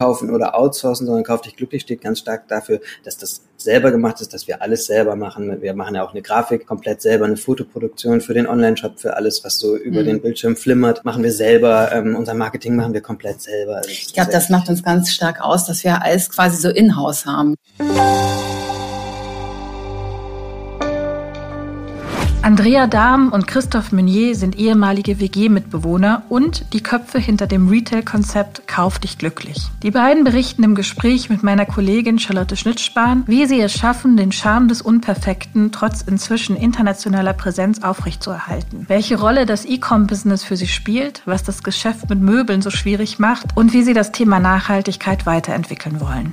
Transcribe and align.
kaufen 0.00 0.30
oder 0.30 0.54
outsourcen, 0.54 1.06
sondern 1.06 1.24
Kauf 1.24 1.40
dich 1.40 1.56
glücklich 1.56 1.82
steht 1.82 2.00
ganz 2.00 2.20
stark 2.20 2.46
dafür, 2.46 2.80
dass 3.04 3.18
das 3.18 3.42
selber 3.56 3.90
gemacht 3.90 4.20
ist, 4.20 4.32
dass 4.32 4.46
wir 4.46 4.62
alles 4.62 4.86
selber 4.86 5.16
machen. 5.16 5.60
Wir 5.60 5.74
machen 5.74 5.96
ja 5.96 6.04
auch 6.04 6.12
eine 6.12 6.22
Grafik 6.22 6.66
komplett 6.66 7.02
selber, 7.02 7.24
eine 7.24 7.36
Fotoproduktion 7.36 8.20
für 8.20 8.32
den 8.32 8.46
Online-Shop, 8.46 9.00
für 9.00 9.16
alles, 9.16 9.42
was 9.44 9.58
so 9.58 9.76
über 9.76 10.02
mhm. 10.02 10.06
den 10.06 10.22
Bildschirm 10.22 10.56
flimmert, 10.56 11.04
machen 11.04 11.24
wir 11.24 11.32
selber. 11.32 11.90
Ähm, 11.92 12.14
unser 12.14 12.34
Marketing 12.34 12.76
machen 12.76 12.94
wir 12.94 13.00
komplett 13.00 13.42
selber. 13.42 13.78
Also 13.78 13.90
ich 13.90 14.12
glaube, 14.12 14.30
das 14.30 14.48
macht 14.50 14.68
uns 14.68 14.84
ganz 14.84 15.10
stark 15.10 15.40
aus, 15.40 15.66
dass 15.66 15.82
wir 15.82 16.00
alles 16.00 16.30
quasi 16.30 16.58
so 16.58 16.68
in-house 16.68 17.26
haben. 17.26 17.56
Andrea 22.48 22.86
Dahm 22.86 23.30
und 23.30 23.46
Christoph 23.46 23.92
Meunier 23.92 24.34
sind 24.34 24.58
ehemalige 24.58 25.20
WG-Mitbewohner 25.20 26.22
und 26.30 26.72
die 26.72 26.82
Köpfe 26.82 27.18
hinter 27.18 27.46
dem 27.46 27.68
Retail-Konzept 27.68 28.66
Kauf 28.66 28.98
dich 28.98 29.18
glücklich. 29.18 29.66
Die 29.82 29.90
beiden 29.90 30.24
berichten 30.24 30.62
im 30.62 30.74
Gespräch 30.74 31.28
mit 31.28 31.42
meiner 31.42 31.66
Kollegin 31.66 32.18
Charlotte 32.18 32.56
Schnitzspahn, 32.56 33.24
wie 33.26 33.44
sie 33.44 33.60
es 33.60 33.74
schaffen, 33.74 34.16
den 34.16 34.32
Charme 34.32 34.68
des 34.68 34.80
Unperfekten 34.80 35.72
trotz 35.72 36.00
inzwischen 36.00 36.56
internationaler 36.56 37.34
Präsenz 37.34 37.82
aufrechtzuerhalten. 37.82 38.86
Welche 38.88 39.20
Rolle 39.20 39.44
das 39.44 39.66
E-Com-Business 39.66 40.42
für 40.42 40.56
sie 40.56 40.68
spielt, 40.68 41.20
was 41.26 41.42
das 41.42 41.62
Geschäft 41.62 42.08
mit 42.08 42.22
Möbeln 42.22 42.62
so 42.62 42.70
schwierig 42.70 43.18
macht 43.18 43.58
und 43.58 43.74
wie 43.74 43.82
sie 43.82 43.92
das 43.92 44.10
Thema 44.10 44.40
Nachhaltigkeit 44.40 45.26
weiterentwickeln 45.26 46.00
wollen. 46.00 46.32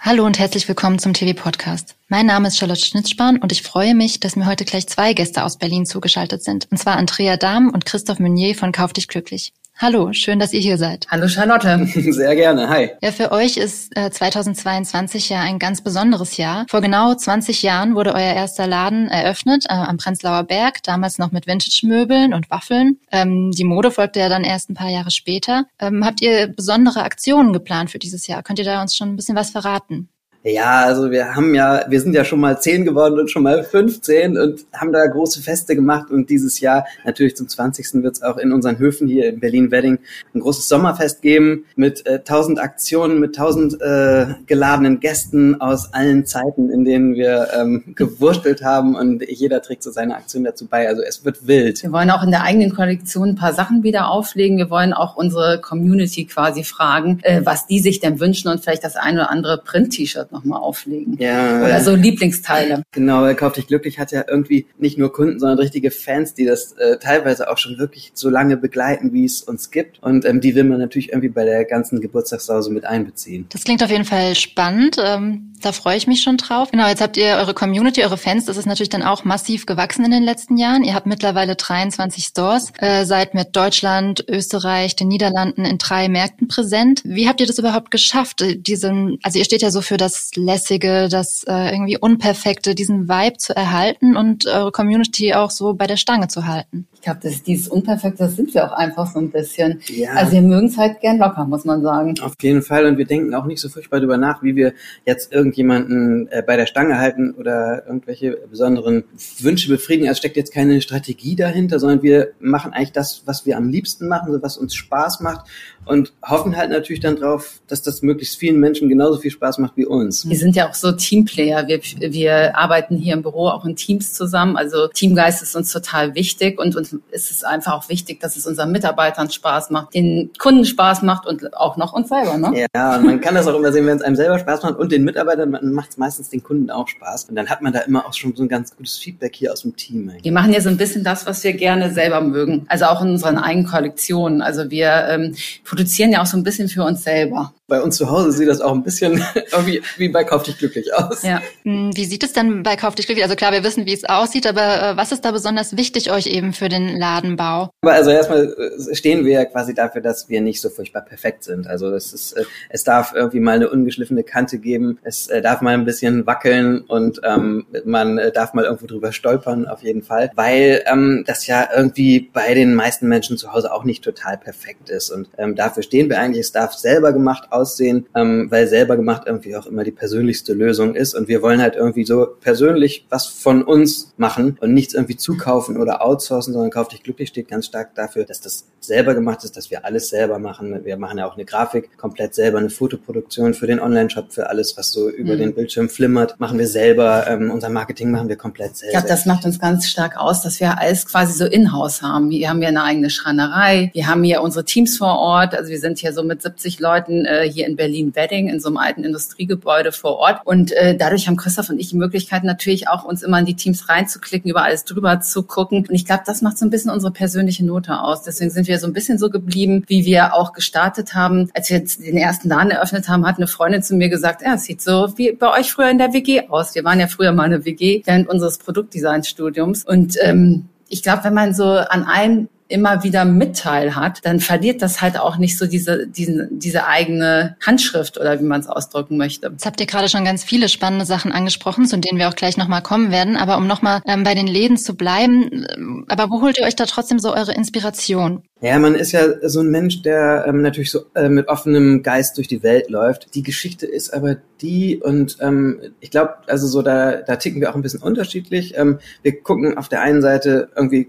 Hallo 0.00 0.26
und 0.26 0.38
herzlich 0.38 0.68
willkommen 0.68 0.98
zum 0.98 1.14
TV-Podcast. 1.14 1.96
Mein 2.08 2.26
Name 2.26 2.48
ist 2.48 2.58
Charlotte 2.58 2.84
Schnitzspahn 2.84 3.38
und 3.38 3.52
ich 3.52 3.62
freue 3.62 3.94
mich, 3.94 4.20
dass 4.20 4.36
mir 4.36 4.46
heute 4.46 4.64
gleich 4.64 4.86
zwei 4.86 5.14
Gäste 5.14 5.44
aus 5.44 5.58
Berlin 5.58 5.86
zugeschaltet 5.86 6.44
sind. 6.44 6.66
Und 6.70 6.78
zwar 6.78 6.96
Andrea 6.96 7.36
Dahm 7.36 7.70
und 7.70 7.86
Christoph 7.86 8.18
Meunier 8.18 8.54
von 8.54 8.72
Kauf 8.72 8.92
dich 8.92 9.08
glücklich. 9.08 9.52
Hallo, 9.76 10.12
schön, 10.12 10.38
dass 10.38 10.52
ihr 10.52 10.60
hier 10.60 10.78
seid. 10.78 11.06
Hallo 11.10 11.26
Charlotte. 11.26 11.84
Sehr 11.86 12.36
gerne, 12.36 12.68
hi. 12.68 12.90
Ja, 13.02 13.10
für 13.10 13.32
euch 13.32 13.56
ist 13.56 13.96
äh, 13.96 14.08
2022 14.08 15.30
ja 15.30 15.40
ein 15.40 15.58
ganz 15.58 15.82
besonderes 15.82 16.36
Jahr. 16.36 16.64
Vor 16.68 16.80
genau 16.80 17.12
20 17.12 17.62
Jahren 17.62 17.96
wurde 17.96 18.14
euer 18.14 18.34
erster 18.34 18.68
Laden 18.68 19.08
eröffnet 19.08 19.64
äh, 19.68 19.72
am 19.72 19.96
Prenzlauer 19.96 20.44
Berg, 20.44 20.82
damals 20.84 21.18
noch 21.18 21.32
mit 21.32 21.48
Vintage-Möbeln 21.48 22.34
und 22.34 22.50
Waffeln. 22.50 23.00
Ähm, 23.10 23.50
die 23.50 23.64
Mode 23.64 23.90
folgte 23.90 24.20
ja 24.20 24.28
dann 24.28 24.44
erst 24.44 24.70
ein 24.70 24.74
paar 24.74 24.90
Jahre 24.90 25.10
später. 25.10 25.64
Ähm, 25.80 26.04
habt 26.04 26.22
ihr 26.22 26.46
besondere 26.46 27.02
Aktionen 27.02 27.52
geplant 27.52 27.90
für 27.90 27.98
dieses 27.98 28.28
Jahr? 28.28 28.44
Könnt 28.44 28.60
ihr 28.60 28.64
da 28.64 28.80
uns 28.80 28.94
schon 28.94 29.08
ein 29.08 29.16
bisschen 29.16 29.36
was 29.36 29.50
verraten? 29.50 30.08
Ja, 30.46 30.84
also 30.84 31.10
wir 31.10 31.34
haben 31.34 31.54
ja, 31.54 31.86
wir 31.88 31.98
sind 32.02 32.14
ja 32.14 32.22
schon 32.22 32.38
mal 32.38 32.60
zehn 32.60 32.84
geworden 32.84 33.18
und 33.18 33.30
schon 33.30 33.44
mal 33.44 33.64
15 33.64 34.36
und 34.36 34.66
haben 34.74 34.92
da 34.92 35.06
große 35.06 35.40
Feste 35.40 35.74
gemacht 35.74 36.10
und 36.10 36.28
dieses 36.28 36.60
Jahr 36.60 36.84
natürlich 37.06 37.34
zum 37.34 37.48
20. 37.48 38.02
wird 38.02 38.16
es 38.16 38.22
auch 38.22 38.36
in 38.36 38.52
unseren 38.52 38.78
Höfen 38.78 39.08
hier 39.08 39.30
in 39.30 39.40
Berlin-Wedding 39.40 39.98
ein 40.34 40.40
großes 40.40 40.68
Sommerfest 40.68 41.22
geben 41.22 41.64
mit 41.76 42.06
äh, 42.06 42.16
1000 42.16 42.58
Aktionen, 42.58 43.20
mit 43.20 43.38
1000 43.38 43.80
äh, 43.80 44.26
geladenen 44.46 45.00
Gästen 45.00 45.62
aus 45.62 45.94
allen 45.94 46.26
Zeiten, 46.26 46.68
in 46.68 46.84
denen 46.84 47.14
wir 47.14 47.48
ähm, 47.58 47.94
gewurstelt 47.94 48.62
haben 48.62 48.96
und 48.96 49.26
jeder 49.26 49.62
trägt 49.62 49.82
so 49.82 49.90
seine 49.92 50.14
Aktion 50.14 50.44
dazu 50.44 50.66
bei. 50.66 50.86
Also 50.86 51.00
es 51.00 51.24
wird 51.24 51.46
wild. 51.46 51.82
Wir 51.82 51.92
wollen 51.92 52.10
auch 52.10 52.22
in 52.22 52.30
der 52.30 52.42
eigenen 52.42 52.74
Kollektion 52.74 53.30
ein 53.30 53.36
paar 53.36 53.54
Sachen 53.54 53.82
wieder 53.82 54.10
auflegen. 54.10 54.58
Wir 54.58 54.68
wollen 54.68 54.92
auch 54.92 55.16
unsere 55.16 55.62
Community 55.62 56.26
quasi 56.26 56.64
fragen, 56.64 57.20
äh, 57.22 57.40
was 57.44 57.66
die 57.66 57.78
sich 57.78 58.00
denn 58.00 58.20
wünschen 58.20 58.48
und 58.48 58.62
vielleicht 58.62 58.84
das 58.84 58.96
ein 58.96 59.14
oder 59.14 59.30
andere 59.30 59.56
Print-T-Shirt 59.56 60.33
nochmal 60.34 60.60
auflegen. 60.60 61.16
Ja. 61.18 61.62
Oder 61.64 61.80
so 61.80 61.94
Lieblingsteile. 61.94 62.82
Genau, 62.92 63.24
er 63.24 63.34
kauft 63.34 63.56
dich 63.56 63.66
glücklich 63.66 63.98
hat 63.98 64.12
ja 64.12 64.24
irgendwie 64.28 64.66
nicht 64.78 64.98
nur 64.98 65.12
Kunden, 65.12 65.38
sondern 65.38 65.58
richtige 65.58 65.90
Fans, 65.90 66.34
die 66.34 66.44
das 66.44 66.72
äh, 66.72 66.98
teilweise 66.98 67.50
auch 67.50 67.58
schon 67.58 67.78
wirklich 67.78 68.12
so 68.14 68.28
lange 68.28 68.56
begleiten, 68.56 69.12
wie 69.12 69.24
es 69.24 69.42
uns 69.42 69.70
gibt. 69.70 70.02
Und 70.02 70.24
ähm, 70.24 70.40
die 70.40 70.54
will 70.54 70.64
man 70.64 70.78
natürlich 70.78 71.10
irgendwie 71.10 71.28
bei 71.28 71.44
der 71.44 71.64
ganzen 71.64 72.00
Geburtstagssause 72.00 72.70
mit 72.70 72.84
einbeziehen. 72.84 73.46
Das 73.50 73.64
klingt 73.64 73.82
auf 73.82 73.90
jeden 73.90 74.04
Fall 74.04 74.34
spannend. 74.34 74.96
Ähm, 75.02 75.54
da 75.64 75.72
freue 75.72 75.96
ich 75.96 76.06
mich 76.06 76.22
schon 76.22 76.36
drauf. 76.36 76.70
Genau, 76.70 76.86
jetzt 76.88 77.00
habt 77.00 77.16
ihr 77.16 77.36
eure 77.36 77.54
Community, 77.54 78.02
eure 78.02 78.18
Fans. 78.18 78.44
Das 78.44 78.56
ist 78.56 78.66
natürlich 78.66 78.90
dann 78.90 79.02
auch 79.02 79.24
massiv 79.24 79.66
gewachsen 79.66 80.04
in 80.04 80.10
den 80.10 80.22
letzten 80.22 80.58
Jahren. 80.58 80.84
Ihr 80.84 80.94
habt 80.94 81.06
mittlerweile 81.06 81.56
23 81.56 82.24
Stores, 82.24 82.72
äh, 82.78 83.04
seid 83.04 83.34
mit 83.34 83.56
Deutschland, 83.56 84.24
Österreich, 84.28 84.96
den 84.96 85.08
Niederlanden 85.08 85.64
in 85.64 85.78
drei 85.78 86.08
Märkten 86.08 86.48
präsent. 86.48 87.00
Wie 87.04 87.28
habt 87.28 87.40
ihr 87.40 87.46
das 87.46 87.58
überhaupt 87.58 87.90
geschafft? 87.90 88.42
Äh, 88.42 88.56
diesen, 88.56 89.18
also 89.22 89.38
ihr 89.38 89.44
steht 89.44 89.62
ja 89.62 89.70
so 89.70 89.80
für 89.80 89.96
das 89.96 90.23
Lässige, 90.36 91.08
das 91.08 91.44
äh, 91.46 91.72
irgendwie 91.72 91.98
Unperfekte, 91.98 92.74
diesen 92.74 93.08
Vibe 93.08 93.38
zu 93.38 93.54
erhalten 93.54 94.16
und 94.16 94.46
eure 94.46 94.72
Community 94.72 95.34
auch 95.34 95.50
so 95.50 95.74
bei 95.74 95.86
der 95.86 95.96
Stange 95.96 96.28
zu 96.28 96.46
halten. 96.46 96.86
Ich 96.94 97.02
glaube, 97.02 97.20
das 97.22 97.42
dieses 97.42 97.68
Unperfekte, 97.68 98.24
das 98.24 98.36
sind 98.36 98.54
wir 98.54 98.64
auch 98.66 98.76
einfach 98.76 99.06
so 99.12 99.18
ein 99.18 99.30
bisschen. 99.30 99.80
Ja. 99.88 100.12
Also 100.14 100.32
wir 100.32 100.42
mögen 100.42 100.68
es 100.68 100.76
halt 100.76 101.00
gern 101.00 101.18
locker, 101.18 101.44
muss 101.44 101.64
man 101.64 101.82
sagen. 101.82 102.14
Auf 102.22 102.34
jeden 102.40 102.62
Fall 102.62 102.86
und 102.86 102.98
wir 102.98 103.06
denken 103.06 103.34
auch 103.34 103.44
nicht 103.44 103.60
so 103.60 103.68
furchtbar 103.68 103.98
darüber 103.98 104.16
nach, 104.16 104.42
wie 104.42 104.56
wir 104.56 104.72
jetzt 105.04 105.32
irgendjemanden 105.32 106.28
äh, 106.28 106.42
bei 106.42 106.56
der 106.56 106.66
Stange 106.66 106.98
halten 106.98 107.34
oder 107.34 107.86
irgendwelche 107.86 108.38
besonderen 108.50 109.04
Wünsche 109.40 109.68
befriedigen. 109.68 110.08
Also 110.08 110.18
steckt 110.18 110.36
jetzt 110.36 110.52
keine 110.52 110.80
Strategie 110.80 111.36
dahinter, 111.36 111.78
sondern 111.78 112.02
wir 112.02 112.32
machen 112.40 112.72
eigentlich 112.72 112.92
das, 112.92 113.22
was 113.26 113.46
wir 113.46 113.56
am 113.56 113.68
liebsten 113.68 114.08
machen, 114.08 114.32
so 114.32 114.42
was 114.42 114.56
uns 114.56 114.74
Spaß 114.74 115.20
macht 115.20 115.46
und 115.86 116.12
hoffen 116.22 116.56
halt 116.56 116.70
natürlich 116.70 117.00
dann 117.00 117.16
drauf, 117.16 117.60
dass 117.68 117.82
das 117.82 118.02
möglichst 118.02 118.36
vielen 118.36 118.58
Menschen 118.60 118.88
genauso 118.88 119.18
viel 119.18 119.30
Spaß 119.30 119.58
macht 119.58 119.76
wie 119.76 119.86
uns. 119.86 120.28
Wir 120.28 120.36
sind 120.36 120.56
ja 120.56 120.68
auch 120.68 120.74
so 120.74 120.92
Teamplayer. 120.92 121.66
Wir, 121.68 121.80
wir 121.98 122.56
arbeiten 122.56 122.96
hier 122.96 123.14
im 123.14 123.22
Büro 123.22 123.48
auch 123.48 123.64
in 123.64 123.76
Teams 123.76 124.12
zusammen. 124.12 124.56
Also 124.56 124.88
Teamgeist 124.88 125.42
ist 125.42 125.56
uns 125.56 125.72
total 125.72 126.14
wichtig 126.14 126.58
und 126.58 126.76
uns 126.76 126.96
ist 127.10 127.30
es 127.30 127.44
einfach 127.44 127.74
auch 127.74 127.88
wichtig, 127.88 128.20
dass 128.20 128.36
es 128.36 128.46
unseren 128.46 128.72
Mitarbeitern 128.72 129.30
Spaß 129.30 129.70
macht, 129.70 129.94
den 129.94 130.30
Kunden 130.38 130.64
Spaß 130.64 131.02
macht 131.02 131.26
und 131.26 131.54
auch 131.56 131.76
noch 131.76 131.92
uns 131.92 132.08
selber. 132.08 132.38
Ne? 132.38 132.66
Ja, 132.74 132.96
und 132.96 133.04
man 133.04 133.20
kann 133.20 133.34
das 133.34 133.46
auch 133.46 133.56
immer 133.56 133.72
sehen, 133.72 133.86
wenn 133.86 133.96
es 133.96 134.02
einem 134.02 134.16
selber 134.16 134.38
Spaß 134.38 134.62
macht 134.62 134.76
und 134.76 134.92
den 134.92 135.04
Mitarbeitern 135.04 135.50
macht 135.72 135.90
es 135.90 135.96
meistens 135.98 136.28
den 136.28 136.42
Kunden 136.42 136.70
auch 136.70 136.88
Spaß. 136.88 137.24
Und 137.24 137.36
dann 137.36 137.48
hat 137.48 137.62
man 137.62 137.72
da 137.72 137.80
immer 137.80 138.06
auch 138.06 138.14
schon 138.14 138.34
so 138.34 138.42
ein 138.42 138.48
ganz 138.48 138.76
gutes 138.76 138.98
Feedback 138.98 139.34
hier 139.34 139.52
aus 139.52 139.62
dem 139.62 139.76
Team. 139.76 140.08
Eigentlich. 140.08 140.24
Wir 140.24 140.32
machen 140.32 140.52
ja 140.52 140.60
so 140.60 140.68
ein 140.68 140.76
bisschen 140.76 141.04
das, 141.04 141.26
was 141.26 141.44
wir 141.44 141.52
gerne 141.52 141.92
selber 141.92 142.20
mögen. 142.20 142.66
Also 142.68 142.86
auch 142.86 143.02
in 143.02 143.10
unseren 143.10 143.38
eigenen 143.38 143.66
Kollektionen. 143.66 144.42
Also 144.42 144.70
wir 144.70 145.06
ähm, 145.08 145.34
produzieren 145.74 146.12
ja 146.12 146.22
auch 146.22 146.26
so 146.26 146.36
ein 146.36 146.44
bisschen 146.44 146.68
für 146.68 146.84
uns 146.84 147.02
selber. 147.02 147.52
Bei 147.66 147.82
uns 147.82 147.96
zu 147.96 148.10
Hause 148.10 148.30
sieht 148.30 148.46
das 148.46 148.60
auch 148.60 148.72
ein 148.72 148.82
bisschen 148.82 149.24
wie, 149.64 149.82
wie 149.96 150.08
bei 150.08 150.22
Kauf 150.22 150.44
dich 150.44 150.58
glücklich 150.58 150.94
aus. 150.94 151.22
Ja. 151.22 151.42
Hm, 151.62 151.90
wie 151.94 152.04
sieht 152.04 152.22
es 152.22 152.32
denn 152.32 152.62
bei 152.62 152.76
Kauf 152.76 152.94
dich 152.94 153.06
glücklich? 153.06 153.24
Also 153.24 153.34
klar, 153.34 153.52
wir 153.52 153.64
wissen, 153.64 153.86
wie 153.86 153.92
es 153.92 154.04
aussieht, 154.04 154.46
aber 154.46 154.90
äh, 154.90 154.96
was 154.96 155.10
ist 155.10 155.24
da 155.24 155.32
besonders 155.32 155.76
wichtig 155.76 156.12
euch 156.12 156.26
eben 156.26 156.52
für 156.52 156.68
den 156.68 156.96
Ladenbau? 156.96 157.70
Aber 157.82 157.92
also 157.92 158.10
erstmal 158.10 158.54
äh, 158.54 158.94
stehen 158.94 159.24
wir 159.24 159.32
ja 159.32 159.44
quasi 159.46 159.74
dafür, 159.74 160.00
dass 160.00 160.28
wir 160.28 160.40
nicht 160.42 160.60
so 160.60 160.70
furchtbar 160.70 161.02
perfekt 161.02 161.42
sind. 161.42 161.66
Also 161.66 161.92
es 161.92 162.12
ist, 162.12 162.34
äh, 162.34 162.44
es 162.68 162.84
darf 162.84 163.12
irgendwie 163.14 163.40
mal 163.40 163.56
eine 163.56 163.70
ungeschliffene 163.70 164.22
Kante 164.22 164.58
geben, 164.58 164.98
es 165.02 165.28
darf 165.42 165.60
mal 165.60 165.74
ein 165.74 165.84
bisschen 165.84 166.26
wackeln 166.26 166.82
und 166.82 167.20
ähm, 167.24 167.66
man 167.84 168.20
darf 168.34 168.54
mal 168.54 168.64
irgendwo 168.64 168.86
drüber 168.86 169.12
stolpern, 169.12 169.66
auf 169.66 169.82
jeden 169.82 170.02
Fall, 170.02 170.30
weil 170.36 170.84
ähm, 170.86 171.24
das 171.26 171.46
ja 171.46 171.68
irgendwie 171.74 172.30
bei 172.32 172.54
den 172.54 172.74
meisten 172.74 173.08
Menschen 173.08 173.36
zu 173.38 173.52
Hause 173.52 173.72
auch 173.72 173.84
nicht 173.84 174.04
total 174.04 174.36
perfekt 174.36 174.90
ist. 174.90 175.10
Und 175.10 175.28
ähm, 175.38 175.56
dafür 175.64 175.82
stehen 175.82 176.08
wir 176.08 176.18
eigentlich, 176.18 176.40
es 176.40 176.52
darf 176.52 176.74
selber 176.74 177.12
gemacht 177.12 177.50
aussehen, 177.50 178.06
ähm, 178.14 178.50
weil 178.50 178.68
selber 178.68 178.96
gemacht 178.96 179.22
irgendwie 179.26 179.56
auch 179.56 179.66
immer 179.66 179.84
die 179.84 179.90
persönlichste 179.90 180.52
Lösung 180.52 180.94
ist. 180.94 181.14
Und 181.14 181.28
wir 181.28 181.42
wollen 181.42 181.60
halt 181.60 181.76
irgendwie 181.76 182.04
so 182.04 182.26
persönlich 182.40 183.06
was 183.08 183.26
von 183.26 183.62
uns 183.62 184.12
machen 184.16 184.58
und 184.60 184.74
nichts 184.74 184.94
irgendwie 184.94 185.16
zukaufen 185.16 185.76
oder 185.76 186.04
outsourcen, 186.04 186.52
sondern 186.52 186.70
Kauf 186.74 186.88
dich 186.88 187.04
glücklich 187.04 187.28
steht 187.28 187.46
ganz 187.46 187.66
stark 187.66 187.94
dafür, 187.94 188.24
dass 188.24 188.40
das 188.40 188.66
selber 188.80 189.14
gemacht 189.14 189.44
ist, 189.44 189.56
dass 189.56 189.70
wir 189.70 189.84
alles 189.84 190.08
selber 190.08 190.40
machen. 190.40 190.84
Wir 190.84 190.96
machen 190.96 191.18
ja 191.18 191.26
auch 191.26 191.34
eine 191.34 191.44
Grafik 191.44 191.96
komplett 191.96 192.34
selber, 192.34 192.58
eine 192.58 192.68
Fotoproduktion 192.68 193.54
für 193.54 193.68
den 193.68 193.78
Online-Shop, 193.78 194.32
für 194.32 194.48
alles, 194.48 194.76
was 194.76 194.90
so 194.90 195.08
über 195.08 195.34
mhm. 195.34 195.38
den 195.38 195.54
Bildschirm 195.54 195.88
flimmert, 195.88 196.38
machen 196.40 196.58
wir 196.58 196.66
selber. 196.66 197.26
Ähm, 197.28 197.52
unser 197.52 197.68
Marketing 197.68 198.10
machen 198.10 198.28
wir 198.28 198.34
komplett 198.34 198.76
selber. 198.76 198.92
Ich 198.92 198.98
glaube, 198.98 199.08
das 199.08 199.24
macht 199.24 199.44
uns 199.44 199.60
ganz 199.60 199.86
stark 199.86 200.16
aus, 200.16 200.42
dass 200.42 200.58
wir 200.58 200.78
alles 200.78 201.06
quasi 201.06 201.32
so 201.32 201.44
in-house 201.44 202.02
haben. 202.02 202.30
Wir 202.30 202.50
haben 202.50 202.60
ja 202.60 202.68
eine 202.68 202.82
eigene 202.82 203.08
Schreinerei, 203.08 203.90
wir 203.94 204.08
haben 204.08 204.24
hier 204.24 204.42
unsere 204.42 204.64
Teams 204.64 204.98
vor 204.98 205.18
Ort, 205.18 205.53
also 205.54 205.70
wir 205.70 205.78
sind 205.78 205.98
hier 205.98 206.12
so 206.12 206.22
mit 206.22 206.42
70 206.42 206.80
Leuten 206.80 207.24
äh, 207.24 207.48
hier 207.48 207.66
in 207.66 207.76
Berlin-Wedding 207.76 208.48
in 208.48 208.60
so 208.60 208.68
einem 208.68 208.76
alten 208.76 209.04
Industriegebäude 209.04 209.92
vor 209.92 210.16
Ort. 210.16 210.40
Und 210.44 210.72
äh, 210.72 210.96
dadurch 210.96 211.26
haben 211.26 211.36
Christoph 211.36 211.70
und 211.70 211.78
ich 211.78 211.90
die 211.90 211.96
Möglichkeit 211.96 212.44
natürlich 212.44 212.88
auch 212.88 213.04
uns 213.04 213.22
immer 213.22 213.38
in 213.38 213.46
die 213.46 213.56
Teams 213.56 213.88
reinzuklicken, 213.88 214.50
über 214.50 214.62
alles 214.62 214.84
drüber 214.84 215.20
zu 215.20 215.42
gucken. 215.42 215.86
Und 215.88 215.94
ich 215.94 216.04
glaube, 216.04 216.22
das 216.26 216.42
macht 216.42 216.58
so 216.58 216.66
ein 216.66 216.70
bisschen 216.70 216.90
unsere 216.90 217.12
persönliche 217.12 217.64
Note 217.64 218.00
aus. 218.00 218.22
Deswegen 218.22 218.50
sind 218.50 218.68
wir 218.68 218.78
so 218.78 218.86
ein 218.86 218.92
bisschen 218.92 219.18
so 219.18 219.30
geblieben, 219.30 219.84
wie 219.86 220.04
wir 220.04 220.34
auch 220.34 220.52
gestartet 220.52 221.14
haben. 221.14 221.50
Als 221.54 221.70
wir 221.70 221.78
jetzt 221.78 222.04
den 222.04 222.16
ersten 222.16 222.48
Laden 222.48 222.70
eröffnet 222.70 223.08
haben, 223.08 223.26
hat 223.26 223.36
eine 223.36 223.46
Freundin 223.46 223.82
zu 223.82 223.94
mir 223.94 224.08
gesagt, 224.08 224.42
ja, 224.42 224.54
es 224.54 224.64
sieht 224.64 224.82
so 224.82 225.12
wie 225.16 225.32
bei 225.32 225.58
euch 225.58 225.72
früher 225.72 225.90
in 225.90 225.98
der 225.98 226.12
WG 226.12 226.48
aus. 226.48 226.74
Wir 226.74 226.84
waren 226.84 227.00
ja 227.00 227.06
früher 227.06 227.32
mal 227.32 227.44
eine 227.44 227.64
WG 227.64 228.02
während 228.04 228.28
unseres 228.28 228.58
Produktdesign-Studiums. 228.58 229.84
Und 229.84 230.16
ähm, 230.20 230.68
ich 230.88 231.02
glaube, 231.02 231.24
wenn 231.24 231.34
man 231.34 231.54
so 231.54 231.64
an 231.64 232.04
einem 232.04 232.48
immer 232.68 233.04
wieder 233.04 233.24
Mitteil 233.24 233.94
hat, 233.94 234.20
dann 234.24 234.40
verliert 234.40 234.80
das 234.80 235.02
halt 235.02 235.18
auch 235.18 235.36
nicht 235.36 235.58
so 235.58 235.66
diese, 235.66 236.06
diese, 236.06 236.48
diese 236.50 236.86
eigene 236.86 237.56
Handschrift 237.64 238.18
oder 238.18 238.40
wie 238.40 238.44
man 238.44 238.60
es 238.60 238.68
ausdrücken 238.68 239.16
möchte. 239.18 239.48
Jetzt 239.48 239.66
habt 239.66 239.80
ihr 239.80 239.86
gerade 239.86 240.08
schon 240.08 240.24
ganz 240.24 240.44
viele 240.44 240.68
spannende 240.68 241.04
Sachen 241.04 241.30
angesprochen, 241.30 241.86
zu 241.86 241.98
denen 241.98 242.18
wir 242.18 242.28
auch 242.28 242.36
gleich 242.36 242.56
nochmal 242.56 242.82
kommen 242.82 243.10
werden. 243.10 243.36
Aber 243.36 243.58
um 243.58 243.66
nochmal 243.66 244.00
ähm, 244.06 244.24
bei 244.24 244.34
den 244.34 244.46
Läden 244.46 244.78
zu 244.78 244.94
bleiben, 244.94 245.66
ähm, 245.76 246.06
aber 246.08 246.30
wo 246.30 246.40
holt 246.40 246.58
ihr 246.58 246.64
euch 246.64 246.76
da 246.76 246.86
trotzdem 246.86 247.18
so 247.18 247.34
eure 247.34 247.52
Inspiration? 247.52 248.42
Ja, 248.62 248.78
man 248.78 248.94
ist 248.94 249.12
ja 249.12 249.24
so 249.46 249.60
ein 249.60 249.70
Mensch, 249.70 250.00
der 250.00 250.46
ähm, 250.48 250.62
natürlich 250.62 250.90
so 250.90 251.04
äh, 251.14 251.28
mit 251.28 251.48
offenem 251.48 252.02
Geist 252.02 252.38
durch 252.38 252.48
die 252.48 252.62
Welt 252.62 252.88
läuft. 252.88 253.34
Die 253.34 253.42
Geschichte 253.42 253.84
ist 253.84 254.14
aber 254.14 254.36
die 254.62 254.96
und 254.96 255.36
ähm, 255.40 255.80
ich 256.00 256.10
glaube, 256.10 256.36
also 256.46 256.66
so 256.66 256.80
da, 256.80 257.16
da 257.16 257.36
ticken 257.36 257.60
wir 257.60 257.70
auch 257.70 257.74
ein 257.74 257.82
bisschen 257.82 258.00
unterschiedlich. 258.00 258.72
Ähm, 258.78 259.00
wir 259.22 259.38
gucken 259.42 259.76
auf 259.76 259.90
der 259.90 260.00
einen 260.00 260.22
Seite 260.22 260.70
irgendwie 260.74 261.08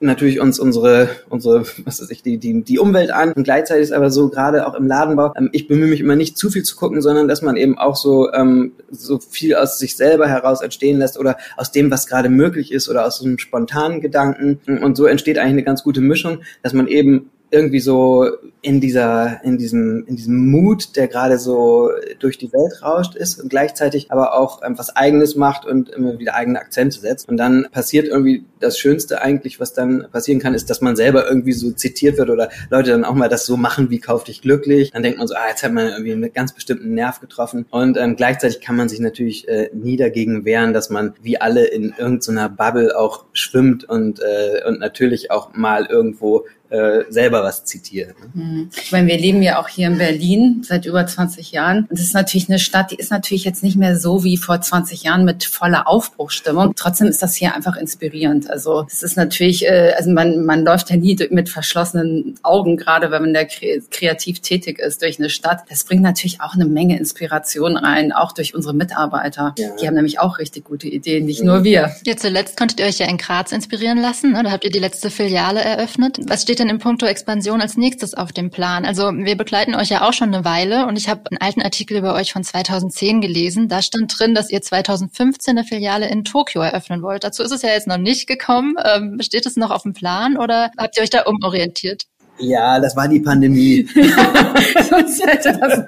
natürlich 0.00 0.40
uns 0.40 0.58
unsere, 0.58 1.10
unsere, 1.28 1.66
was 1.84 2.00
weiß 2.00 2.10
ich, 2.10 2.22
die, 2.22 2.38
die, 2.38 2.62
die 2.62 2.78
Umwelt 2.78 3.10
an 3.10 3.32
und 3.32 3.44
gleichzeitig 3.44 3.84
ist 3.84 3.92
aber 3.92 4.10
so 4.10 4.28
gerade 4.28 4.66
auch 4.66 4.74
im 4.74 4.86
Ladenbau, 4.86 5.32
ähm, 5.36 5.50
ich 5.52 5.68
bemühe 5.68 5.88
mich 5.88 6.00
immer 6.00 6.16
nicht 6.16 6.38
zu 6.38 6.50
viel 6.50 6.62
zu 6.62 6.74
gucken, 6.76 7.02
sondern 7.02 7.28
dass 7.28 7.42
man 7.42 7.56
eben 7.56 7.78
auch 7.78 7.96
so, 7.96 8.32
ähm, 8.32 8.72
so 8.90 9.18
viel 9.18 9.54
aus 9.54 9.78
sich 9.78 9.96
selber 9.96 10.26
heraus 10.26 10.62
entstehen 10.62 10.98
lässt 10.98 11.18
oder 11.18 11.36
aus 11.56 11.70
dem, 11.70 11.90
was 11.90 12.06
gerade 12.06 12.30
möglich 12.30 12.72
ist 12.72 12.88
oder 12.88 13.06
aus 13.06 13.18
so 13.18 13.26
einem 13.26 13.38
spontanen 13.38 14.00
Gedanken 14.00 14.60
und 14.82 14.96
so 14.96 15.04
entsteht 15.06 15.38
eigentlich 15.38 15.50
eine 15.52 15.64
ganz 15.64 15.82
gute 15.82 16.00
Mischung, 16.00 16.38
dass 16.62 16.72
man 16.72 16.86
eben 16.86 17.30
irgendwie 17.50 17.80
so 17.80 18.28
in 18.62 18.80
dieser, 18.80 19.42
in 19.44 19.58
diesem, 19.58 20.06
in 20.06 20.16
diesem 20.16 20.50
Mut, 20.50 20.96
der 20.96 21.08
gerade 21.08 21.38
so 21.38 21.90
durch 22.20 22.38
die 22.38 22.52
Welt 22.52 22.82
rauscht 22.82 23.16
ist 23.16 23.40
und 23.40 23.48
gleichzeitig 23.48 24.12
aber 24.12 24.38
auch 24.38 24.62
ähm, 24.64 24.78
was 24.78 24.94
Eigenes 24.94 25.34
macht 25.34 25.66
und 25.66 25.88
immer 25.90 26.18
wieder 26.18 26.34
eigene 26.34 26.60
Akzente 26.60 27.00
setzt. 27.00 27.28
Und 27.28 27.36
dann 27.36 27.66
passiert 27.72 28.06
irgendwie 28.06 28.44
das 28.60 28.78
Schönste 28.78 29.22
eigentlich, 29.22 29.60
was 29.60 29.72
dann 29.72 30.06
passieren 30.12 30.40
kann, 30.40 30.54
ist, 30.54 30.70
dass 30.70 30.80
man 30.80 30.96
selber 30.96 31.28
irgendwie 31.28 31.52
so 31.52 31.72
zitiert 31.72 32.18
wird 32.18 32.30
oder 32.30 32.50
Leute 32.70 32.90
dann 32.90 33.04
auch 33.04 33.14
mal 33.14 33.28
das 33.28 33.46
so 33.46 33.56
machen, 33.56 33.90
wie 33.90 33.98
kauf 33.98 34.24
dich 34.24 34.42
glücklich. 34.42 34.90
Dann 34.92 35.02
denkt 35.02 35.18
man 35.18 35.26
so, 35.26 35.34
ah, 35.34 35.48
jetzt 35.48 35.62
hat 35.62 35.72
man 35.72 35.88
irgendwie 35.88 36.12
einen 36.12 36.32
ganz 36.32 36.52
bestimmten 36.54 36.94
Nerv 36.94 37.20
getroffen. 37.20 37.66
Und 37.70 37.96
ähm, 37.96 38.16
gleichzeitig 38.16 38.60
kann 38.60 38.76
man 38.76 38.88
sich 38.88 39.00
natürlich 39.00 39.48
äh, 39.48 39.70
nie 39.72 39.96
dagegen 39.96 40.44
wehren, 40.44 40.72
dass 40.72 40.90
man 40.90 41.14
wie 41.22 41.40
alle 41.40 41.64
in 41.64 41.94
irgendeiner 41.96 42.48
Bubble 42.48 42.96
auch 42.96 43.24
schwimmt 43.32 43.84
und, 43.84 44.20
äh, 44.20 44.64
und 44.66 44.80
natürlich 44.80 45.30
auch 45.30 45.54
mal 45.54 45.86
irgendwo 45.86 46.44
äh, 46.70 47.04
selber 47.10 47.42
was 47.42 47.64
zitiert. 47.64 48.14
Ne? 48.20 48.30
Mhm. 48.32 48.70
Ich 48.80 48.92
meine, 48.92 49.08
wir 49.08 49.18
leben 49.18 49.42
ja 49.42 49.60
auch 49.60 49.68
hier 49.68 49.88
in 49.88 49.98
Berlin 49.98 50.62
seit 50.64 50.86
über 50.86 51.04
20 51.04 51.50
Jahren. 51.52 51.86
Und 51.90 51.98
es 51.98 52.04
ist 52.04 52.14
natürlich 52.14 52.48
eine 52.48 52.58
Stadt, 52.58 52.92
die 52.92 52.96
ist 52.96 53.10
natürlich 53.10 53.44
jetzt 53.44 53.62
nicht 53.62 53.76
mehr 53.76 53.98
so 53.98 54.24
wie 54.24 54.36
vor 54.36 54.60
20 54.60 55.02
Jahren 55.02 55.24
mit 55.24 55.44
voller 55.44 55.88
Aufbruchstimmung. 55.88 56.74
Trotzdem 56.76 57.08
ist 57.08 57.22
das 57.22 57.34
hier 57.34 57.54
einfach 57.54 57.76
inspirierend. 57.76 58.49
Also 58.50 58.86
es 58.88 59.02
ist 59.02 59.16
natürlich, 59.16 59.66
äh, 59.66 59.94
also 59.96 60.10
man, 60.10 60.44
man 60.44 60.64
läuft 60.64 60.90
ja 60.90 60.96
nie 60.96 61.16
mit 61.30 61.48
verschlossenen 61.48 62.38
Augen, 62.42 62.76
gerade 62.76 63.10
wenn 63.10 63.22
man 63.22 63.34
da 63.34 63.44
kreativ 63.44 64.40
tätig 64.40 64.78
ist 64.78 65.02
durch 65.02 65.18
eine 65.18 65.30
Stadt. 65.30 65.62
Das 65.68 65.84
bringt 65.84 66.02
natürlich 66.02 66.40
auch 66.40 66.54
eine 66.54 66.66
Menge 66.66 66.98
Inspiration 66.98 67.76
rein, 67.76 68.12
auch 68.12 68.32
durch 68.32 68.54
unsere 68.54 68.74
Mitarbeiter. 68.74 69.54
Ja. 69.58 69.68
Die 69.80 69.86
haben 69.86 69.94
nämlich 69.94 70.20
auch 70.20 70.38
richtig 70.38 70.64
gute 70.64 70.88
Ideen, 70.88 71.26
nicht 71.26 71.40
ja. 71.40 71.46
nur 71.46 71.64
wir. 71.64 71.94
Jetzt 72.04 72.22
zuletzt 72.22 72.56
konntet 72.56 72.80
ihr 72.80 72.86
euch 72.86 72.98
ja 72.98 73.06
in 73.06 73.18
Graz 73.18 73.52
inspirieren 73.52 73.98
lassen. 73.98 74.32
Ne? 74.32 74.42
Da 74.42 74.50
habt 74.50 74.64
ihr 74.64 74.70
die 74.70 74.78
letzte 74.78 75.10
Filiale 75.10 75.60
eröffnet. 75.60 76.18
Was 76.26 76.42
steht 76.42 76.58
denn 76.58 76.68
in 76.68 76.78
puncto 76.78 77.06
Expansion 77.06 77.60
als 77.60 77.76
nächstes 77.76 78.14
auf 78.14 78.32
dem 78.32 78.50
Plan? 78.50 78.84
Also 78.84 79.10
wir 79.12 79.36
begleiten 79.36 79.74
euch 79.74 79.88
ja 79.88 80.06
auch 80.06 80.12
schon 80.12 80.34
eine 80.34 80.44
Weile 80.44 80.86
und 80.86 80.96
ich 80.96 81.08
habe 81.08 81.22
einen 81.30 81.38
alten 81.40 81.62
Artikel 81.62 81.96
über 81.96 82.14
euch 82.14 82.32
von 82.32 82.44
2010 82.44 83.20
gelesen. 83.20 83.68
Da 83.68 83.82
stand 83.82 84.18
drin, 84.18 84.34
dass 84.34 84.50
ihr 84.50 84.60
2015 84.60 85.56
eine 85.56 85.66
Filiale 85.66 86.08
in 86.08 86.24
Tokio 86.24 86.62
eröffnen 86.62 87.02
wollt. 87.02 87.24
Dazu 87.24 87.42
ist 87.42 87.52
es 87.52 87.62
ja 87.62 87.70
jetzt 87.70 87.86
noch 87.86 87.98
nicht 87.98 88.26
gekommen. 88.26 88.39
Ähm, 88.84 89.18
steht 89.20 89.46
es 89.46 89.56
noch 89.56 89.70
auf 89.70 89.82
dem 89.82 89.92
Plan 89.92 90.36
oder 90.36 90.70
habt 90.78 90.96
ihr 90.96 91.02
euch 91.02 91.10
da 91.10 91.22
umorientiert? 91.22 92.04
Ja, 92.40 92.80
das 92.80 92.96
war 92.96 93.08
die 93.08 93.20
Pandemie. 93.20 93.86
Sonst 94.90 95.24
hätte 95.26 95.58
das. 95.58 95.84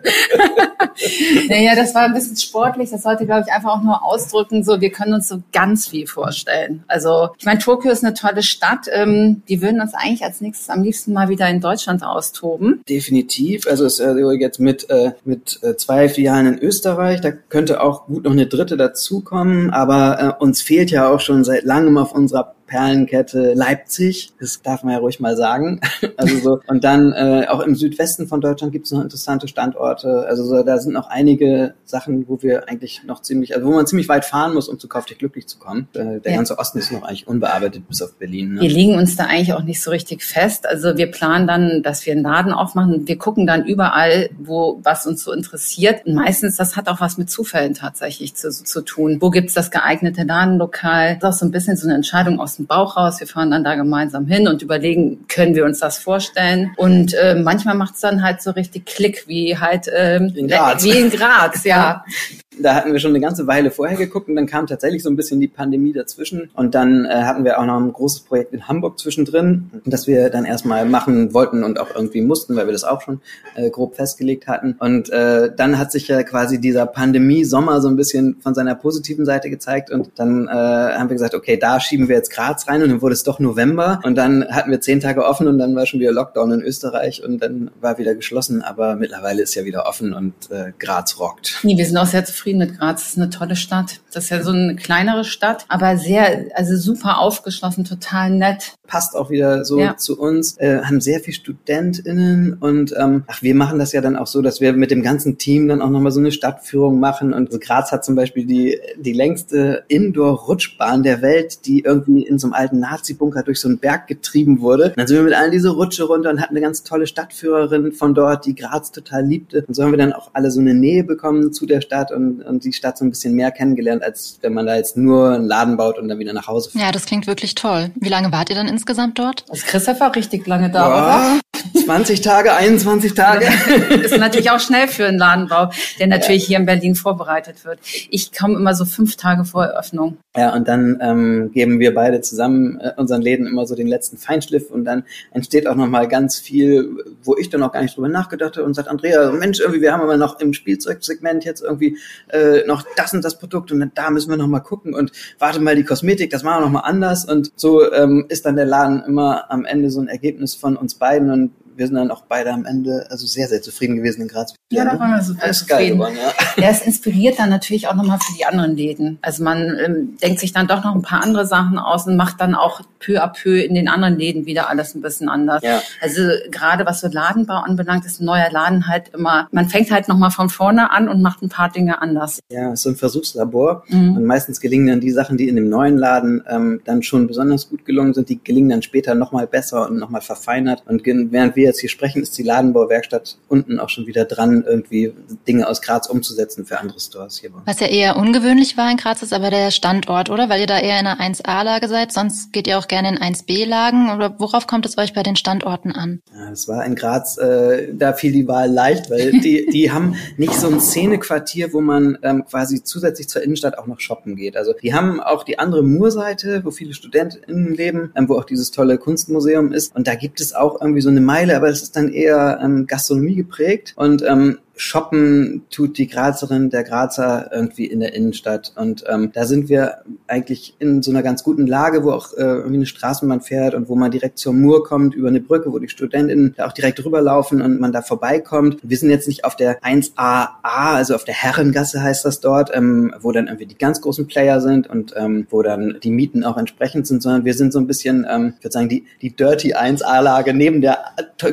naja, 1.48 1.74
das 1.74 1.94
war 1.94 2.02
ein 2.02 2.14
bisschen 2.14 2.36
sportlich. 2.36 2.90
Das 2.90 3.02
sollte, 3.02 3.26
glaube 3.26 3.44
ich, 3.46 3.52
einfach 3.52 3.70
auch 3.70 3.82
nur 3.82 4.04
ausdrücken, 4.04 4.62
so 4.64 4.80
wir 4.80 4.90
können 4.90 5.14
uns 5.14 5.28
so 5.28 5.42
ganz 5.52 5.88
viel 5.88 6.06
vorstellen. 6.06 6.84
Also 6.88 7.30
ich 7.38 7.44
meine, 7.44 7.58
Tokio 7.58 7.90
ist 7.90 8.04
eine 8.04 8.14
tolle 8.14 8.42
Stadt. 8.42 8.86
Ähm, 8.92 9.42
die 9.48 9.62
würden 9.62 9.80
uns 9.80 9.94
eigentlich 9.94 10.24
als 10.24 10.40
nächstes 10.40 10.68
am 10.68 10.82
liebsten 10.82 11.12
mal 11.12 11.28
wieder 11.28 11.48
in 11.48 11.60
Deutschland 11.60 12.02
austoben. 12.02 12.82
Definitiv. 12.88 13.66
Also 13.66 13.84
es 13.86 13.94
ist 13.94 14.00
also 14.00 14.30
jetzt 14.32 14.60
mit, 14.60 14.88
äh, 14.90 15.12
mit 15.24 15.58
äh, 15.62 15.76
zwei 15.76 16.08
Filialen 16.08 16.54
in 16.54 16.58
Österreich. 16.58 17.20
Da 17.20 17.30
könnte 17.30 17.82
auch 17.82 18.06
gut 18.06 18.24
noch 18.24 18.32
eine 18.32 18.46
dritte 18.46 18.76
dazukommen. 18.76 19.70
Aber 19.70 20.36
äh, 20.38 20.42
uns 20.42 20.62
fehlt 20.62 20.90
ja 20.90 21.08
auch 21.08 21.20
schon 21.20 21.44
seit 21.44 21.64
langem 21.64 21.98
auf 21.98 22.12
unserer 22.12 22.54
Perlenkette 22.72 23.52
Leipzig. 23.52 24.32
Das 24.40 24.62
darf 24.62 24.82
man 24.82 24.94
ja 24.94 24.98
ruhig 25.00 25.20
mal 25.20 25.36
sagen. 25.36 25.80
Also 26.16 26.38
so. 26.38 26.60
Und 26.68 26.84
dann 26.84 27.12
äh, 27.12 27.46
auch 27.48 27.60
im 27.60 27.74
Südwesten 27.74 28.28
von 28.28 28.40
Deutschland 28.40 28.72
gibt 28.72 28.86
es 28.86 28.92
noch 28.92 29.02
interessante 29.02 29.48
Standorte. 29.48 30.26
Also 30.28 30.44
so, 30.44 30.62
da 30.62 30.78
sind 30.78 30.92
noch 30.92 31.08
einige 31.08 31.74
Sachen, 31.84 32.28
wo 32.28 32.42
wir 32.42 32.68
eigentlich 32.68 33.02
noch 33.04 33.22
ziemlich, 33.22 33.56
also 33.56 33.66
wo 33.66 33.72
man 33.72 33.86
ziemlich 33.86 34.08
weit 34.08 34.24
fahren 34.24 34.54
muss, 34.54 34.68
um 34.68 34.78
zu 34.78 34.88
Kauf 34.88 35.06
dich 35.06 35.18
glücklich 35.18 35.46
zu 35.46 35.58
kommen. 35.58 35.88
Äh, 35.94 36.20
der 36.20 36.32
ja. 36.32 36.36
ganze 36.36 36.58
Osten 36.58 36.78
ist 36.78 36.92
noch 36.92 37.02
eigentlich 37.02 37.26
unbearbeitet 37.26 37.88
bis 37.88 38.02
auf 38.02 38.14
Berlin. 38.14 38.54
Ne? 38.54 38.60
Wir 38.60 38.68
legen 38.68 38.94
uns 38.94 39.16
da 39.16 39.24
eigentlich 39.24 39.52
auch 39.54 39.62
nicht 39.62 39.82
so 39.82 39.90
richtig 39.90 40.22
fest. 40.22 40.66
Also 40.66 40.96
wir 40.96 41.10
planen 41.10 41.46
dann, 41.46 41.82
dass 41.82 42.04
wir 42.04 42.12
einen 42.12 42.22
Laden 42.22 42.52
aufmachen. 42.52 43.08
Wir 43.08 43.18
gucken 43.18 43.46
dann 43.46 43.64
überall, 43.64 44.30
wo 44.38 44.80
was 44.82 45.06
uns 45.06 45.24
so 45.24 45.32
interessiert. 45.32 46.06
Und 46.06 46.14
meistens, 46.14 46.56
das 46.56 46.76
hat 46.76 46.88
auch 46.88 47.00
was 47.00 47.18
mit 47.18 47.30
Zufällen 47.30 47.74
tatsächlich 47.74 48.34
zu, 48.34 48.50
zu 48.50 48.82
tun. 48.82 49.18
Wo 49.20 49.30
gibt's 49.30 49.54
das 49.54 49.70
geeignete 49.70 50.24
Ladenlokal? 50.24 51.18
Das 51.20 51.36
ist 51.36 51.36
auch 51.36 51.40
so 51.40 51.46
ein 51.46 51.52
bisschen 51.52 51.76
so 51.76 51.86
eine 51.86 51.94
Entscheidung 51.94 52.38
aus 52.38 52.56
dem 52.56 52.61
dem 52.62 52.66
Bauch 52.66 52.96
raus. 52.96 53.20
Wir 53.20 53.26
fahren 53.26 53.50
dann 53.50 53.64
da 53.64 53.74
gemeinsam 53.74 54.26
hin 54.26 54.48
und 54.48 54.62
überlegen, 54.62 55.26
können 55.28 55.54
wir 55.54 55.64
uns 55.64 55.80
das 55.80 55.98
vorstellen? 55.98 56.72
Und 56.76 57.14
äh, 57.14 57.34
manchmal 57.34 57.74
macht 57.74 57.94
es 57.94 58.00
dann 58.00 58.22
halt 58.22 58.42
so 58.42 58.50
richtig 58.52 58.86
Klick, 58.86 59.24
wie 59.26 59.58
halt 59.58 59.90
ähm, 59.94 60.32
in 60.34 60.48
Graz. 60.48 60.84
wie 60.84 60.98
in 60.98 61.10
Graz, 61.10 61.64
ja. 61.64 62.04
Da 62.60 62.74
hatten 62.74 62.92
wir 62.92 63.00
schon 63.00 63.12
eine 63.12 63.20
ganze 63.20 63.46
Weile 63.46 63.70
vorher 63.70 63.96
geguckt 63.96 64.28
und 64.28 64.36
dann 64.36 64.46
kam 64.46 64.66
tatsächlich 64.66 65.02
so 65.02 65.10
ein 65.10 65.16
bisschen 65.16 65.40
die 65.40 65.48
Pandemie 65.48 65.92
dazwischen. 65.92 66.50
Und 66.54 66.74
dann 66.74 67.06
äh, 67.06 67.22
hatten 67.22 67.44
wir 67.44 67.58
auch 67.58 67.64
noch 67.64 67.78
ein 67.78 67.92
großes 67.92 68.20
Projekt 68.20 68.52
in 68.52 68.68
Hamburg 68.68 68.98
zwischendrin, 68.98 69.70
das 69.86 70.06
wir 70.06 70.28
dann 70.28 70.44
erstmal 70.44 70.84
machen 70.84 71.32
wollten 71.32 71.64
und 71.64 71.80
auch 71.80 71.94
irgendwie 71.94 72.20
mussten, 72.20 72.54
weil 72.56 72.66
wir 72.66 72.72
das 72.72 72.84
auch 72.84 73.00
schon 73.00 73.20
äh, 73.54 73.70
grob 73.70 73.96
festgelegt 73.96 74.48
hatten. 74.48 74.76
Und 74.78 75.10
äh, 75.10 75.50
dann 75.56 75.78
hat 75.78 75.92
sich 75.92 76.08
ja 76.08 76.22
quasi 76.22 76.60
dieser 76.60 76.86
Pandemie-Sommer 76.86 77.80
so 77.80 77.88
ein 77.88 77.96
bisschen 77.96 78.36
von 78.42 78.54
seiner 78.54 78.74
positiven 78.74 79.24
Seite 79.24 79.48
gezeigt. 79.48 79.90
Und 79.90 80.10
dann 80.16 80.46
äh, 80.48 80.50
haben 80.50 81.08
wir 81.08 81.14
gesagt, 81.14 81.34
okay, 81.34 81.56
da 81.56 81.80
schieben 81.80 82.08
wir 82.08 82.16
jetzt 82.16 82.30
Graz 82.30 82.68
rein 82.68 82.82
und 82.82 82.90
dann 82.90 83.00
wurde 83.00 83.14
es 83.14 83.22
doch 83.22 83.40
November. 83.40 84.00
Und 84.04 84.16
dann 84.16 84.46
hatten 84.50 84.70
wir 84.70 84.80
zehn 84.80 85.00
Tage 85.00 85.24
offen 85.24 85.48
und 85.48 85.58
dann 85.58 85.74
war 85.74 85.86
schon 85.86 86.00
wieder 86.00 86.12
Lockdown 86.12 86.52
in 86.52 86.62
Österreich 86.62 87.24
und 87.24 87.42
dann 87.42 87.70
war 87.80 87.96
wieder 87.96 88.14
geschlossen. 88.14 88.62
Aber 88.62 88.96
mittlerweile 88.96 89.42
ist 89.42 89.54
ja 89.54 89.64
wieder 89.64 89.86
offen 89.86 90.12
und 90.12 90.34
äh, 90.50 90.72
Graz 90.78 91.18
rockt. 91.18 91.60
Nee, 91.62 91.78
wir 91.78 91.86
sind 91.86 91.96
auch 91.96 92.06
sehr 92.06 92.24
zufrieden 92.24 92.41
zufrieden 92.42 92.58
mit 92.58 92.76
Graz. 92.76 93.02
Es 93.02 93.08
ist 93.10 93.18
eine 93.18 93.30
tolle 93.30 93.54
Stadt. 93.54 94.00
Das 94.12 94.24
ist 94.24 94.30
ja 94.30 94.42
so 94.42 94.50
eine 94.50 94.74
kleinere 94.74 95.24
Stadt, 95.24 95.64
aber 95.68 95.96
sehr, 95.96 96.46
also 96.54 96.76
super 96.76 97.18
aufgeschlossen, 97.18 97.84
total 97.84 98.30
nett. 98.30 98.74
Passt 98.88 99.14
auch 99.14 99.30
wieder 99.30 99.64
so 99.64 99.78
ja. 99.78 99.96
zu 99.96 100.18
uns. 100.18 100.58
Äh, 100.58 100.80
haben 100.82 101.00
sehr 101.00 101.20
viel 101.20 101.32
StudentInnen 101.32 102.54
und 102.54 102.94
ähm, 102.98 103.22
ach, 103.28 103.42
wir 103.42 103.54
machen 103.54 103.78
das 103.78 103.92
ja 103.92 104.00
dann 104.00 104.16
auch 104.16 104.26
so, 104.26 104.42
dass 104.42 104.60
wir 104.60 104.72
mit 104.72 104.90
dem 104.90 105.02
ganzen 105.02 105.38
Team 105.38 105.68
dann 105.68 105.80
auch 105.80 105.88
nochmal 105.88 106.10
so 106.10 106.18
eine 106.18 106.32
Stadtführung 106.32 106.98
machen. 106.98 107.32
Und 107.32 107.58
Graz 107.60 107.92
hat 107.92 108.04
zum 108.04 108.16
Beispiel 108.16 108.44
die, 108.44 108.78
die 108.98 109.12
längste 109.12 109.84
Indoor-Rutschbahn 109.86 111.04
der 111.04 111.22
Welt, 111.22 111.64
die 111.66 111.80
irgendwie 111.80 112.26
in 112.26 112.40
so 112.40 112.48
einem 112.48 112.54
alten 112.54 112.80
Nazi-Bunker 112.80 113.44
durch 113.44 113.60
so 113.60 113.68
einen 113.68 113.78
Berg 113.78 114.08
getrieben 114.08 114.60
wurde. 114.60 114.86
Und 114.86 114.98
dann 114.98 115.06
sind 115.06 115.16
wir 115.16 115.24
mit 115.24 115.34
allen 115.34 115.52
diese 115.52 115.70
Rutsche 115.70 116.04
runter 116.04 116.30
und 116.30 116.40
hatten 116.40 116.56
eine 116.56 116.60
ganz 116.60 116.82
tolle 116.82 117.06
Stadtführerin 117.06 117.92
von 117.92 118.14
dort, 118.14 118.46
die 118.46 118.56
Graz 118.56 118.90
total 118.90 119.24
liebte. 119.24 119.64
Und 119.66 119.74
so 119.74 119.84
haben 119.84 119.92
wir 119.92 119.98
dann 119.98 120.12
auch 120.12 120.30
alle 120.32 120.50
so 120.50 120.60
eine 120.60 120.74
Nähe 120.74 121.04
bekommen 121.04 121.52
zu 121.52 121.66
der 121.66 121.80
Stadt 121.80 122.10
und 122.10 122.31
und, 122.40 122.64
die 122.64 122.72
Stadt 122.72 122.96
so 122.96 123.04
ein 123.04 123.10
bisschen 123.10 123.34
mehr 123.34 123.50
kennengelernt, 123.50 124.02
als 124.02 124.38
wenn 124.40 124.54
man 124.54 124.66
da 124.66 124.76
jetzt 124.76 124.96
nur 124.96 125.32
einen 125.32 125.46
Laden 125.46 125.76
baut 125.76 125.98
und 125.98 126.08
dann 126.08 126.18
wieder 126.18 126.32
nach 126.32 126.46
Hause 126.46 126.70
fährt. 126.70 126.84
Ja, 126.84 126.92
das 126.92 127.06
klingt 127.06 127.26
wirklich 127.26 127.54
toll. 127.54 127.90
Wie 127.96 128.08
lange 128.08 128.32
wart 128.32 128.50
ihr 128.50 128.56
dann 128.56 128.68
insgesamt 128.68 129.18
dort? 129.18 129.44
Also 129.48 129.64
Christoph 129.66 130.00
war 130.00 130.14
richtig 130.14 130.46
lange 130.46 130.70
da, 130.70 130.88
ja, 130.88 130.94
oder? 130.96 131.40
20 131.84 132.20
Tage, 132.20 132.54
21 132.54 133.14
Tage. 133.14 133.46
Das 133.88 134.12
ist 134.12 134.18
natürlich 134.18 134.50
auch 134.50 134.60
schnell 134.60 134.88
für 134.88 135.06
einen 135.06 135.18
Ladenbau, 135.18 135.70
der 135.98 136.06
natürlich 136.06 136.42
ja. 136.42 136.48
hier 136.48 136.58
in 136.58 136.66
Berlin 136.66 136.94
vorbereitet 136.94 137.64
wird. 137.64 137.78
Ich 138.10 138.32
komme 138.32 138.54
immer 138.54 138.74
so 138.74 138.84
fünf 138.84 139.16
Tage 139.16 139.44
vor 139.44 139.64
Eröffnung. 139.64 140.18
Ja, 140.36 140.54
und 140.54 140.66
dann 140.66 140.98
ähm, 141.02 141.50
geben 141.52 141.78
wir 141.78 141.94
beide 141.94 142.20
zusammen 142.22 142.80
äh, 142.80 142.92
unseren 142.96 143.20
Läden 143.20 143.46
immer 143.46 143.66
so 143.66 143.74
den 143.74 143.86
letzten 143.86 144.16
Feinschliff 144.16 144.70
und 144.70 144.84
dann 144.84 145.04
entsteht 145.32 145.66
auch 145.66 145.74
nochmal 145.74 146.08
ganz 146.08 146.38
viel, 146.38 147.04
wo 147.22 147.36
ich 147.36 147.50
dann 147.50 147.62
auch 147.62 147.72
gar 147.72 147.82
nicht 147.82 147.96
drüber 147.96 148.08
nachgedacht 148.08 148.56
habe 148.56 148.66
und 148.66 148.74
sagt, 148.74 148.88
Andrea, 148.88 149.30
Mensch, 149.32 149.60
irgendwie, 149.60 149.82
wir 149.82 149.92
haben 149.92 150.00
aber 150.00 150.16
noch 150.16 150.40
im 150.40 150.54
Spielzeugsegment 150.54 151.44
jetzt 151.44 151.62
irgendwie 151.62 151.98
äh, 152.28 152.66
noch 152.66 152.84
das 152.96 153.12
und 153.12 153.24
das 153.24 153.38
Produkt 153.38 153.72
und 153.72 153.90
da 153.94 154.10
müssen 154.10 154.30
wir 154.30 154.38
nochmal 154.38 154.62
gucken 154.62 154.94
und 154.94 155.12
warte 155.38 155.60
mal 155.60 155.76
die 155.76 155.84
Kosmetik, 155.84 156.30
das 156.30 156.42
machen 156.42 156.60
wir 156.60 156.66
nochmal 156.66 156.84
anders 156.86 157.26
und 157.26 157.52
so 157.56 157.92
ähm, 157.92 158.24
ist 158.28 158.46
dann 158.46 158.56
der 158.56 158.64
Laden 158.64 159.02
immer 159.06 159.50
am 159.50 159.66
Ende 159.66 159.90
so 159.90 160.00
ein 160.00 160.08
Ergebnis 160.08 160.54
von 160.54 160.76
uns 160.76 160.94
beiden 160.94 161.30
und 161.30 161.51
wir 161.76 161.86
sind 161.86 161.96
dann 161.96 162.10
auch 162.10 162.22
beide 162.28 162.52
am 162.52 162.64
Ende 162.64 163.06
also 163.10 163.26
sehr, 163.26 163.48
sehr 163.48 163.62
zufrieden 163.62 163.96
gewesen 163.96 164.22
in 164.22 164.28
Graz. 164.28 164.54
Ja, 164.70 164.84
da 164.84 164.98
waren 164.98 165.10
wir 165.10 165.22
super 165.22 165.48
das 165.48 165.58
zufrieden. 165.58 165.98
Geworden, 165.98 166.16
ja. 166.16 166.62
ja, 166.62 166.70
es 166.70 166.82
inspiriert 166.82 167.38
dann 167.38 167.50
natürlich 167.50 167.88
auch 167.88 167.94
nochmal 167.94 168.18
für 168.18 168.32
die 168.36 168.44
anderen 168.44 168.76
Läden. 168.76 169.18
Also 169.22 169.44
man 169.44 169.78
ähm, 169.84 170.16
denkt 170.22 170.40
sich 170.40 170.52
dann 170.52 170.66
doch 170.66 170.82
noch 170.82 170.94
ein 170.94 171.02
paar 171.02 171.22
andere 171.22 171.46
Sachen 171.46 171.78
aus 171.78 172.06
und 172.06 172.16
macht 172.16 172.40
dann 172.40 172.54
auch 172.54 172.80
peu 172.98 173.22
à 173.22 173.28
peu 173.28 173.60
in 173.60 173.74
den 173.74 173.88
anderen 173.88 174.16
Läden 174.18 174.46
wieder 174.46 174.70
alles 174.70 174.94
ein 174.94 175.02
bisschen 175.02 175.28
anders. 175.28 175.62
Ja. 175.62 175.80
Also 176.00 176.22
gerade 176.50 176.86
was 176.86 177.00
so 177.00 177.08
Ladenbau 177.08 177.56
anbelangt, 177.56 178.06
ist 178.06 178.20
ein 178.20 178.24
neuer 178.24 178.50
Laden 178.50 178.88
halt 178.88 179.10
immer, 179.14 179.48
man 179.50 179.68
fängt 179.68 179.90
halt 179.90 180.08
nochmal 180.08 180.30
von 180.30 180.48
vorne 180.48 180.90
an 180.90 181.08
und 181.08 181.20
macht 181.20 181.42
ein 181.42 181.48
paar 181.48 181.70
Dinge 181.70 182.00
anders. 182.00 182.40
Ja, 182.50 182.74
so 182.76 182.90
ein 182.90 182.96
Versuchslabor. 182.96 183.84
Mhm. 183.88 184.16
Und 184.16 184.24
meistens 184.24 184.60
gelingen 184.60 184.86
dann 184.86 185.00
die 185.00 185.10
Sachen, 185.10 185.36
die 185.36 185.48
in 185.48 185.56
dem 185.56 185.68
neuen 185.68 185.98
Laden 185.98 186.42
ähm, 186.48 186.80
dann 186.84 187.02
schon 187.02 187.26
besonders 187.26 187.68
gut 187.68 187.84
gelungen 187.84 188.14
sind, 188.14 188.28
die 188.28 188.42
gelingen 188.42 188.70
dann 188.70 188.82
später 188.82 189.14
nochmal 189.14 189.46
besser 189.46 189.88
und 189.88 189.98
nochmal 189.98 190.20
verfeinert. 190.20 190.82
Und 190.86 191.04
während 191.04 191.56
wir 191.56 191.61
jetzt 191.62 191.80
hier 191.80 191.88
sprechen, 191.88 192.22
ist 192.22 192.36
die 192.38 192.42
Ladenbauwerkstatt 192.42 193.38
unten 193.48 193.78
auch 193.78 193.88
schon 193.88 194.06
wieder 194.06 194.24
dran, 194.24 194.64
irgendwie 194.66 195.12
Dinge 195.46 195.68
aus 195.68 195.82
Graz 195.82 196.06
umzusetzen 196.08 196.64
für 196.64 196.78
andere 196.78 197.00
Stores 197.00 197.38
hier. 197.38 197.50
Was 197.64 197.80
ja 197.80 197.86
eher 197.86 198.16
ungewöhnlich 198.16 198.76
war 198.76 198.90
in 198.90 198.96
Graz, 198.96 199.22
ist 199.22 199.32
aber 199.32 199.50
der 199.50 199.70
Standort, 199.70 200.30
oder? 200.30 200.48
Weil 200.48 200.60
ihr 200.60 200.66
da 200.66 200.78
eher 200.78 200.98
in 200.98 201.06
einer 201.06 201.20
1A-Lage 201.20 201.88
seid, 201.88 202.12
sonst 202.12 202.52
geht 202.52 202.66
ihr 202.66 202.78
auch 202.78 202.88
gerne 202.88 203.08
in 203.08 203.18
1B-Lagen. 203.18 204.10
Oder 204.14 204.38
worauf 204.38 204.66
kommt 204.66 204.86
es 204.86 204.98
euch 204.98 205.12
bei 205.14 205.22
den 205.22 205.36
Standorten 205.36 205.92
an? 205.92 206.20
Ja, 206.34 206.50
es 206.50 206.68
war 206.68 206.84
in 206.84 206.94
Graz, 206.94 207.38
äh, 207.38 207.88
da 207.92 208.12
fiel 208.12 208.32
die 208.32 208.48
Wahl 208.48 208.70
leicht, 208.70 209.10
weil 209.10 209.32
die, 209.40 209.66
die 209.72 209.90
haben 209.90 210.16
nicht 210.36 210.54
so 210.54 210.68
ein 210.68 210.80
Szenequartier, 210.80 211.72
wo 211.72 211.80
man 211.80 212.18
ähm, 212.22 212.44
quasi 212.44 212.82
zusätzlich 212.82 213.28
zur 213.28 213.42
Innenstadt 213.42 213.78
auch 213.78 213.86
noch 213.86 214.00
shoppen 214.00 214.36
geht. 214.36 214.56
Also 214.56 214.72
die 214.72 214.94
haben 214.94 215.20
auch 215.20 215.44
die 215.44 215.58
andere 215.58 215.82
Murseite, 215.82 216.64
wo 216.64 216.70
viele 216.70 216.94
StudentInnen 216.94 217.74
leben, 217.74 218.12
ähm, 218.16 218.28
wo 218.28 218.38
auch 218.38 218.44
dieses 218.44 218.70
tolle 218.70 218.98
Kunstmuseum 218.98 219.72
ist. 219.72 219.94
Und 219.94 220.06
da 220.06 220.14
gibt 220.14 220.40
es 220.40 220.54
auch 220.54 220.80
irgendwie 220.80 221.00
so 221.00 221.10
eine 221.10 221.20
Meile, 221.20 221.51
aber 221.56 221.68
es 221.68 221.82
ist 221.82 221.96
dann 221.96 222.12
eher 222.12 222.60
ähm, 222.62 222.86
Gastronomie 222.86 223.34
geprägt. 223.36 223.94
Und 223.96 224.22
ähm, 224.22 224.58
shoppen 224.76 225.62
tut 225.70 225.98
die 225.98 226.06
Grazerin, 226.06 226.70
der 226.70 226.84
Grazer 226.84 227.50
irgendwie 227.52 227.86
in 227.86 228.00
der 228.00 228.14
Innenstadt. 228.14 228.72
Und 228.76 229.04
ähm, 229.08 229.30
da 229.32 229.44
sind 229.44 229.68
wir 229.68 229.98
eigentlich 230.26 230.74
in 230.78 231.02
so 231.02 231.10
einer 231.10 231.22
ganz 231.22 231.42
guten 231.42 231.66
Lage, 231.66 232.04
wo 232.04 232.12
auch 232.12 232.32
äh, 232.32 232.42
irgendwie 232.42 232.76
eine 232.76 232.86
Straßenbahn 232.86 233.40
fährt 233.40 233.74
und 233.74 233.88
wo 233.88 233.94
man 233.94 234.10
direkt 234.10 234.38
zur 234.38 234.52
Mur 234.52 234.84
kommt, 234.84 235.14
über 235.14 235.28
eine 235.28 235.40
Brücke, 235.40 235.72
wo 235.72 235.78
die 235.78 235.88
Studentinnen 235.88 236.54
da 236.56 236.66
auch 236.66 236.72
direkt 236.72 237.04
rüberlaufen 237.04 237.60
und 237.60 237.80
man 237.80 237.92
da 237.92 238.02
vorbeikommt. 238.02 238.78
Wir 238.82 238.96
sind 238.96 239.10
jetzt 239.10 239.28
nicht 239.28 239.44
auf 239.44 239.56
der 239.56 239.80
1AA, 239.82 240.50
also 240.62 241.14
auf 241.14 241.24
der 241.24 241.34
Herrengasse 241.34 242.02
heißt 242.02 242.24
das 242.24 242.40
dort, 242.40 242.70
ähm, 242.74 243.14
wo 243.20 243.32
dann 243.32 243.46
irgendwie 243.46 243.66
die 243.66 243.78
ganz 243.78 244.00
großen 244.00 244.26
Player 244.26 244.60
sind 244.60 244.88
und 244.88 245.14
ähm, 245.16 245.46
wo 245.50 245.62
dann 245.62 245.98
die 246.02 246.10
Mieten 246.10 246.44
auch 246.44 246.56
entsprechend 246.56 247.06
sind, 247.06 247.22
sondern 247.22 247.44
wir 247.44 247.54
sind 247.54 247.72
so 247.72 247.78
ein 247.78 247.86
bisschen, 247.86 248.26
ähm, 248.28 248.54
ich 248.58 248.64
würde 248.64 248.72
sagen, 248.72 248.88
die, 248.88 249.04
die 249.20 249.34
Dirty 249.34 249.74
1A-Lage 249.74 250.54
neben 250.54 250.80
der 250.80 250.98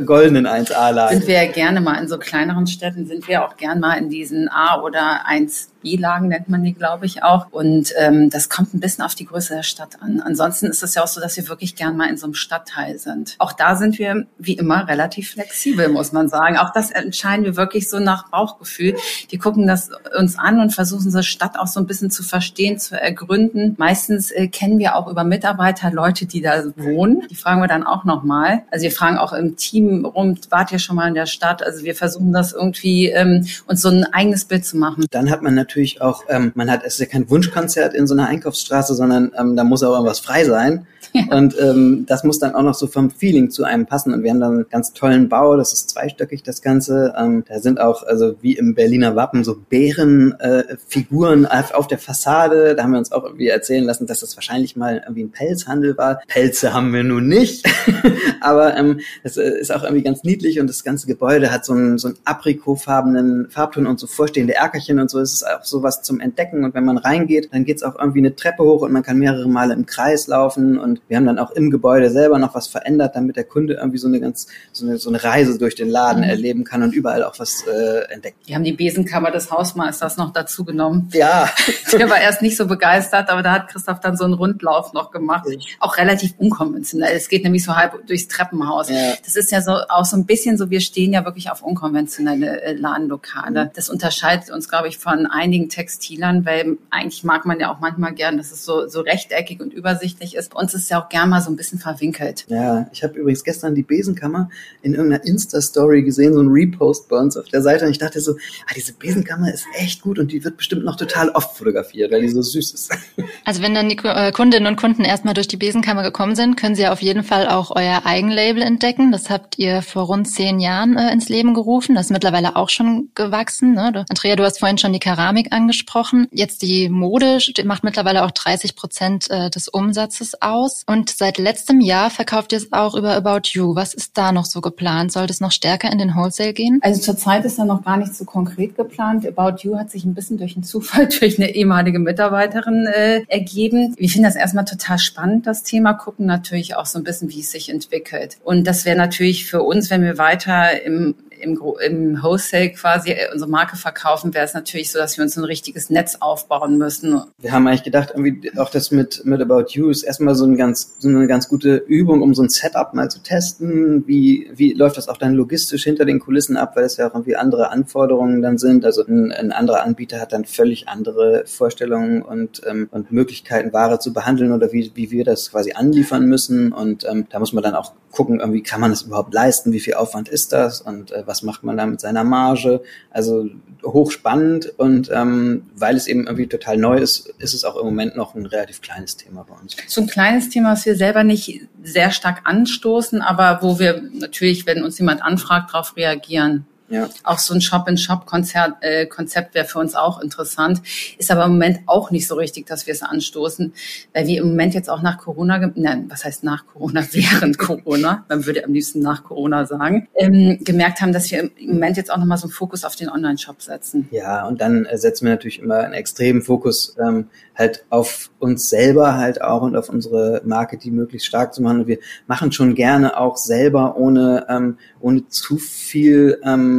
goldenen 0.05 0.47
1A-Lage. 0.47 1.15
Sind 1.15 1.27
wir 1.27 1.43
ja 1.43 1.51
gerne 1.51 1.81
mal 1.81 2.01
in 2.01 2.07
so 2.07 2.17
kleineren 2.17 2.67
Städten, 2.67 3.08
sind 3.09 3.27
wir 3.27 3.43
auch 3.43 3.57
gern 3.57 3.79
mal 3.81 3.95
in 3.95 4.09
diesen 4.09 4.47
A- 4.49 4.81
oder 4.81 5.25
1 5.25 5.68
B-Lagen 5.81 6.27
nennt 6.29 6.49
man 6.49 6.63
die, 6.63 6.73
glaube 6.73 7.05
ich, 7.05 7.23
auch. 7.23 7.47
Und 7.51 7.93
ähm, 7.97 8.29
das 8.29 8.49
kommt 8.49 8.73
ein 8.73 8.79
bisschen 8.79 9.03
auf 9.03 9.15
die 9.15 9.25
Größe 9.25 9.55
der 9.55 9.63
Stadt 9.63 10.01
an. 10.01 10.21
Ansonsten 10.21 10.67
ist 10.67 10.83
es 10.83 10.95
ja 10.95 11.03
auch 11.03 11.07
so, 11.07 11.21
dass 11.21 11.37
wir 11.37 11.47
wirklich 11.47 11.75
gern 11.75 11.97
mal 11.97 12.09
in 12.09 12.17
so 12.17 12.27
einem 12.27 12.33
Stadtteil 12.33 12.97
sind. 12.99 13.35
Auch 13.39 13.53
da 13.53 13.75
sind 13.75 13.99
wir, 13.99 14.25
wie 14.37 14.53
immer, 14.53 14.87
relativ 14.87 15.31
flexibel, 15.31 15.89
muss 15.89 16.11
man 16.11 16.29
sagen. 16.29 16.57
Auch 16.57 16.71
das 16.71 16.91
entscheiden 16.91 17.45
wir 17.45 17.55
wirklich 17.55 17.89
so 17.89 17.99
nach 17.99 18.29
Bauchgefühl. 18.29 18.95
Die 19.31 19.37
gucken 19.37 19.67
das 19.67 19.89
uns 20.17 20.37
an 20.37 20.59
und 20.59 20.73
versuchen 20.73 21.05
unsere 21.05 21.23
Stadt 21.23 21.57
auch 21.57 21.67
so 21.67 21.79
ein 21.79 21.87
bisschen 21.87 22.11
zu 22.11 22.23
verstehen, 22.23 22.77
zu 22.79 22.99
ergründen. 22.99 23.75
Meistens 23.77 24.31
äh, 24.31 24.47
kennen 24.47 24.77
wir 24.79 24.95
auch 24.95 25.07
über 25.07 25.23
Mitarbeiter 25.23 25.91
Leute, 25.91 26.25
die 26.25 26.41
da 26.41 26.63
wohnen. 26.75 27.23
Die 27.29 27.35
fragen 27.35 27.61
wir 27.61 27.67
dann 27.67 27.83
auch 27.83 28.03
nochmal. 28.03 28.63
Also 28.71 28.83
wir 28.83 28.91
fragen 28.91 29.17
auch 29.17 29.33
im 29.33 29.55
Team 29.55 30.05
rum, 30.05 30.37
wart 30.49 30.71
ihr 30.71 30.79
schon 30.79 30.95
mal 30.95 31.07
in 31.07 31.13
der 31.13 31.25
Stadt? 31.25 31.63
Also 31.63 31.83
wir 31.83 31.95
versuchen 31.95 32.31
das 32.31 32.53
irgendwie, 32.53 33.07
ähm, 33.09 33.45
uns 33.67 33.81
so 33.81 33.89
ein 33.89 34.05
eigenes 34.05 34.45
Bild 34.45 34.65
zu 34.65 34.77
machen. 34.77 35.05
Dann 35.09 35.29
hat 35.29 35.41
man 35.41 35.55
natürlich 35.69 36.01
auch, 36.01 36.23
ähm, 36.29 36.51
man 36.55 36.69
hat, 36.69 36.81
es 36.83 36.93
ist 36.93 36.99
ja 36.99 37.05
kein 37.05 37.29
Wunschkonzert 37.29 37.93
in 37.93 38.07
so 38.07 38.15
einer 38.15 38.27
Einkaufsstraße, 38.27 38.95
sondern 38.95 39.31
ähm, 39.37 39.55
da 39.55 39.63
muss 39.63 39.83
auch 39.83 39.93
irgendwas 39.93 40.19
frei 40.19 40.43
sein. 40.43 40.87
Ja. 41.13 41.23
Und 41.35 41.55
ähm, 41.59 42.05
das 42.07 42.23
muss 42.23 42.39
dann 42.39 42.55
auch 42.55 42.61
noch 42.61 42.75
so 42.75 42.87
vom 42.87 43.09
Feeling 43.09 43.49
zu 43.49 43.63
einem 43.63 43.85
passen. 43.85 44.13
Und 44.13 44.23
wir 44.23 44.31
haben 44.31 44.39
dann 44.39 44.53
einen 44.53 44.69
ganz 44.69 44.93
tollen 44.93 45.29
Bau, 45.29 45.57
das 45.57 45.73
ist 45.73 45.89
zweistöckig, 45.89 46.43
das 46.43 46.61
Ganze. 46.61 47.13
Ähm, 47.17 47.43
da 47.47 47.59
sind 47.59 47.79
auch, 47.79 48.03
also 48.03 48.35
wie 48.41 48.55
im 48.55 48.75
Berliner 48.75 49.15
Wappen, 49.15 49.43
so 49.43 49.55
Bärenfiguren 49.55 51.45
äh, 51.45 51.63
auf 51.73 51.87
der 51.87 51.97
Fassade. 51.97 52.75
Da 52.75 52.83
haben 52.83 52.91
wir 52.91 52.99
uns 52.99 53.11
auch 53.11 53.23
irgendwie 53.23 53.47
erzählen 53.47 53.83
lassen, 53.83 54.05
dass 54.05 54.19
das 54.19 54.35
wahrscheinlich 54.37 54.75
mal 54.75 55.01
irgendwie 55.03 55.23
ein 55.23 55.31
Pelzhandel 55.31 55.97
war. 55.97 56.19
Pelze 56.27 56.73
haben 56.73 56.93
wir 56.93 57.03
nun 57.03 57.27
nicht. 57.27 57.65
Aber 58.41 58.77
ähm, 58.77 58.99
das 59.23 59.37
äh, 59.37 59.59
ist 59.59 59.71
auch 59.73 59.83
irgendwie 59.83 60.03
ganz 60.03 60.23
niedlich 60.23 60.59
und 60.59 60.67
das 60.67 60.83
ganze 60.83 61.07
Gebäude 61.07 61.51
hat 61.51 61.65
so 61.65 61.73
einen, 61.73 61.97
so 61.97 62.09
einen 62.09 62.17
aprikotfarbenen 62.25 63.49
Farbton 63.49 63.87
und 63.87 63.99
so 63.99 64.07
vorstehende 64.07 64.55
Erkerchen 64.55 64.99
und 64.99 65.09
so. 65.09 65.19
Es 65.19 65.33
ist 65.33 65.43
auch 65.59 65.65
sowas 65.65 66.01
zum 66.01 66.19
Entdecken. 66.19 66.63
Und 66.63 66.73
wenn 66.73 66.85
man 66.85 66.97
reingeht, 66.97 67.49
dann 67.53 67.65
geht's 67.65 67.83
auch 67.83 67.97
irgendwie 67.99 68.19
eine 68.19 68.35
Treppe 68.35 68.63
hoch 68.63 68.81
und 68.81 68.91
man 68.91 69.03
kann 69.03 69.17
mehrere 69.17 69.47
Male 69.47 69.73
im 69.73 69.85
Kreis 69.85 70.27
laufen 70.27 70.77
und 70.77 71.01
wir 71.07 71.17
haben 71.17 71.25
dann 71.25 71.39
auch 71.39 71.51
im 71.51 71.69
Gebäude 71.69 72.09
selber 72.09 72.39
noch 72.39 72.55
was 72.55 72.67
verändert, 72.67 73.15
damit 73.15 73.35
der 73.35 73.43
Kunde 73.43 73.75
irgendwie 73.75 73.97
so 73.97 74.07
eine 74.07 74.19
ganz, 74.19 74.47
so 74.71 74.85
eine, 74.85 74.97
so 74.97 75.09
eine 75.09 75.23
Reise 75.23 75.57
durch 75.57 75.75
den 75.75 75.89
Laden 75.89 76.23
mhm. 76.23 76.29
erleben 76.29 76.63
kann 76.63 76.83
und 76.83 76.93
überall 76.93 77.23
auch 77.23 77.37
was 77.39 77.63
äh, 77.67 78.11
entdeckt. 78.13 78.37
Wir 78.45 78.55
haben 78.55 78.63
die 78.63 78.73
Besenkammer 78.73 79.31
des 79.31 79.51
Hausmeisters 79.51 80.17
noch 80.17 80.31
dazu 80.31 80.63
genommen. 80.63 81.09
Ja. 81.13 81.49
Der 81.91 82.09
war 82.09 82.19
erst 82.19 82.41
nicht 82.41 82.57
so 82.57 82.67
begeistert, 82.67 83.29
aber 83.29 83.41
da 83.41 83.53
hat 83.53 83.67
Christoph 83.69 83.99
dann 83.99 84.17
so 84.17 84.25
einen 84.25 84.33
Rundlauf 84.33 84.93
noch 84.93 85.11
gemacht. 85.11 85.47
Auch 85.79 85.97
relativ 85.97 86.33
unkonventionell. 86.37 87.15
Es 87.15 87.29
geht 87.29 87.43
nämlich 87.43 87.63
so 87.63 87.75
halb 87.75 88.05
durchs 88.07 88.27
Treppenhaus. 88.27 88.89
Ja. 88.89 89.13
Das 89.23 89.35
ist 89.35 89.51
ja 89.51 89.61
so 89.61 89.71
auch 89.89 90.05
so 90.05 90.17
ein 90.17 90.25
bisschen 90.25 90.57
so, 90.57 90.69
wir 90.69 90.81
stehen 90.81 91.13
ja 91.13 91.25
wirklich 91.25 91.51
auf 91.51 91.61
unkonventionelle 91.61 92.61
äh, 92.61 92.73
Ladenlokale. 92.73 93.65
Mhm. 93.65 93.69
Das 93.75 93.89
unterscheidet 93.89 94.51
uns, 94.51 94.69
glaube 94.69 94.87
ich, 94.87 94.97
von 94.97 95.25
einigen 95.49 95.69
Textilern, 95.69 96.45
weil 96.45 96.77
eigentlich 96.91 97.23
mag 97.23 97.45
man 97.45 97.59
ja 97.59 97.73
auch 97.73 97.79
manchmal 97.79 98.13
gern, 98.13 98.37
dass 98.37 98.51
es 98.51 98.63
so, 98.65 98.87
so 98.87 99.01
rechteckig 99.01 99.59
und 99.61 99.73
übersichtlich 99.73 100.35
ist. 100.35 100.53
Bei 100.53 100.59
uns 100.59 100.75
ist 100.75 100.89
ja 100.91 101.03
auch 101.03 101.09
gern 101.09 101.29
mal 101.29 101.41
so 101.41 101.49
ein 101.49 101.55
bisschen 101.55 101.79
verwinkelt. 101.79 102.45
Ja, 102.49 102.87
ich 102.93 103.03
habe 103.03 103.17
übrigens 103.17 103.43
gestern 103.43 103.73
die 103.73 103.81
Besenkammer 103.81 104.49
in 104.83 104.93
irgendeiner 104.93 105.25
Insta-Story 105.25 106.03
gesehen, 106.03 106.33
so 106.33 106.41
ein 106.41 106.49
Repost 106.49 107.09
bei 107.09 107.17
uns 107.17 107.35
auf 107.35 107.47
der 107.47 107.63
Seite. 107.63 107.85
Und 107.85 107.91
ich 107.91 107.97
dachte 107.97 108.21
so, 108.21 108.33
ah, 108.33 108.73
diese 108.75 108.93
Besenkammer 108.93 109.51
ist 109.51 109.65
echt 109.73 110.01
gut 110.03 110.19
und 110.19 110.31
die 110.31 110.43
wird 110.43 110.57
bestimmt 110.57 110.85
noch 110.85 110.97
total 110.97 111.29
oft 111.29 111.57
fotografiert, 111.57 112.11
weil 112.11 112.21
die 112.21 112.29
so 112.29 112.41
süß 112.41 112.73
ist. 112.73 112.91
Also 113.45 113.63
wenn 113.63 113.73
dann 113.73 113.89
die 113.89 113.97
äh, 114.03 114.31
Kundinnen 114.31 114.67
und 114.67 114.75
Kunden 114.75 115.03
erstmal 115.03 115.33
durch 115.33 115.47
die 115.47 115.57
Besenkammer 115.57 116.03
gekommen 116.03 116.35
sind, 116.35 116.55
können 116.55 116.75
sie 116.75 116.83
ja 116.83 116.91
auf 116.91 117.01
jeden 117.01 117.23
Fall 117.23 117.47
auch 117.47 117.71
euer 117.75 118.01
Eigenlabel 118.05 118.61
entdecken. 118.61 119.11
Das 119.11 119.29
habt 119.29 119.57
ihr 119.57 119.81
vor 119.81 120.03
rund 120.03 120.27
zehn 120.27 120.59
Jahren 120.59 120.97
äh, 120.97 121.11
ins 121.11 121.29
Leben 121.29 121.53
gerufen. 121.53 121.95
Das 121.95 122.07
ist 122.07 122.11
mittlerweile 122.11 122.55
auch 122.55 122.69
schon 122.69 123.09
gewachsen. 123.15 123.73
Ne? 123.73 123.91
Du, 123.91 124.05
Andrea, 124.07 124.35
du 124.35 124.43
hast 124.43 124.59
vorhin 124.59 124.77
schon 124.77 124.93
die 124.93 124.99
Keramik 124.99 125.38
angesprochen. 125.51 126.27
Jetzt 126.31 126.61
die 126.61 126.89
Mode 126.89 127.39
macht 127.65 127.83
mittlerweile 127.83 128.23
auch 128.25 128.31
30 128.31 128.75
Prozent 128.75 129.29
äh, 129.29 129.49
des 129.49 129.67
Umsatzes 129.67 130.41
aus. 130.41 130.83
Und 130.85 131.09
seit 131.09 131.37
letztem 131.37 131.81
Jahr 131.81 132.09
verkauft 132.09 132.51
ihr 132.51 132.57
es 132.57 132.71
auch 132.71 132.95
über 132.95 133.15
About 133.15 133.49
You. 133.51 133.75
Was 133.75 133.93
ist 133.93 134.17
da 134.17 134.31
noch 134.31 134.45
so 134.45 134.61
geplant? 134.61 135.11
Soll 135.11 135.27
das 135.27 135.39
noch 135.39 135.51
stärker 135.51 135.91
in 135.91 135.97
den 135.97 136.15
Wholesale 136.15 136.53
gehen? 136.53 136.79
Also 136.81 137.01
zurzeit 137.01 137.45
ist 137.45 137.57
da 137.57 137.65
noch 137.65 137.83
gar 137.83 137.97
nicht 137.97 138.15
so 138.15 138.25
konkret 138.25 138.75
geplant. 138.75 139.25
About 139.27 139.61
You 139.61 139.77
hat 139.77 139.91
sich 139.91 140.05
ein 140.05 140.13
bisschen 140.13 140.37
durch 140.37 140.55
einen 140.55 140.63
Zufall 140.63 141.07
durch 141.19 141.37
eine 141.37 141.53
ehemalige 141.55 141.99
Mitarbeiterin 141.99 142.87
äh, 142.87 143.21
ergeben. 143.27 143.95
Wir 143.97 144.09
finden 144.09 144.25
das 144.25 144.35
erstmal 144.35 144.65
total 144.65 144.99
spannend, 144.99 145.47
das 145.47 145.63
Thema, 145.63 145.93
gucken 145.93 146.25
natürlich 146.25 146.75
auch 146.75 146.85
so 146.85 146.99
ein 146.99 147.03
bisschen, 147.03 147.29
wie 147.29 147.39
es 147.39 147.51
sich 147.51 147.69
entwickelt. 147.69 148.37
Und 148.43 148.65
das 148.65 148.85
wäre 148.85 148.97
natürlich 148.97 149.45
für 149.45 149.63
uns, 149.63 149.89
wenn 149.89 150.01
wir 150.01 150.17
weiter 150.17 150.83
im 150.83 151.15
im, 151.39 151.59
im 151.85 152.21
Wholesale 152.21 152.71
quasi 152.71 153.15
unsere 153.31 153.49
Marke 153.49 153.77
verkaufen, 153.77 154.33
wäre 154.33 154.45
es 154.45 154.53
natürlich 154.53 154.91
so, 154.91 154.99
dass 154.99 155.17
wir 155.17 155.23
uns 155.23 155.37
ein 155.37 155.43
richtiges 155.43 155.89
Netz 155.89 156.17
aufbauen 156.19 156.77
müssen. 156.77 157.21
Wir 157.37 157.51
haben 157.51 157.67
eigentlich 157.67 157.83
gedacht, 157.83 158.11
irgendwie 158.15 158.51
auch 158.57 158.69
das 158.69 158.91
mit, 158.91 159.25
mit 159.25 159.41
About 159.41 159.65
You 159.69 159.89
ist 159.89 160.03
erstmal 160.03 160.35
so, 160.35 160.45
ein 160.45 160.57
ganz, 160.57 160.95
so 160.99 161.07
eine 161.07 161.27
ganz 161.27 161.47
gute 161.47 161.75
Übung, 161.75 162.21
um 162.21 162.33
so 162.33 162.43
ein 162.43 162.49
Setup 162.49 162.93
mal 162.93 163.09
zu 163.09 163.21
testen. 163.21 164.07
Wie, 164.07 164.49
wie 164.53 164.73
läuft 164.73 164.97
das 164.97 165.07
auch 165.07 165.17
dann 165.17 165.33
logistisch 165.33 165.83
hinter 165.83 166.05
den 166.05 166.19
Kulissen 166.19 166.57
ab, 166.57 166.75
weil 166.75 166.85
es 166.85 166.97
ja 166.97 167.07
auch 167.07 167.13
irgendwie 167.13 167.35
andere 167.35 167.71
Anforderungen 167.71 168.41
dann 168.41 168.57
sind. 168.57 168.85
Also 168.85 169.05
ein, 169.05 169.31
ein 169.31 169.51
anderer 169.51 169.83
Anbieter 169.83 170.19
hat 170.19 170.33
dann 170.33 170.45
völlig 170.45 170.87
andere 170.87 171.43
Vorstellungen 171.45 172.21
und, 172.21 172.61
ähm, 172.65 172.89
und 172.91 173.11
Möglichkeiten, 173.11 173.73
Ware 173.73 173.99
zu 173.99 174.13
behandeln 174.13 174.51
oder 174.51 174.71
wie, 174.71 174.91
wie 174.95 175.11
wir 175.11 175.23
das 175.23 175.51
quasi 175.51 175.73
anliefern 175.73 176.25
müssen. 176.25 176.71
Und 176.71 177.05
ähm, 177.09 177.27
da 177.29 177.39
muss 177.39 177.53
man 177.53 177.63
dann 177.63 177.75
auch 177.75 177.93
gucken, 178.11 178.39
irgendwie 178.39 178.63
kann 178.63 178.81
man 178.81 178.91
das 178.91 179.03
überhaupt 179.03 179.33
leisten, 179.33 179.71
wie 179.71 179.79
viel 179.79 179.93
Aufwand 179.93 180.29
ist 180.29 180.51
das 180.51 180.81
und 180.81 181.11
äh, 181.11 181.23
was 181.29 181.43
macht 181.43 181.63
man 181.63 181.77
da 181.77 181.85
mit 181.85 182.01
seiner 182.01 182.25
Marge. 182.25 182.81
Also 183.11 183.47
hochspannend 183.83 184.73
und 184.77 185.09
ähm, 185.13 185.63
weil 185.75 185.95
es 185.95 186.07
eben 186.07 186.25
irgendwie 186.25 186.47
total 186.47 186.75
neu 186.75 186.97
ist, 186.97 187.33
ist 187.37 187.53
es 187.53 187.63
auch 187.63 187.77
im 187.77 187.85
Moment 187.85 188.17
noch 188.17 188.35
ein 188.35 188.45
relativ 188.45 188.81
kleines 188.81 189.15
Thema 189.15 189.45
bei 189.47 189.55
uns. 189.55 189.77
So 189.87 190.01
ein 190.01 190.07
kleines 190.07 190.49
Thema, 190.49 190.73
was 190.73 190.85
wir 190.85 190.95
selber 190.95 191.23
nicht 191.23 191.61
sehr 191.81 192.11
stark 192.11 192.41
anstoßen, 192.43 193.21
aber 193.21 193.59
wo 193.61 193.79
wir 193.79 194.01
natürlich, 194.11 194.65
wenn 194.65 194.83
uns 194.83 194.97
jemand 194.97 195.21
anfragt, 195.21 195.73
darauf 195.73 195.95
reagieren. 195.95 196.65
Ja. 196.89 197.09
Auch 197.23 197.39
so 197.39 197.53
ein 197.53 197.61
Shop-in-Shop-Konzept 197.61 198.81
äh, 198.81 199.05
Konzept 199.05 199.55
wäre 199.55 199.65
für 199.65 199.79
uns 199.79 199.95
auch 199.95 200.21
interessant. 200.21 200.81
Ist 201.17 201.31
aber 201.31 201.45
im 201.45 201.51
Moment 201.51 201.79
auch 201.85 202.11
nicht 202.11 202.27
so 202.27 202.35
richtig, 202.35 202.65
dass 202.65 202.87
wir 202.87 202.93
es 202.93 203.03
anstoßen, 203.03 203.73
weil 204.13 204.27
wir 204.27 204.41
im 204.41 204.49
Moment 204.49 204.73
jetzt 204.73 204.89
auch 204.89 205.01
nach 205.01 205.17
Corona, 205.17 205.71
nein, 205.75 206.05
was 206.09 206.25
heißt 206.25 206.43
nach 206.43 206.65
Corona, 206.65 207.03
während 207.11 207.57
Corona, 207.57 208.25
man 208.29 208.45
würde 208.45 208.63
am 208.63 208.73
liebsten 208.73 208.99
nach 208.99 209.23
Corona 209.23 209.65
sagen, 209.65 210.07
ähm, 210.15 210.59
gemerkt 210.61 211.01
haben, 211.01 211.13
dass 211.13 211.29
wir 211.31 211.51
im 211.57 211.73
Moment 211.73 211.97
jetzt 211.97 212.11
auch 212.11 212.17
nochmal 212.17 212.37
so 212.37 212.47
einen 212.47 212.53
Fokus 212.53 212.83
auf 212.83 212.95
den 212.95 213.09
Online-Shop 213.09 213.61
setzen. 213.61 214.07
Ja, 214.11 214.47
und 214.47 214.61
dann 214.61 214.85
äh, 214.85 214.97
setzen 214.97 215.25
wir 215.25 215.31
natürlich 215.31 215.59
immer 215.59 215.77
einen 215.77 215.93
extremen 215.93 216.41
Fokus 216.41 216.95
ähm, 216.99 217.29
halt 217.59 217.83
auf 217.89 218.31
uns 218.39 218.69
selber 218.69 219.17
halt 219.17 219.41
auch 219.41 219.61
und 219.61 219.75
auf 219.75 219.89
unsere 219.89 220.41
Marke, 220.45 220.77
die 220.77 220.91
möglichst 220.91 221.27
stark 221.27 221.53
zu 221.53 221.61
machen. 221.61 221.81
Und 221.81 221.87
wir 221.87 221.99
machen 222.25 222.51
schon 222.51 222.73
gerne 222.73 223.17
auch 223.17 223.35
selber 223.35 223.97
ohne, 223.97 224.45
ähm, 224.49 224.77
ohne 225.01 225.27
zu 225.27 225.57
viel, 225.57 226.39
ähm, 226.43 226.78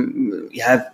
ja, 0.53 0.85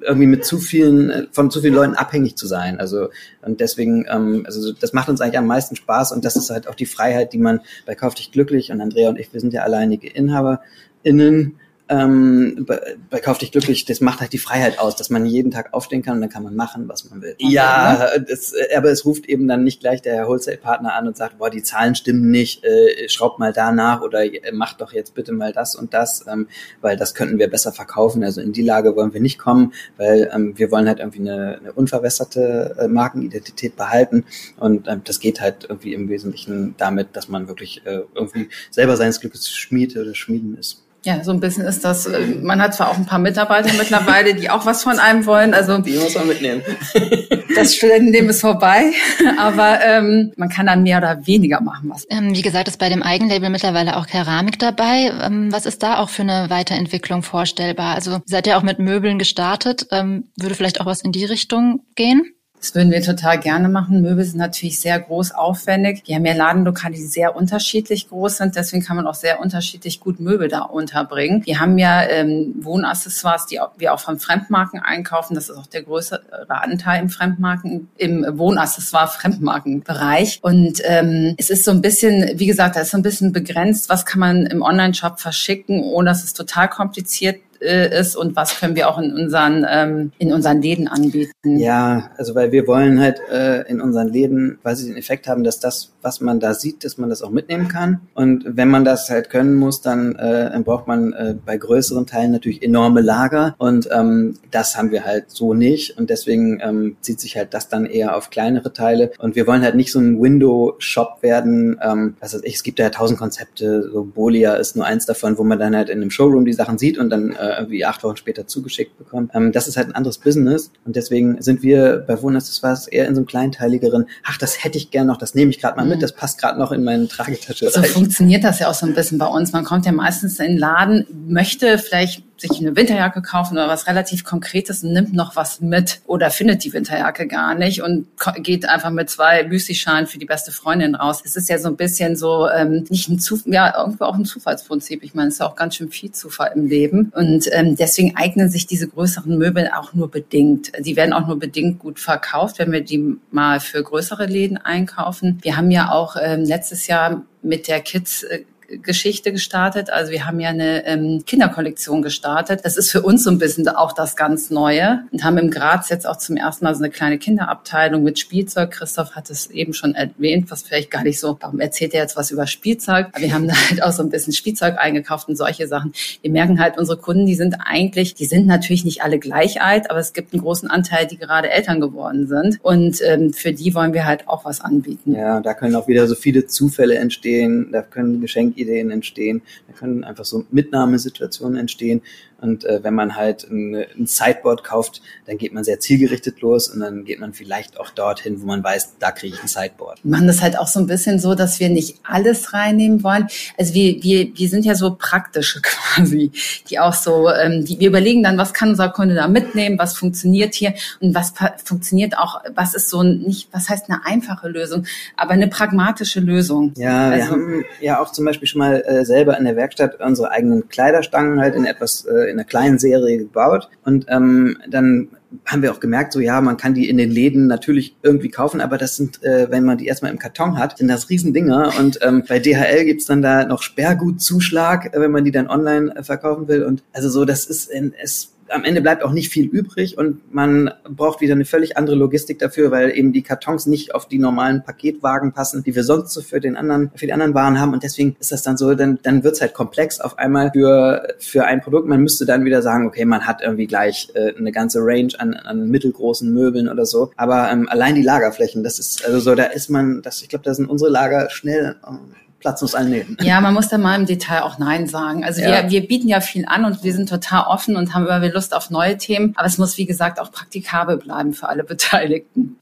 irgendwie 0.00 0.26
mit 0.26 0.44
zu 0.44 0.58
vielen, 0.58 1.28
von 1.32 1.50
zu 1.50 1.60
vielen 1.60 1.74
Leuten 1.74 1.94
abhängig 1.94 2.36
zu 2.36 2.46
sein. 2.46 2.78
Also 2.78 3.08
und 3.42 3.60
deswegen, 3.60 4.06
ähm, 4.08 4.42
also 4.44 4.72
das 4.72 4.92
macht 4.92 5.08
uns 5.08 5.20
eigentlich 5.20 5.38
am 5.38 5.46
meisten 5.46 5.76
Spaß 5.76 6.12
und 6.12 6.24
das 6.24 6.36
ist 6.36 6.50
halt 6.50 6.68
auch 6.68 6.74
die 6.74 6.86
Freiheit, 6.86 7.32
die 7.32 7.38
man 7.38 7.60
bei 7.86 7.94
Kauf 7.94 8.14
dich 8.14 8.32
glücklich 8.32 8.70
und 8.70 8.80
Andrea 8.80 9.08
und 9.08 9.18
ich, 9.18 9.32
wir 9.32 9.40
sind 9.40 9.52
ja 9.52 9.62
alleinige 9.62 10.08
InhaberInnen 10.08 11.58
ähm, 11.94 12.64
bei, 12.66 12.96
bei 13.10 13.20
Kauf 13.20 13.38
dich 13.38 13.52
glücklich, 13.52 13.84
das 13.84 14.00
macht 14.00 14.20
halt 14.20 14.32
die 14.32 14.38
Freiheit 14.38 14.78
aus, 14.78 14.96
dass 14.96 15.10
man 15.10 15.26
jeden 15.26 15.50
Tag 15.50 15.72
aufstehen 15.72 16.02
kann 16.02 16.16
und 16.16 16.20
dann 16.20 16.30
kann 16.30 16.42
man 16.42 16.56
machen, 16.56 16.88
was 16.88 17.08
man 17.08 17.22
will. 17.22 17.34
Ja, 17.38 18.18
das, 18.18 18.52
aber 18.76 18.90
es 18.90 19.04
ruft 19.04 19.26
eben 19.26 19.46
dann 19.48 19.64
nicht 19.64 19.80
gleich 19.80 20.02
der 20.02 20.26
Wholesale-Partner 20.26 20.94
an 20.94 21.06
und 21.06 21.16
sagt, 21.16 21.38
boah, 21.38 21.50
die 21.50 21.62
Zahlen 21.62 21.94
stimmen 21.94 22.30
nicht, 22.30 22.64
äh, 22.64 23.08
schraubt 23.08 23.38
mal 23.38 23.52
da 23.52 23.72
nach 23.72 24.02
oder 24.02 24.24
äh, 24.24 24.52
macht 24.52 24.80
doch 24.80 24.92
jetzt 24.92 25.14
bitte 25.14 25.32
mal 25.32 25.52
das 25.52 25.74
und 25.74 25.94
das, 25.94 26.24
ähm, 26.30 26.48
weil 26.80 26.96
das 26.96 27.14
könnten 27.14 27.38
wir 27.38 27.48
besser 27.48 27.72
verkaufen. 27.72 28.24
Also 28.24 28.40
in 28.40 28.52
die 28.52 28.62
Lage 28.62 28.96
wollen 28.96 29.12
wir 29.12 29.20
nicht 29.20 29.38
kommen, 29.38 29.72
weil 29.96 30.30
ähm, 30.34 30.58
wir 30.58 30.70
wollen 30.70 30.88
halt 30.88 30.98
irgendwie 30.98 31.20
eine, 31.20 31.58
eine 31.58 31.72
unverwässerte 31.72 32.76
äh, 32.78 32.88
Markenidentität 32.88 33.76
behalten 33.76 34.24
und 34.58 34.88
ähm, 34.88 35.02
das 35.04 35.20
geht 35.20 35.40
halt 35.40 35.66
irgendwie 35.68 35.94
im 35.94 36.08
Wesentlichen 36.08 36.74
damit, 36.78 37.08
dass 37.12 37.28
man 37.28 37.48
wirklich 37.48 37.82
äh, 37.86 38.00
irgendwie 38.14 38.48
selber 38.70 38.96
seines 38.96 39.20
Glückes 39.20 39.48
Schmied 39.48 39.96
oder 39.96 40.14
Schmieden 40.14 40.56
ist. 40.58 40.83
Ja, 41.04 41.22
so 41.22 41.32
ein 41.32 41.40
bisschen 41.40 41.66
ist 41.66 41.84
das. 41.84 42.06
Äh, 42.06 42.18
man 42.42 42.62
hat 42.62 42.74
zwar 42.74 42.90
auch 42.90 42.96
ein 42.96 43.04
paar 43.04 43.18
Mitarbeiter 43.18 43.72
mittlerweile, 43.74 44.34
die 44.34 44.48
auch 44.48 44.64
was 44.64 44.82
von 44.82 44.98
einem 44.98 45.26
wollen. 45.26 45.52
Also 45.52 45.76
die 45.78 45.98
muss 45.98 46.14
man 46.14 46.26
mitnehmen. 46.26 46.62
das 47.54 47.74
Studentenleben 47.74 48.30
ist 48.30 48.40
vorbei, 48.40 48.90
aber 49.38 49.80
ähm, 49.84 50.32
man 50.36 50.48
kann 50.48 50.66
dann 50.66 50.82
mehr 50.82 50.98
oder 50.98 51.26
weniger 51.26 51.60
machen 51.60 51.90
was. 51.90 52.06
Ähm, 52.08 52.34
wie 52.34 52.40
gesagt, 52.40 52.68
ist 52.68 52.78
bei 52.78 52.88
dem 52.88 53.02
Eigenlabel 53.02 53.50
mittlerweile 53.50 53.98
auch 53.98 54.06
Keramik 54.06 54.58
dabei. 54.58 55.12
Ähm, 55.22 55.52
was 55.52 55.66
ist 55.66 55.82
da 55.82 55.98
auch 55.98 56.08
für 56.08 56.22
eine 56.22 56.48
Weiterentwicklung 56.48 57.22
vorstellbar? 57.22 57.94
Also 57.94 58.20
seid 58.24 58.46
ihr 58.46 58.56
auch 58.56 58.62
mit 58.62 58.78
Möbeln 58.78 59.18
gestartet? 59.18 59.86
Ähm, 59.90 60.30
würde 60.40 60.54
vielleicht 60.54 60.80
auch 60.80 60.86
was 60.86 61.02
in 61.02 61.12
die 61.12 61.26
Richtung 61.26 61.80
gehen? 61.96 62.34
Das 62.64 62.74
würden 62.74 62.90
wir 62.92 63.02
total 63.02 63.38
gerne 63.38 63.68
machen. 63.68 64.00
Möbel 64.00 64.24
sind 64.24 64.38
natürlich 64.38 64.80
sehr 64.80 64.98
groß, 64.98 65.32
aufwendig. 65.32 66.02
Wir 66.06 66.16
haben 66.16 66.24
ja 66.24 66.32
Ladenlokale, 66.32 66.94
die 66.94 67.02
sehr 67.02 67.36
unterschiedlich 67.36 68.08
groß 68.08 68.38
sind. 68.38 68.56
Deswegen 68.56 68.82
kann 68.82 68.96
man 68.96 69.06
auch 69.06 69.14
sehr 69.14 69.38
unterschiedlich 69.38 70.00
gut 70.00 70.18
Möbel 70.18 70.48
da 70.48 70.62
unterbringen. 70.62 71.44
Wir 71.44 71.60
haben 71.60 71.76
ja 71.76 72.04
ähm, 72.04 72.54
Wohnaccessoires, 72.60 73.44
die 73.44 73.60
wir 73.76 73.92
auch 73.92 74.00
von 74.00 74.18
Fremdmarken 74.18 74.80
einkaufen. 74.80 75.34
Das 75.34 75.50
ist 75.50 75.58
auch 75.58 75.66
der 75.66 75.82
größere 75.82 76.22
Anteil 76.48 77.02
im 77.02 77.10
Fremdmarken, 77.10 77.90
im 77.98 78.24
Wohnaccessoire-Fremdmarkenbereich. 78.26 80.38
Und 80.40 80.80
ähm, 80.84 81.34
es 81.36 81.50
ist 81.50 81.66
so 81.66 81.70
ein 81.70 81.82
bisschen, 81.82 82.38
wie 82.38 82.46
gesagt, 82.46 82.76
da 82.76 82.80
ist 82.80 82.92
so 82.92 82.96
ein 82.96 83.02
bisschen 83.02 83.32
begrenzt, 83.32 83.90
was 83.90 84.06
kann 84.06 84.20
man 84.20 84.46
im 84.46 84.62
Online-Shop 84.62 85.20
verschicken, 85.20 85.82
ohne 85.82 86.08
dass 86.08 86.24
es 86.24 86.32
total 86.32 86.70
kompliziert 86.70 87.40
äh, 87.64 87.98
ist 87.98 88.16
und 88.16 88.36
was 88.36 88.60
können 88.60 88.76
wir 88.76 88.88
auch 88.88 88.98
in 88.98 89.12
unseren, 89.12 89.66
ähm, 89.68 90.12
in 90.18 90.32
unseren 90.32 90.62
Läden 90.62 90.88
anbieten? 90.88 91.58
Ja, 91.58 92.10
also 92.16 92.34
weil 92.34 92.52
wir 92.52 92.66
wollen 92.66 93.00
halt 93.00 93.20
äh, 93.30 93.62
in 93.62 93.80
unseren 93.80 94.08
Läden 94.08 94.58
quasi 94.62 94.88
den 94.88 94.96
Effekt 94.96 95.26
haben, 95.26 95.44
dass 95.44 95.60
das, 95.60 95.92
was 96.02 96.20
man 96.20 96.40
da 96.40 96.54
sieht, 96.54 96.84
dass 96.84 96.98
man 96.98 97.10
das 97.10 97.22
auch 97.22 97.30
mitnehmen 97.30 97.68
kann. 97.68 98.00
Und 98.14 98.44
wenn 98.46 98.68
man 98.68 98.84
das 98.84 99.10
halt 99.10 99.30
können 99.30 99.54
muss, 99.54 99.80
dann, 99.80 100.14
äh, 100.16 100.50
dann 100.50 100.64
braucht 100.64 100.86
man 100.86 101.12
äh, 101.12 101.34
bei 101.44 101.56
größeren 101.56 102.06
Teilen 102.06 102.32
natürlich 102.32 102.62
enorme 102.62 103.00
Lager 103.00 103.54
und 103.58 103.88
ähm, 103.92 104.38
das 104.50 104.76
haben 104.76 104.90
wir 104.90 105.04
halt 105.04 105.30
so 105.30 105.54
nicht 105.54 105.96
und 105.98 106.10
deswegen 106.10 106.60
ähm, 106.62 106.96
zieht 107.00 107.20
sich 107.20 107.36
halt 107.36 107.54
das 107.54 107.68
dann 107.68 107.86
eher 107.86 108.16
auf 108.16 108.30
kleinere 108.30 108.72
Teile 108.72 109.12
und 109.18 109.36
wir 109.36 109.46
wollen 109.46 109.62
halt 109.62 109.74
nicht 109.74 109.92
so 109.92 109.98
ein 109.98 110.20
Window-Shop 110.20 111.18
werden, 111.22 111.78
ähm, 111.82 112.16
was 112.20 112.34
weiß 112.34 112.42
ich, 112.44 112.56
es 112.56 112.62
gibt 112.62 112.78
ja 112.78 112.90
tausend 112.90 113.18
Konzepte, 113.18 113.90
so 113.92 114.04
Bolia 114.04 114.54
ist 114.54 114.76
nur 114.76 114.84
eins 114.84 115.06
davon, 115.06 115.38
wo 115.38 115.44
man 115.44 115.58
dann 115.58 115.76
halt 115.76 115.88
in 115.88 116.00
einem 116.00 116.10
Showroom 116.10 116.44
die 116.44 116.52
Sachen 116.52 116.78
sieht 116.78 116.98
und 116.98 117.10
dann 117.10 117.32
äh, 117.32 117.36
irgendwie 117.58 117.84
acht 117.84 118.02
Wochen 118.04 118.16
später 118.16 118.46
zugeschickt 118.46 118.96
bekommen. 118.98 119.30
Ähm, 119.34 119.52
das 119.52 119.68
ist 119.68 119.76
halt 119.76 119.88
ein 119.88 119.94
anderes 119.94 120.18
Business 120.18 120.70
und 120.84 120.96
deswegen 120.96 121.40
sind 121.42 121.62
wir 121.62 122.04
bei 122.06 122.20
Wohners, 122.22 122.46
das 122.46 122.62
war 122.62 122.78
eher 122.90 123.06
in 123.06 123.14
so 123.14 123.20
einem 123.20 123.26
kleinteiligeren, 123.26 124.06
ach, 124.24 124.38
das 124.38 124.64
hätte 124.64 124.78
ich 124.78 124.90
gern 124.90 125.06
noch, 125.06 125.16
das 125.16 125.34
nehme 125.34 125.50
ich 125.50 125.60
gerade 125.60 125.76
mal 125.76 125.86
mit, 125.86 125.98
mhm. 125.98 126.00
das 126.02 126.12
passt 126.12 126.40
gerade 126.40 126.58
noch 126.58 126.72
in 126.72 126.84
meine 126.84 127.08
Tragetasche. 127.08 127.70
So 127.70 127.82
funktioniert 127.82 128.44
das 128.44 128.58
ja 128.58 128.68
auch 128.68 128.74
so 128.74 128.86
ein 128.86 128.94
bisschen 128.94 129.18
bei 129.18 129.26
uns. 129.26 129.52
Man 129.52 129.64
kommt 129.64 129.86
ja 129.86 129.92
meistens 129.92 130.38
in 130.38 130.52
den 130.52 130.58
Laden, 130.58 131.06
möchte 131.28 131.78
vielleicht 131.78 132.22
sich 132.36 132.58
eine 132.60 132.76
Winterjacke 132.76 133.22
kaufen 133.22 133.54
oder 133.54 133.68
was 133.68 133.86
relativ 133.86 134.24
Konkretes 134.24 134.82
und 134.82 134.92
nimmt 134.92 135.12
noch 135.12 135.36
was 135.36 135.60
mit 135.60 136.00
oder 136.06 136.30
findet 136.30 136.64
die 136.64 136.72
Winterjacke 136.72 137.26
gar 137.26 137.54
nicht 137.54 137.82
und 137.82 138.06
geht 138.38 138.68
einfach 138.68 138.90
mit 138.90 139.10
zwei 139.10 139.44
Müsli-Schalen 139.44 140.06
für 140.06 140.18
die 140.18 140.26
beste 140.26 140.52
Freundin 140.52 140.94
raus. 140.94 141.22
Es 141.24 141.36
ist 141.36 141.48
ja 141.48 141.58
so 141.58 141.68
ein 141.68 141.76
bisschen 141.76 142.16
so 142.16 142.48
ähm, 142.48 142.84
nicht 142.88 143.08
ein 143.08 143.18
Zufall, 143.18 143.52
ja 143.52 143.78
irgendwo 143.78 144.04
auch 144.04 144.14
ein 144.14 144.24
Zufallsprinzip. 144.24 145.02
Ich 145.02 145.14
meine, 145.14 145.28
es 145.28 145.34
ist 145.34 145.40
ja 145.40 145.46
auch 145.46 145.56
ganz 145.56 145.76
schön 145.76 145.90
viel 145.90 146.12
Zufall 146.12 146.52
im 146.54 146.66
Leben 146.66 147.12
und 147.14 147.48
ähm, 147.52 147.76
deswegen 147.76 148.16
eignen 148.16 148.48
sich 148.48 148.66
diese 148.66 148.88
größeren 148.88 149.36
Möbel 149.38 149.70
auch 149.76 149.94
nur 149.94 150.10
bedingt. 150.10 150.72
Die 150.80 150.96
werden 150.96 151.12
auch 151.12 151.26
nur 151.26 151.38
bedingt 151.38 151.78
gut 151.78 151.98
verkauft, 151.98 152.58
wenn 152.58 152.72
wir 152.72 152.82
die 152.82 153.16
mal 153.30 153.60
für 153.60 153.82
größere 153.82 154.26
Läden 154.26 154.56
einkaufen. 154.56 155.38
Wir 155.42 155.56
haben 155.56 155.70
ja 155.70 155.90
auch 155.90 156.16
ähm, 156.20 156.44
letztes 156.44 156.86
Jahr 156.86 157.22
mit 157.42 157.68
der 157.68 157.80
Kids 157.80 158.22
äh, 158.24 158.44
Geschichte 158.82 159.32
gestartet. 159.32 159.90
Also 159.90 160.12
wir 160.12 160.26
haben 160.26 160.40
ja 160.40 160.50
eine 160.50 160.86
ähm, 160.86 161.22
Kinderkollektion 161.26 162.02
gestartet. 162.02 162.60
Das 162.64 162.76
ist 162.76 162.90
für 162.90 163.02
uns 163.02 163.24
so 163.24 163.30
ein 163.30 163.38
bisschen 163.38 163.68
auch 163.68 163.92
das 163.92 164.16
ganz 164.16 164.50
Neue 164.50 165.00
und 165.12 165.24
haben 165.24 165.38
im 165.38 165.50
Graz 165.50 165.88
jetzt 165.90 166.06
auch 166.06 166.16
zum 166.16 166.36
ersten 166.36 166.64
Mal 166.64 166.74
so 166.74 166.82
eine 166.82 166.90
kleine 166.90 167.18
Kinderabteilung 167.18 168.02
mit 168.02 168.18
Spielzeug. 168.18 168.70
Christoph 168.70 169.12
hat 169.12 169.30
es 169.30 169.50
eben 169.50 169.74
schon 169.74 169.94
erwähnt, 169.94 170.50
was 170.50 170.62
vielleicht 170.62 170.90
gar 170.90 171.02
nicht 171.02 171.20
so, 171.20 171.36
warum 171.40 171.60
erzählt 171.60 171.94
er 171.94 172.02
jetzt 172.02 172.16
was 172.16 172.30
über 172.30 172.46
Spielzeug? 172.46 173.08
Aber 173.12 173.20
wir 173.20 173.34
haben 173.34 173.48
da 173.48 173.54
halt 173.70 173.82
auch 173.82 173.92
so 173.92 174.02
ein 174.02 174.10
bisschen 174.10 174.32
Spielzeug 174.32 174.76
eingekauft 174.78 175.28
und 175.28 175.36
solche 175.36 175.66
Sachen. 175.66 175.92
Wir 176.22 176.30
merken 176.30 176.60
halt, 176.60 176.78
unsere 176.78 176.98
Kunden, 176.98 177.26
die 177.26 177.34
sind 177.34 177.56
eigentlich, 177.64 178.14
die 178.14 178.26
sind 178.26 178.46
natürlich 178.46 178.84
nicht 178.84 179.02
alle 179.02 179.18
gleich 179.18 179.62
alt, 179.62 179.90
aber 179.90 180.00
es 180.00 180.12
gibt 180.12 180.32
einen 180.32 180.42
großen 180.42 180.70
Anteil, 180.70 181.06
die 181.06 181.18
gerade 181.18 181.50
Eltern 181.50 181.80
geworden 181.80 182.26
sind. 182.26 182.58
Und 182.62 183.00
ähm, 183.02 183.32
für 183.32 183.52
die 183.52 183.74
wollen 183.74 183.92
wir 183.92 184.04
halt 184.04 184.28
auch 184.28 184.44
was 184.44 184.60
anbieten. 184.60 185.14
Ja, 185.14 185.40
da 185.40 185.54
können 185.54 185.74
auch 185.76 185.88
wieder 185.88 186.06
so 186.06 186.14
viele 186.14 186.46
Zufälle 186.46 186.96
entstehen, 186.96 187.68
da 187.72 187.82
können 187.82 188.20
Geschenke 188.20 188.53
Ideen 188.56 188.90
entstehen, 188.90 189.42
da 189.66 189.72
können 189.72 190.04
einfach 190.04 190.24
so 190.24 190.44
Mitnahmesituationen 190.50 191.58
entstehen. 191.58 192.02
Und 192.44 192.66
äh, 192.66 192.84
wenn 192.84 192.92
man 192.92 193.16
halt 193.16 193.48
ein, 193.50 193.74
ein 193.74 194.06
Sideboard 194.06 194.64
kauft, 194.64 195.00
dann 195.26 195.38
geht 195.38 195.54
man 195.54 195.64
sehr 195.64 195.80
zielgerichtet 195.80 196.42
los 196.42 196.68
und 196.68 196.80
dann 196.80 197.06
geht 197.06 197.18
man 197.18 197.32
vielleicht 197.32 197.80
auch 197.80 197.88
dorthin, 197.88 198.42
wo 198.42 198.46
man 198.46 198.62
weiß, 198.62 198.96
da 198.98 199.12
kriege 199.12 199.34
ich 199.34 199.42
ein 199.42 199.48
Sideboard. 199.48 200.00
Wir 200.02 200.10
machen 200.10 200.26
das 200.26 200.42
halt 200.42 200.58
auch 200.58 200.66
so 200.66 200.78
ein 200.78 200.86
bisschen 200.86 201.18
so, 201.18 201.34
dass 201.34 201.58
wir 201.58 201.70
nicht 201.70 202.00
alles 202.04 202.52
reinnehmen 202.52 203.02
wollen. 203.02 203.28
Also 203.56 203.72
wir, 203.72 204.02
wir, 204.02 204.28
wir 204.36 204.48
sind 204.50 204.66
ja 204.66 204.74
so 204.74 204.94
praktische 204.94 205.62
quasi, 205.62 206.32
die 206.68 206.78
auch 206.78 206.92
so, 206.92 207.30
ähm, 207.30 207.64
die, 207.64 207.80
wir 207.80 207.88
überlegen 207.88 208.22
dann, 208.22 208.36
was 208.36 208.52
kann 208.52 208.68
unser 208.68 208.90
Kunde 208.90 209.14
da 209.14 209.26
mitnehmen, 209.26 209.78
was 209.78 209.96
funktioniert 209.96 210.54
hier 210.54 210.74
und 211.00 211.14
was 211.14 211.32
funktioniert 211.64 212.18
auch, 212.18 212.42
was 212.54 212.74
ist 212.74 212.90
so 212.90 213.02
nicht, 213.02 213.48
was 213.52 213.70
heißt 213.70 213.88
eine 213.88 214.04
einfache 214.04 214.48
Lösung, 214.48 214.84
aber 215.16 215.30
eine 215.30 215.48
pragmatische 215.48 216.20
Lösung. 216.20 216.74
Ja, 216.76 217.08
also, 217.08 217.16
wir 217.16 217.32
haben 217.32 217.64
ja 217.80 218.02
auch 218.02 218.12
zum 218.12 218.26
Beispiel 218.26 218.48
schon 218.48 218.58
mal 218.58 218.82
äh, 218.82 219.06
selber 219.06 219.38
in 219.38 219.46
der 219.46 219.56
Werkstatt 219.56 219.98
unsere 220.00 220.30
eigenen 220.30 220.68
Kleiderstangen 220.68 221.40
halt 221.40 221.54
in 221.54 221.64
etwas 221.64 222.04
äh, 222.04 222.33
in 222.34 222.38
einer 222.38 222.48
kleinen 222.48 222.78
Serie 222.78 223.18
gebaut 223.18 223.68
und 223.84 224.06
ähm, 224.08 224.58
dann 224.68 225.08
haben 225.46 225.62
wir 225.62 225.72
auch 225.72 225.80
gemerkt, 225.80 226.12
so 226.12 226.20
ja, 226.20 226.40
man 226.40 226.56
kann 226.56 226.74
die 226.74 226.88
in 226.88 226.96
den 226.96 227.10
Läden 227.10 227.46
natürlich 227.46 227.96
irgendwie 228.02 228.28
kaufen, 228.28 228.60
aber 228.60 228.78
das 228.78 228.96
sind, 228.96 229.22
äh, 229.22 229.50
wenn 229.50 229.64
man 229.64 229.78
die 229.78 229.86
erstmal 229.86 230.12
im 230.12 230.18
Karton 230.18 230.58
hat, 230.58 230.78
sind 230.78 230.88
das 230.88 231.10
Riesendinger. 231.10 231.72
Und 231.78 231.98
ähm, 232.02 232.24
bei 232.28 232.38
DHL 232.38 232.84
gibt's 232.84 233.06
dann 233.06 233.22
da 233.22 233.44
noch 233.44 233.62
Sperrgutzuschlag, 233.62 234.94
äh, 234.94 235.00
wenn 235.00 235.10
man 235.10 235.24
die 235.24 235.32
dann 235.32 235.48
online 235.48 235.94
äh, 235.96 236.02
verkaufen 236.02 236.48
will. 236.48 236.64
Und 236.64 236.82
also 236.92 237.08
so, 237.08 237.24
das 237.24 237.46
ist, 237.46 237.66
äh, 237.68 237.90
es 238.02 238.33
am 238.48 238.64
Ende 238.64 238.80
bleibt 238.80 239.02
auch 239.02 239.12
nicht 239.12 239.30
viel 239.30 239.46
übrig 239.46 239.98
und 239.98 240.32
man 240.34 240.70
braucht 240.88 241.20
wieder 241.20 241.34
eine 241.34 241.44
völlig 241.44 241.76
andere 241.76 241.96
Logistik 241.96 242.38
dafür, 242.38 242.70
weil 242.70 242.96
eben 242.96 243.12
die 243.12 243.22
Kartons 243.22 243.66
nicht 243.66 243.94
auf 243.94 244.06
die 244.08 244.18
normalen 244.18 244.62
Paketwagen 244.64 245.32
passen, 245.32 245.62
die 245.62 245.74
wir 245.74 245.84
sonst 245.84 246.12
so 246.12 246.20
für 246.20 246.40
den 246.40 246.56
anderen, 246.56 246.90
für 246.94 247.06
die 247.06 247.12
anderen 247.12 247.34
Waren 247.34 247.60
haben. 247.60 247.72
Und 247.72 247.82
deswegen 247.82 248.16
ist 248.20 248.32
das 248.32 248.42
dann 248.42 248.56
so, 248.56 248.74
dann, 248.74 248.98
dann 249.02 249.24
wird's 249.24 249.40
halt 249.40 249.54
komplex 249.54 250.00
auf 250.00 250.18
einmal 250.18 250.50
für, 250.52 251.14
für 251.18 251.44
ein 251.44 251.60
Produkt. 251.60 251.88
Man 251.88 252.02
müsste 252.02 252.26
dann 252.26 252.44
wieder 252.44 252.62
sagen, 252.62 252.86
okay, 252.86 253.04
man 253.04 253.26
hat 253.26 253.42
irgendwie 253.42 253.66
gleich 253.66 254.10
äh, 254.14 254.34
eine 254.36 254.52
ganze 254.52 254.80
Range 254.80 255.12
an, 255.18 255.34
an 255.34 255.68
mittelgroßen 255.68 256.32
Möbeln 256.32 256.68
oder 256.68 256.86
so. 256.86 257.10
Aber 257.16 257.50
ähm, 257.50 257.68
allein 257.68 257.94
die 257.94 258.02
Lagerflächen, 258.02 258.62
das 258.62 258.78
ist, 258.78 259.04
also 259.04 259.20
so, 259.20 259.34
da 259.34 259.44
ist 259.44 259.70
man, 259.70 260.02
das, 260.02 260.22
ich 260.22 260.28
glaube, 260.28 260.44
da 260.44 260.54
sind 260.54 260.68
unsere 260.68 260.90
Lager 260.90 261.30
schnell 261.30 261.76
äh, 261.84 262.14
Platz 262.44 262.62
aus 262.62 262.74
allen 262.74 262.90
Nähten. 262.90 263.16
Ja, 263.22 263.40
man 263.40 263.54
muss 263.54 263.68
da 263.68 263.78
mal 263.78 263.98
im 263.98 264.04
Detail 264.04 264.42
auch 264.42 264.58
Nein 264.58 264.86
sagen. 264.86 265.24
Also 265.24 265.40
ja. 265.40 265.62
wir, 265.62 265.70
wir 265.70 265.88
bieten 265.88 266.08
ja 266.08 266.20
viel 266.20 266.44
an 266.46 266.66
und 266.66 266.84
wir 266.84 266.92
sind 266.92 267.08
total 267.08 267.46
offen 267.46 267.74
und 267.74 267.94
haben 267.94 268.06
immer 268.06 268.20
Lust 268.28 268.54
auf 268.54 268.68
neue 268.68 268.98
Themen. 268.98 269.32
Aber 269.36 269.46
es 269.46 269.56
muss, 269.56 269.78
wie 269.78 269.86
gesagt, 269.86 270.20
auch 270.20 270.30
praktikabel 270.30 270.98
bleiben 270.98 271.32
für 271.32 271.48
alle 271.48 271.64
Beteiligten. 271.64 272.58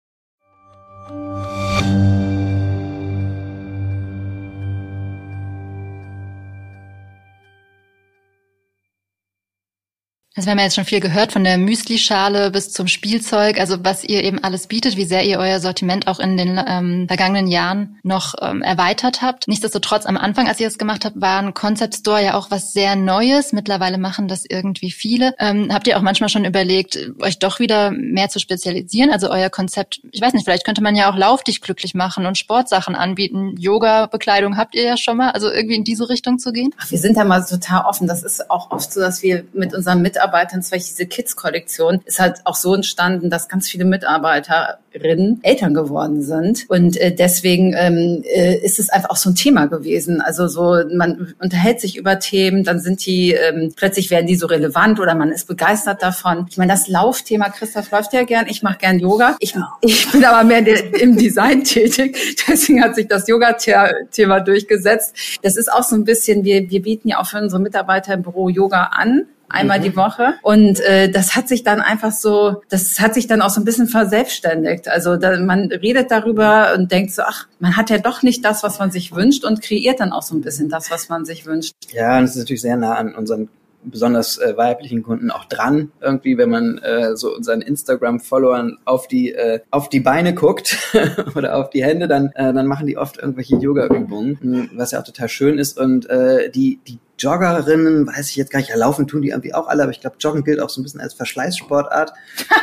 Also 10.33 10.47
wir 10.47 10.51
haben 10.51 10.59
jetzt 10.59 10.75
schon 10.75 10.85
viel 10.85 11.01
gehört, 11.01 11.33
von 11.33 11.43
der 11.43 11.57
Müslischale 11.57 12.51
bis 12.51 12.71
zum 12.71 12.87
Spielzeug, 12.87 13.59
also 13.59 13.83
was 13.83 14.05
ihr 14.05 14.23
eben 14.23 14.41
alles 14.41 14.67
bietet, 14.67 14.95
wie 14.95 15.03
sehr 15.03 15.25
ihr 15.25 15.39
euer 15.39 15.59
Sortiment 15.59 16.07
auch 16.07 16.21
in 16.21 16.37
den 16.37 16.57
ähm, 16.65 17.05
vergangenen 17.09 17.47
Jahren 17.47 17.97
noch 18.03 18.35
ähm, 18.39 18.61
erweitert 18.61 19.21
habt. 19.21 19.49
Nichtsdestotrotz, 19.49 20.05
am 20.05 20.15
Anfang, 20.15 20.47
als 20.47 20.61
ihr 20.61 20.67
das 20.67 20.77
gemacht 20.77 21.03
habt, 21.03 21.19
war 21.19 21.41
ein 21.41 21.53
Concept 21.53 21.95
Store 21.95 22.23
ja 22.23 22.35
auch 22.35 22.49
was 22.49 22.71
sehr 22.71 22.95
Neues. 22.95 23.51
Mittlerweile 23.51 23.97
machen 23.97 24.29
das 24.29 24.45
irgendwie 24.47 24.91
viele. 24.91 25.35
Ähm, 25.37 25.67
habt 25.69 25.85
ihr 25.87 25.97
auch 25.97 26.01
manchmal 26.01 26.29
schon 26.29 26.45
überlegt, 26.45 26.97
euch 27.19 27.37
doch 27.39 27.59
wieder 27.59 27.91
mehr 27.91 28.29
zu 28.29 28.39
spezialisieren? 28.39 29.11
Also 29.11 29.29
euer 29.29 29.49
Konzept, 29.49 29.99
ich 30.13 30.21
weiß 30.21 30.31
nicht, 30.31 30.45
vielleicht 30.45 30.63
könnte 30.63 30.81
man 30.81 30.95
ja 30.95 31.11
auch 31.11 31.17
Lauf 31.17 31.43
dich 31.43 31.59
glücklich 31.59 31.93
machen 31.93 32.25
und 32.25 32.37
Sportsachen 32.37 32.95
anbieten. 32.95 33.57
Yoga-Bekleidung 33.59 34.55
habt 34.55 34.75
ihr 34.75 34.83
ja 34.83 34.95
schon 34.95 35.17
mal, 35.17 35.31
also 35.31 35.51
irgendwie 35.51 35.75
in 35.75 35.83
diese 35.83 36.07
Richtung 36.07 36.39
zu 36.39 36.53
gehen? 36.53 36.73
Ach, 36.79 36.89
wir 36.89 36.99
sind 36.99 37.17
da 37.17 37.25
mal 37.25 37.45
total 37.45 37.83
offen. 37.83 38.07
Das 38.07 38.23
ist 38.23 38.49
auch 38.49 38.71
oft 38.71 38.93
so, 38.93 39.01
dass 39.01 39.21
wir 39.23 39.43
mit 39.51 39.73
unseren 39.73 40.01
Mitarbeitern 40.01 40.20
Mitarbeitern, 40.21 40.61
zum 40.61 40.77
Beispiel 40.77 40.95
diese 40.97 41.05
Kids-Kollektion, 41.07 42.01
ist 42.05 42.19
halt 42.19 42.41
auch 42.45 42.55
so 42.55 42.75
entstanden, 42.75 43.29
dass 43.29 43.49
ganz 43.49 43.67
viele 43.67 43.85
Mitarbeiterinnen 43.85 45.39
Eltern 45.41 45.73
geworden 45.73 46.21
sind. 46.21 46.65
Und 46.69 46.97
äh, 46.97 47.13
deswegen 47.13 47.73
ähm, 47.77 48.23
äh, 48.23 48.57
ist 48.57 48.79
es 48.79 48.89
einfach 48.89 49.09
auch 49.09 49.15
so 49.15 49.31
ein 49.31 49.35
Thema 49.35 49.65
gewesen. 49.65 50.21
Also 50.21 50.47
so, 50.47 50.83
man 50.93 51.33
unterhält 51.39 51.81
sich 51.81 51.97
über 51.97 52.19
Themen, 52.19 52.63
dann 52.63 52.79
sind 52.79 53.05
die, 53.05 53.33
ähm, 53.33 53.73
plötzlich 53.75 54.11
werden 54.11 54.27
die 54.27 54.35
so 54.35 54.47
relevant 54.47 54.99
oder 54.99 55.15
man 55.15 55.31
ist 55.31 55.47
begeistert 55.47 56.03
davon. 56.03 56.45
Ich 56.49 56.57
meine, 56.57 56.71
das 56.71 56.87
Laufthema, 56.87 57.49
Christoph 57.49 57.89
läuft 57.91 58.13
ja 58.13 58.23
gern, 58.23 58.45
ich 58.47 58.61
mache 58.61 58.77
gern 58.77 58.99
Yoga. 58.99 59.35
Ich, 59.39 59.55
ich 59.81 60.11
bin 60.11 60.23
aber 60.23 60.43
mehr 60.43 60.61
im 61.01 61.17
Design 61.17 61.63
tätig, 61.63 62.17
deswegen 62.47 62.83
hat 62.83 62.95
sich 62.95 63.07
das 63.07 63.27
Yoga-Thema 63.27 64.41
durchgesetzt. 64.41 65.15
Das 65.41 65.57
ist 65.57 65.71
auch 65.71 65.83
so 65.83 65.95
ein 65.95 66.03
bisschen, 66.03 66.43
wir, 66.43 66.69
wir 66.69 66.81
bieten 66.81 67.07
ja 67.07 67.19
auch 67.19 67.25
für 67.25 67.39
unsere 67.39 67.61
Mitarbeiter 67.61 68.13
im 68.13 68.21
Büro 68.21 68.49
Yoga 68.49 68.91
an 68.91 69.27
einmal 69.51 69.79
mhm. 69.79 69.83
die 69.83 69.95
Woche. 69.95 70.33
Und 70.41 70.79
äh, 70.81 71.09
das 71.09 71.35
hat 71.35 71.47
sich 71.47 71.63
dann 71.63 71.81
einfach 71.81 72.11
so, 72.11 72.61
das 72.69 72.99
hat 72.99 73.13
sich 73.13 73.27
dann 73.27 73.41
auch 73.41 73.49
so 73.49 73.61
ein 73.61 73.65
bisschen 73.65 73.87
verselbstständigt. 73.87 74.87
Also 74.87 75.17
da, 75.17 75.39
man 75.39 75.71
redet 75.71 76.11
darüber 76.11 76.73
und 76.75 76.91
denkt 76.91 77.13
so, 77.13 77.23
ach, 77.23 77.47
man 77.59 77.77
hat 77.77 77.89
ja 77.89 77.97
doch 77.97 78.23
nicht 78.23 78.43
das, 78.45 78.63
was 78.63 78.79
man 78.79 78.91
sich 78.91 79.13
wünscht 79.13 79.43
und 79.43 79.61
kreiert 79.61 79.99
dann 79.99 80.11
auch 80.11 80.23
so 80.23 80.35
ein 80.35 80.41
bisschen 80.41 80.69
das, 80.69 80.91
was 80.91 81.09
man 81.09 81.25
sich 81.25 81.45
wünscht. 81.45 81.73
Ja, 81.91 82.17
und 82.17 82.25
es 82.25 82.31
ist 82.31 82.37
natürlich 82.37 82.61
sehr 82.61 82.77
nah 82.77 82.95
an 82.95 83.15
unseren 83.15 83.49
besonders 83.83 84.37
äh, 84.37 84.55
weiblichen 84.57 85.03
Kunden 85.03 85.31
auch 85.31 85.45
dran 85.45 85.91
irgendwie, 86.01 86.37
wenn 86.37 86.49
man 86.49 86.77
äh, 86.79 87.15
so 87.15 87.35
unseren 87.35 87.61
Instagram-Followern 87.61 88.77
auf 88.85 89.07
die 89.07 89.33
äh, 89.33 89.59
auf 89.71 89.89
die 89.89 89.99
Beine 89.99 90.33
guckt 90.33 90.77
oder 91.35 91.57
auf 91.57 91.69
die 91.69 91.83
Hände, 91.83 92.07
dann 92.07 92.31
äh, 92.35 92.53
dann 92.53 92.67
machen 92.67 92.87
die 92.87 92.97
oft 92.97 93.17
irgendwelche 93.17 93.57
Yoga-Übungen, 93.57 94.69
was 94.75 94.91
ja 94.91 94.99
auch 94.99 95.05
total 95.05 95.29
schön 95.29 95.57
ist 95.57 95.79
und 95.79 96.09
äh, 96.09 96.49
die 96.49 96.79
die 96.87 96.99
Joggerinnen, 97.21 98.07
weiß 98.07 98.29
ich 98.29 98.35
jetzt 98.35 98.51
gar 98.51 98.59
nicht, 98.59 98.69
ja, 98.69 98.75
laufen 98.75 99.07
tun 99.07 99.21
die 99.21 99.29
irgendwie 99.29 99.53
auch 99.53 99.67
alle, 99.67 99.83
aber 99.83 99.91
ich 99.91 100.01
glaube, 100.01 100.15
Joggen 100.19 100.43
gilt 100.43 100.59
auch 100.59 100.69
so 100.69 100.81
ein 100.81 100.83
bisschen 100.83 101.01
als 101.01 101.13
Verschleißsportart. 101.13 102.13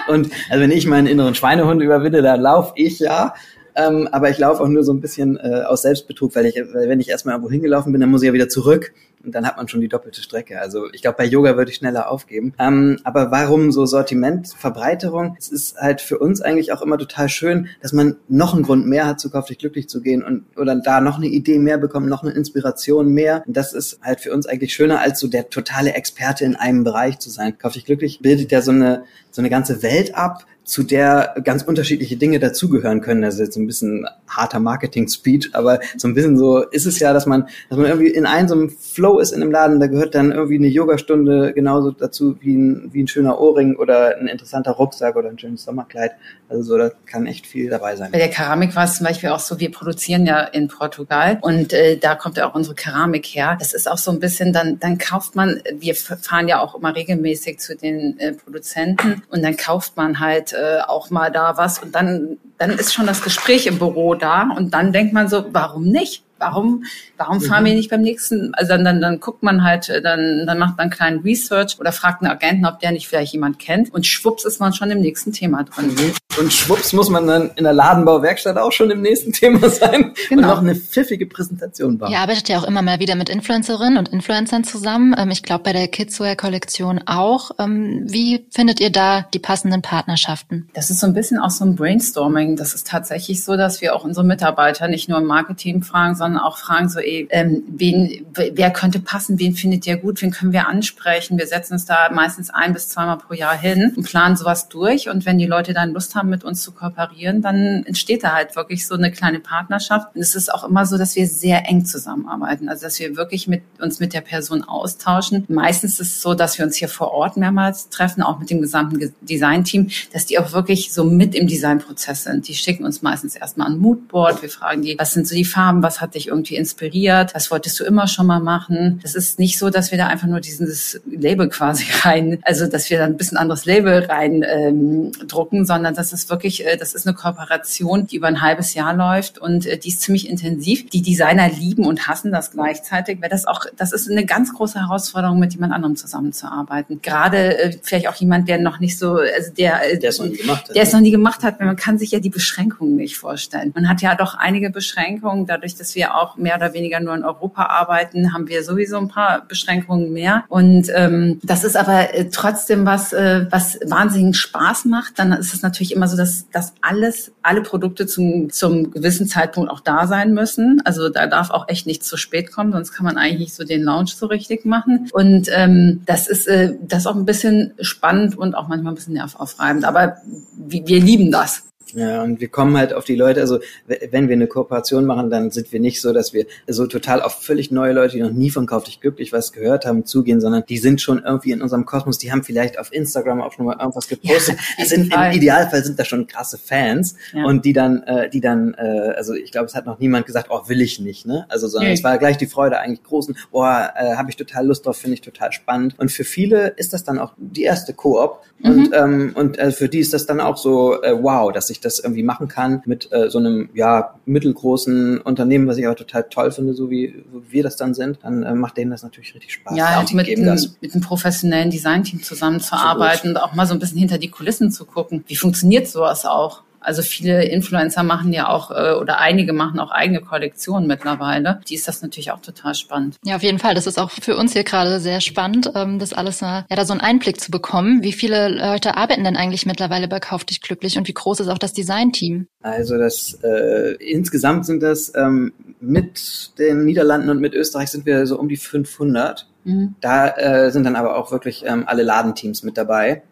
Und 0.09 0.31
also 0.51 0.61
wenn 0.61 0.73
ich 0.73 0.85
meinen 0.87 1.07
inneren 1.07 1.37
Schweinehund 1.37 1.81
überwinde, 1.81 2.23
dann 2.23 2.41
laufe 2.41 2.73
ich 2.75 2.99
ja. 2.99 3.35
Ähm, 3.79 4.09
aber 4.11 4.29
ich 4.29 4.39
laufe 4.39 4.63
auch 4.63 4.69
nur 4.69 4.83
so 4.83 4.93
ein 4.93 5.01
bisschen 5.01 5.37
äh, 5.37 5.63
aus 5.67 5.83
Selbstbetrug, 5.83 6.35
weil 6.35 6.47
ich, 6.47 6.57
weil 6.57 6.89
wenn 6.89 7.01
ich 7.01 7.09
erstmal 7.09 7.35
irgendwo 7.35 7.51
hingelaufen 7.51 7.93
bin, 7.93 8.01
dann 8.01 8.11
muss 8.11 8.23
ich 8.23 8.27
ja 8.27 8.33
wieder 8.33 8.49
zurück 8.49 8.93
und 9.25 9.35
dann 9.35 9.47
hat 9.47 9.57
man 9.57 9.69
schon 9.69 9.81
die 9.81 9.89
doppelte 9.89 10.21
Strecke. 10.21 10.61
Also 10.61 10.87
ich 10.93 11.03
glaube, 11.03 11.19
bei 11.19 11.25
Yoga 11.25 11.57
würde 11.57 11.71
ich 11.71 11.77
schneller 11.77 12.11
aufgeben. 12.11 12.55
Ähm, 12.59 12.99
aber 13.05 13.31
warum 13.31 13.73
so 13.73 13.87
Sortimentverbreiterung? 13.87 15.37
Es 15.39 15.49
ist 15.49 15.77
halt 15.77 16.01
für 16.01 16.19
uns 16.19 16.41
eigentlich 16.41 16.73
auch 16.73 16.83
immer 16.83 16.99
total 16.99 17.29
schön, 17.29 17.69
dass 17.81 17.93
man 17.93 18.17
noch 18.29 18.55
einen 18.55 18.65
Grund 18.65 18.87
mehr 18.87 19.07
hat, 19.07 19.21
zu 19.21 19.31
Kauf 19.31 19.49
glücklich 19.49 19.89
zu 19.89 20.03
gehen 20.03 20.23
und 20.23 20.45
oder 20.57 20.77
da 20.77 21.01
noch 21.01 21.17
eine 21.17 21.27
Idee 21.27 21.59
mehr 21.59 21.79
bekommt, 21.79 22.07
noch 22.09 22.23
eine 22.23 22.33
Inspiration 22.33 23.13
mehr. 23.13 23.43
Und 23.47 23.57
das 23.57 23.73
ist 23.73 24.01
halt 24.03 24.21
für 24.21 24.33
uns 24.33 24.47
eigentlich 24.47 24.75
schöner, 24.75 25.01
als 25.01 25.21
so 25.21 25.29
der 25.29 25.49
totale 25.49 25.95
Experte 25.95 26.45
in 26.45 26.55
einem 26.55 26.85
Bereich 26.85 27.19
zu 27.19 27.31
sein. 27.31 27.57
Kauf 27.59 27.73
dich 27.73 27.85
glücklich 27.85 28.21
bildet 28.21 28.53
ja 28.53 28.61
so 28.61 28.73
eine 28.73 29.05
so 29.31 29.41
eine 29.43 29.51
ganze 29.51 29.83
Welt 29.83 30.15
ab, 30.15 30.47
zu 30.69 30.83
der 30.83 31.35
ganz 31.45 31.63
unterschiedliche 31.63 32.17
Dinge 32.17 32.39
dazugehören 32.39 33.01
können. 33.01 33.23
Das 33.23 33.35
ist 33.35 33.41
jetzt 33.41 33.57
ein 33.57 33.67
bisschen 33.67 34.07
harter 34.29 34.61
Marketing-Speech, 34.61 35.51
aber 35.55 35.81
so 35.97 36.07
ein 36.07 36.15
bisschen 36.15 36.37
so 36.37 36.59
ist 36.59 36.85
es 36.85 36.99
ja, 36.99 37.15
dass 37.15 37.25
man, 37.25 37.49
dass 37.71 37.79
man 37.79 37.87
irgendwie 37.87 38.09
in 38.09 38.27
einem 38.27 38.49
so 38.49 38.55
einem 38.55 38.69
Flow 38.69 39.19
ist 39.19 39.33
in 39.33 39.41
einem 39.41 39.51
Laden, 39.51 39.81
da 39.81 39.87
gehört 39.87 40.15
dann 40.15 40.31
irgendwie 40.31 40.57
eine 40.57 40.67
Yogastunde 40.67 41.55
genauso 41.55 41.93
dazu 41.93 42.37
wie 42.41 42.55
ein, 42.55 42.91
wie 42.93 43.03
ein 43.03 43.09
schöner 43.09 43.41
Ohrring 43.41 43.77
oder 43.77 44.19
ein 44.19 44.29
interessanter 44.29 44.73
Rucksack 44.73 45.17
oder 45.17 45.31
ein 45.31 45.39
schönes 45.39 45.65
Sommerkleid. 45.65 46.13
Also 46.51 46.63
so, 46.63 46.77
da 46.77 46.91
kann 47.07 47.27
echt 47.27 47.47
viel 47.47 47.71
dabei 47.71 47.97
sein. 47.97 48.11
Bei 48.13 48.19
der 48.19 48.29
Keramik 48.29 48.77
war 48.77 48.85
es 48.85 48.97
zum 48.97 49.07
Beispiel 49.07 49.31
auch 49.31 49.39
so, 49.39 49.59
wir 49.59 49.71
produzieren 49.71 50.27
ja 50.27 50.41
in 50.41 50.69
Portugal 50.69 51.39
und 51.41 51.73
äh, 51.73 51.97
da 51.97 52.15
kommt 52.15 52.37
ja 52.37 52.49
auch 52.49 52.55
unsere 52.55 52.75
Keramik 52.75 53.25
her. 53.25 53.57
Das 53.59 53.73
ist 53.73 53.91
auch 53.91 53.99
so 53.99 54.11
ein 54.11 54.21
bisschen, 54.21 54.53
dann, 54.53 54.79
dann 54.79 54.99
kauft 54.99 55.35
man, 55.35 55.63
wir 55.75 55.95
fahren 55.95 56.47
ja 56.47 56.61
auch 56.61 56.75
immer 56.75 56.95
regelmäßig 56.95 57.59
zu 57.59 57.75
den 57.75 58.19
äh, 58.19 58.33
Produzenten 58.33 59.23
und 59.31 59.43
dann 59.43 59.57
kauft 59.57 59.97
man 59.97 60.21
halt 60.21 60.53
äh, 60.59 60.81
auch 60.81 61.11
mal 61.11 61.31
da 61.31 61.57
was 61.57 61.79
und 61.79 61.95
dann, 61.95 62.39
dann 62.59 62.71
ist 62.71 62.93
schon 62.93 63.07
das 63.07 63.23
Gespräch 63.23 63.67
im 63.67 63.79
Büro 63.79 64.15
da 64.15 64.51
und 64.57 64.75
dann 64.75 64.93
denkt 64.93 65.13
man 65.13 65.29
so, 65.29 65.47
warum 65.53 65.85
nicht? 65.85 66.25
Warum, 66.39 66.85
warum 67.17 67.41
fahren 67.41 67.63
mhm. 67.63 67.69
wir 67.69 67.75
nicht 67.75 67.91
beim 67.91 68.03
nächsten? 68.03 68.55
Also 68.55 68.73
dann, 68.73 68.85
dann, 68.85 69.01
dann 69.01 69.21
guckt 69.21 69.43
man 69.43 69.65
halt, 69.65 69.89
äh, 69.89 70.03
dann, 70.03 70.45
dann 70.47 70.59
macht 70.59 70.77
man 70.77 70.85
einen 70.85 70.91
kleinen 70.91 71.21
Research 71.21 71.79
oder 71.79 71.93
fragt 71.93 72.23
einen 72.23 72.31
Agenten, 72.31 72.67
ob 72.67 72.81
der 72.81 72.93
nicht 72.93 73.09
vielleicht 73.09 73.33
jemand 73.33 73.59
kennt 73.59 73.93
und 73.93 74.07
schwupps 74.07 74.45
ist 74.45 74.61
man 74.61 74.73
schon 74.73 74.91
im 74.91 75.01
nächsten 75.01 75.33
Thema 75.33 75.65
drin. 75.65 75.95
Mhm. 75.95 76.13
Und 76.39 76.53
schwupps 76.53 76.93
muss 76.93 77.11
man 77.11 77.27
dann 77.27 77.51
in 77.57 77.65
der 77.65 77.73
Ladenbauwerkstatt 77.73 78.59
auch 78.59 78.71
schon 78.71 78.91
im 78.91 79.03
nächsten 79.03 79.33
Thema 79.33 79.69
sein 79.69 80.15
genau. 80.29 80.43
und 80.43 80.49
noch 80.49 80.59
eine 80.59 80.77
pfiffige 80.77 81.27
Präsentation 81.27 81.99
bauen. 81.99 82.13
Ihr 82.13 82.19
arbeitet 82.19 82.49
ja 82.49 82.59
auch 82.59 82.65
immer 82.65 82.83
mal 82.83 83.01
wieder 83.01 83.17
mit 83.17 83.29
Influencerinnen 83.29 83.99
und 83.99 84.09
Influencern 84.11 84.63
zusammen. 84.63 85.15
Ähm, 85.19 85.31
ich 85.31 85.43
glaube 85.43 85.65
bei 85.65 85.73
der 85.73 85.89
Kidswear-Kollektion 85.89 87.03
auch. 87.07 87.51
Ähm, 87.59 88.05
wie 88.07 88.47
findet 88.51 88.81
ihr 88.81 88.91
da 88.91 89.27
die 89.35 89.41
passenden 89.41 89.83
Partnerschaften? 89.83 90.69
Das 90.75 90.91
ist 90.91 91.01
so 91.01 91.07
ein 91.07 91.15
bisschen 91.15 91.39
auch 91.39 91.51
so 91.51 91.65
ein 91.65 91.75
Brainstorming. 91.75 92.57
Das 92.57 92.75
ist 92.75 92.87
tatsächlich 92.87 93.43
so, 93.43 93.57
dass 93.57 93.81
wir 93.81 93.97
auch 93.97 94.05
unsere 94.05 94.25
Mitarbeiter 94.25 94.87
nicht 94.87 95.09
nur 95.09 95.19
im 95.19 95.25
Marketing 95.25 95.83
fragen, 95.83 96.15
sondern 96.15 96.28
auch 96.37 96.59
fragen 96.59 96.89
so, 96.89 96.99
ey, 96.99 97.27
ähm, 97.31 97.63
wen, 97.69 98.27
wer 98.35 98.71
könnte 98.71 99.01
passen, 99.01 99.39
wen 99.39 99.55
findet 99.55 99.87
ihr 99.87 99.97
gut, 99.97 100.21
wen 100.21 100.31
können 100.31 100.53
wir 100.53 100.69
ansprechen. 100.69 101.39
Wir 101.39 101.47
setzen 101.47 101.75
uns 101.75 101.85
da 101.85 102.11
meistens 102.13 102.51
ein 102.51 102.73
bis 102.73 102.89
zweimal 102.89 103.19
pro 103.19 103.35
Jahr 103.35 103.57
hin 103.57 103.95
und 103.97 104.05
planen 104.05 104.37
sowas 104.37 104.69
durch. 104.69 105.09
Und 105.09 105.25
wenn 105.27 105.39
die 105.39 105.47
Leute 105.47 105.73
dann 105.73 105.93
Lust 105.93 106.15
haben, 106.15 106.29
mit 106.29 106.45
uns 106.45 106.63
zu 106.63 106.73
kooperieren, 106.73 107.43
dann 107.43 107.85
entsteht 107.85 108.25
da 108.25 108.35
halt 108.35 108.57
wirklich 108.57 108.87
so 108.87 108.95
eine 108.95 109.11
kleine 109.11 109.41
Partnerschaft. 109.41 110.15
Und 110.15 110.21
es 110.21 110.35
ist 110.35 110.53
auch 110.53 110.65
immer 110.65 110.85
so, 110.85 110.99
dass 110.99 111.17
wir 111.17 111.27
sehr 111.27 111.69
eng 111.69 111.85
zusammenarbeiten. 111.85 112.69
Also 112.69 112.83
dass 112.83 112.99
wir 112.99 113.17
wirklich 113.17 113.49
mit 113.49 113.63
uns 113.81 114.01
mit 114.01 114.13
der 114.13 114.21
Person 114.21 114.65
austauschen. 114.65 115.45
Meistens 115.49 116.01
ist 116.01 116.17
es 116.17 116.23
so, 116.23 116.35
dass 116.35 116.59
wir 116.59 116.65
uns 116.65 116.77
hier 116.77 116.89
vor 116.89 117.13
Ort 117.13 117.37
mehrmals 117.37 117.89
treffen, 117.89 118.23
auch 118.23 118.39
mit 118.39 118.51
dem 118.51 118.61
gesamten 118.61 119.15
Designteam, 119.21 119.91
dass 120.13 120.27
die 120.27 120.39
auch 120.39 120.53
wirklich 120.53 120.93
so 120.93 121.05
mit 121.05 121.35
im 121.35 121.47
Designprozess 121.47 122.25
sind. 122.25 122.49
Die 122.49 122.55
schicken 122.55 122.85
uns 122.85 123.03
meistens 123.03 123.37
erstmal 123.37 123.69
ein 123.69 123.79
Moodboard. 123.79 124.43
Wir 124.43 124.51
fragen 124.51 124.83
die, 124.83 124.97
was 124.99 125.13
sind 125.13 125.27
so 125.27 125.35
die 125.35 125.45
Farben, 125.45 125.83
was 125.83 126.01
hat 126.01 126.15
dich 126.19 126.29
irgendwie 126.29 126.57
inspiriert, 126.57 127.35
was 127.35 127.51
wolltest 127.51 127.79
du 127.81 127.85
immer 127.85 128.07
schon 128.07 128.27
mal 128.27 128.41
machen. 128.41 129.01
Das 129.03 129.15
ist 129.15 129.39
nicht 129.39 129.59
so, 129.59 129.71
dass 129.71 129.91
wir 129.91 129.99
da 129.99 130.09
einfach 130.09 130.27
nur 130.27 130.41
dieses 130.41 131.01
Label 131.07 131.49
quasi 131.49 131.85
rein, 132.03 132.39
also 132.43 132.67
dass 132.67 132.91
wir 132.91 132.99
da 132.99 133.05
ein 133.05 133.17
bisschen 133.17 133.39
anderes 133.39 133.65
Label 133.65 134.05
rein 134.05 134.45
ähm, 134.49 135.13
drucken, 135.27 135.65
sondern 135.65 135.95
das 135.95 136.13
ist 136.13 136.29
wirklich, 136.31 136.67
äh, 136.67 136.77
das 136.77 136.95
ist 136.95 137.07
eine 137.07 137.15
Kooperation, 137.15 138.07
die 138.07 138.17
über 138.17 138.29
ein 138.29 138.43
halbes 138.43 138.75
Jahr 138.75 138.95
läuft 138.95 139.39
und 139.39 139.67
äh, 139.67 139.79
die 139.79 139.89
ist 139.89 140.03
ziemlich 140.03 140.29
intensiv. 140.29 140.91
Die 140.91 141.03
Designer 141.03 141.49
lieben 141.49 141.87
und 141.87 142.09
hassen 142.09 142.33
das 142.33 142.51
gleichzeitig, 142.51 143.21
weil 143.23 143.29
das 143.29 143.47
auch, 143.47 143.65
das 143.77 143.93
ist 143.93 144.11
eine 144.11 144.27
ganz 144.27 144.53
große 144.53 144.81
Herausforderung, 144.81 145.39
mit 145.39 145.53
jemand 145.53 145.73
anderem 145.73 145.97
zusammenzuarbeiten. 145.97 147.01
Gerade 147.03 147.59
äh, 147.59 147.79
vielleicht 147.83 148.09
auch 148.09 148.15
jemand, 148.17 148.49
der 148.49 148.59
noch 148.59 148.81
nicht 148.81 148.99
so, 148.99 149.15
also 149.15 149.53
der, 149.57 149.93
äh, 149.93 149.99
der 149.99 150.11
es 150.11 150.19
noch 150.19 150.27
nie 150.27 150.37
gemacht 150.37 150.69
hat. 150.69 150.77
Der 150.77 150.83
es 150.83 150.93
noch 150.93 151.01
nie 151.01 151.11
gemacht 151.11 151.43
hat, 151.43 151.61
weil 151.61 151.67
man 151.67 151.77
kann 151.77 151.99
sich 151.99 152.11
ja 152.11 152.21
die 152.21 152.31
Beschränkungen 152.31 152.97
nicht 152.97 153.17
vorstellen. 153.17 153.73
Man 153.75 153.89
hat 153.89 154.03
ja 154.03 154.15
doch 154.15 154.35
einige 154.35 154.71
Beschränkungen, 154.71 155.47
dadurch, 155.47 155.75
dass 155.77 155.95
wir 155.95 156.08
auch 156.15 156.37
mehr 156.37 156.57
oder 156.57 156.75
weniger 156.75 157.01
nur 157.01 157.15
in 157.15 157.25
Europa 157.25 157.65
arbeiten, 157.65 158.33
haben 158.33 158.49
wir 158.49 158.63
sowieso 158.65 158.99
ein 158.99 159.09
paar 159.09 159.47
Beschränkungen 159.47 160.13
mehr. 160.13 160.45
Und 160.49 160.89
ähm, 160.95 161.41
das 161.43 161.65
ist 161.65 161.77
aber 161.77 162.15
äh, 162.15 162.29
trotzdem 162.31 162.87
was, 162.87 163.13
äh, 163.13 163.47
was 163.51 163.79
wahnsinnigen 163.85 164.35
Spaß 164.35 164.85
macht. 164.87 165.19
Dann 165.19 165.33
ist 165.33 165.55
es 165.55 165.63
natürlich 165.63 165.95
immer 165.95 166.09
so, 166.09 166.17
dass, 166.17 166.49
dass 166.51 166.75
alles, 166.81 167.33
alle 167.43 167.63
Produkte 167.63 168.07
zum, 168.07 168.51
zum 168.51 168.91
gewissen 168.91 169.27
Zeitpunkt 169.27 169.71
auch 169.71 169.81
da 169.81 170.07
sein 170.07 170.35
müssen. 170.35 170.83
Also 170.85 171.09
da 171.09 171.27
darf 171.27 171.51
auch 171.51 171.69
echt 171.69 171.87
nichts 171.87 172.09
zu 172.09 172.17
spät 172.17 172.53
kommen, 172.53 172.73
sonst 172.73 172.93
kann 172.93 173.05
man 173.05 173.17
eigentlich 173.17 173.39
nicht 173.39 173.55
so 173.55 173.65
den 173.65 173.83
Launch 173.83 174.15
so 174.17 174.27
richtig 174.27 174.65
machen. 174.65 175.09
Und 175.13 175.49
ähm, 175.53 176.03
das 176.07 176.27
ist 176.27 176.49
äh, 176.49 176.75
das 176.81 177.07
auch 177.07 177.17
ein 177.17 177.25
bisschen 177.25 177.75
spannend 177.81 178.37
und 178.37 178.55
auch 178.55 178.69
manchmal 178.69 178.93
ein 178.93 178.97
bisschen 178.97 179.15
nervaufreibend. 179.15 179.85
Aber 179.85 180.19
wir, 180.57 180.87
wir 180.87 181.01
lieben 181.01 181.31
das. 181.31 181.68
Ja, 181.95 182.23
und 182.23 182.41
wir 182.41 182.49
kommen 182.49 182.77
halt 182.77 182.93
auf 182.93 183.05
die 183.05 183.15
Leute, 183.17 183.41
also 183.41 183.59
wenn 183.87 184.29
wir 184.29 184.35
eine 184.35 184.47
Kooperation 184.47 185.05
machen, 185.07 185.31
dann 185.31 185.51
sind 185.51 185.73
wir 185.73 185.81
nicht 185.81 186.01
so, 186.01 186.13
dass 186.13 186.33
wir 186.33 186.47
so 186.67 186.87
total 186.87 187.23
auf 187.23 187.43
völlig 187.43 187.71
neue 187.71 187.93
Leute, 187.93 188.17
die 188.17 188.23
noch 188.23 188.31
nie 188.31 188.51
von 188.51 188.67
Kauf 188.67 188.85
dich 188.85 189.01
glücklich 189.01 189.33
was 189.33 189.53
gehört 189.53 189.87
haben, 189.87 190.05
zugehen, 190.05 190.41
sondern 190.41 190.65
die 190.69 190.79
sind 190.79 191.01
schon 191.01 191.23
irgendwie 191.25 191.53
in 191.53 191.63
unserem 191.63 191.87
Kosmos, 191.87 192.19
die 192.19 192.31
haben 192.31 192.43
vielleicht 192.43 192.79
auf 192.79 192.93
Instagram 192.93 193.41
auch 193.41 193.53
schon 193.53 193.67
mal 193.67 193.79
irgendwas 193.79 194.09
gepostet. 194.09 194.59
Ja, 194.77 194.85
sind, 194.85 195.13
Im 195.13 195.33
Idealfall 195.33 195.83
sind 195.85 195.99
da 195.99 196.05
schon 196.05 196.27
krasse 196.27 196.59
Fans 196.59 197.15
ja. 197.33 197.45
und 197.45 197.65
die 197.65 197.73
dann, 197.73 198.03
äh, 198.03 198.29
die 198.29 198.41
dann, 198.41 198.75
äh, 198.75 199.15
also 199.17 199.35
ich 199.35 199.53
glaube, 199.53 199.67
es 199.67 199.75
hat 199.75 199.87
noch 199.87 199.99
niemand 199.99 200.27
gesagt, 200.27 200.49
oh, 200.51 200.69
will 200.69 200.81
ich 200.81 201.01
nicht, 201.01 201.27
ne? 201.27 201.47
Also, 201.49 201.69
sondern 201.69 201.89
nee. 201.89 201.95
es 201.95 202.05
war 202.05 202.19
gleich 202.19 202.37
die 202.37 202.47
Freude 202.47 202.79
eigentlich 202.79 203.03
großen, 203.03 203.37
boah, 203.51 203.93
äh, 203.97 204.17
habe 204.17 204.31
ich 204.31 204.37
total 204.37 204.67
Lust 204.67 204.87
drauf, 204.87 204.97
finde 204.97 205.15
ich 205.15 205.21
total 205.21 205.53
spannend. 205.53 205.95
Und 205.99 206.11
für 206.11 206.25
viele 206.25 206.69
ist 206.77 206.93
das 206.93 207.05
dann 207.05 207.19
auch 207.19 207.33
die 207.37 207.63
erste 207.63 207.95
Koop 207.95 208.41
mhm. 208.59 208.71
und, 208.71 208.91
ähm, 208.95 209.33
und 209.35 209.59
äh, 209.59 209.71
für 209.71 209.89
die 209.89 210.01
ist 210.01 210.13
das 210.13 210.27
dann 210.27 210.41
auch 210.41 210.57
so, 210.57 211.03
äh, 211.03 211.17
wow, 211.21 211.53
dass 211.53 211.71
ich 211.71 211.78
ich 211.79 211.81
das 211.81 211.99
irgendwie 211.99 212.23
machen 212.23 212.49
kann 212.49 212.83
mit 212.85 213.11
äh, 213.13 213.31
so 213.31 213.39
einem 213.39 213.71
ja 213.75 214.15
mittelgroßen 214.27 215.21
Unternehmen, 215.21 215.67
was 215.67 215.79
ich 215.79 215.87
auch 215.87 215.95
total 215.95 216.25
toll 216.25 216.51
finde, 216.51 216.75
so 216.75 216.91
wie, 216.91 217.25
wie 217.33 217.53
wir 217.53 217.63
das 217.63 217.77
dann 217.77 217.95
sind, 217.95 218.19
dann 218.23 218.43
äh, 218.43 218.55
macht 218.55 218.77
denen 218.77 218.91
das 218.91 219.03
natürlich 219.03 219.35
richtig 219.35 219.53
Spaß. 219.55 219.77
Ja, 219.77 220.01
auch 220.01 220.13
mit, 220.13 220.29
ein, 220.29 220.61
mit 220.81 220.95
einem 220.95 221.03
professionellen 221.03 221.71
Designteam 221.71 222.23
zusammenzuarbeiten 222.23 223.31
und 223.31 223.37
auch 223.37 223.55
mal 223.55 223.67
so 223.67 223.75
ein 223.75 223.79
bisschen 223.79 223.99
hinter 223.99 224.19
die 224.19 224.31
Kulissen 224.31 224.71
zu 224.71 224.85
gucken. 224.85 225.25
Wie 225.27 225.37
funktioniert 225.37 225.89
sowas 225.89 226.25
auch? 226.25 226.63
Also 226.81 227.03
viele 227.03 227.45
Influencer 227.45 228.03
machen 228.03 228.33
ja 228.33 228.49
auch 228.49 228.71
äh, 228.71 228.93
oder 228.93 229.19
einige 229.19 229.53
machen 229.53 229.81
auch 229.81 229.91
eigene 229.91 230.21
Kollektionen 230.21 230.87
mittlerweile. 230.87 231.61
Die 231.69 231.75
ist 231.75 231.89
das 231.89 232.03
natürlich 232.03 232.31
auch 232.31 232.41
total 232.41 232.75
spannend. 232.75 233.17
Ja, 233.25 233.37
auf 233.37 233.43
jeden 233.43 233.59
Fall. 233.59 233.75
Das 233.75 233.87
ist 233.87 233.99
auch 233.99 234.11
für 234.11 234.37
uns 234.37 234.53
hier 234.53 234.65
gerade 234.65 235.01
sehr 235.01 235.21
spannend, 235.21 235.71
ähm, 235.75 235.99
das 235.99 236.13
alles 236.13 236.41
mal, 236.41 236.65
ja, 236.69 236.77
da 236.77 236.85
so 236.85 236.93
einen 236.93 237.01
Einblick 237.01 237.41
zu 237.41 237.51
bekommen. 237.51 238.03
Wie 238.03 238.13
viele 238.13 238.49
Leute 238.49 238.97
arbeiten 238.97 239.25
denn 239.25 239.37
eigentlich 239.37 239.67
mittlerweile 239.67 240.09
bei 240.09 240.21
Kauf 240.21 240.45
dich 240.45 240.61
glücklich 240.61 240.99
und 240.99 241.09
wie 241.09 241.15
groß 241.15 241.41
ist 241.41 241.49
auch 241.49 241.59
das 241.59 241.73
Designteam? 241.73 242.47
Also 242.63 242.97
das 242.97 243.39
äh, 243.43 243.95
insgesamt 243.95 244.67
sind 244.67 244.83
das 244.83 245.13
ähm, 245.15 245.53
mit 245.81 246.59
den 246.59 246.85
Niederlanden 246.85 247.31
und 247.31 247.41
mit 247.41 247.55
Österreich 247.55 247.91
sind 247.91 248.07
wir 248.07 248.27
so 248.27 248.39
um 248.39 248.49
die 248.49 248.57
500. 248.57 249.47
Mhm. 249.65 249.95
Da 250.01 250.29
äh, 250.29 250.71
sind 250.71 250.85
dann 250.85 250.97
aber 250.97 251.17
auch 251.17 251.31
wirklich 251.31 251.65
ähm, 251.67 251.85
alle 251.87 252.03
Ladenteams 252.03 252.63
mit 252.63 252.77
dabei. 252.77 253.23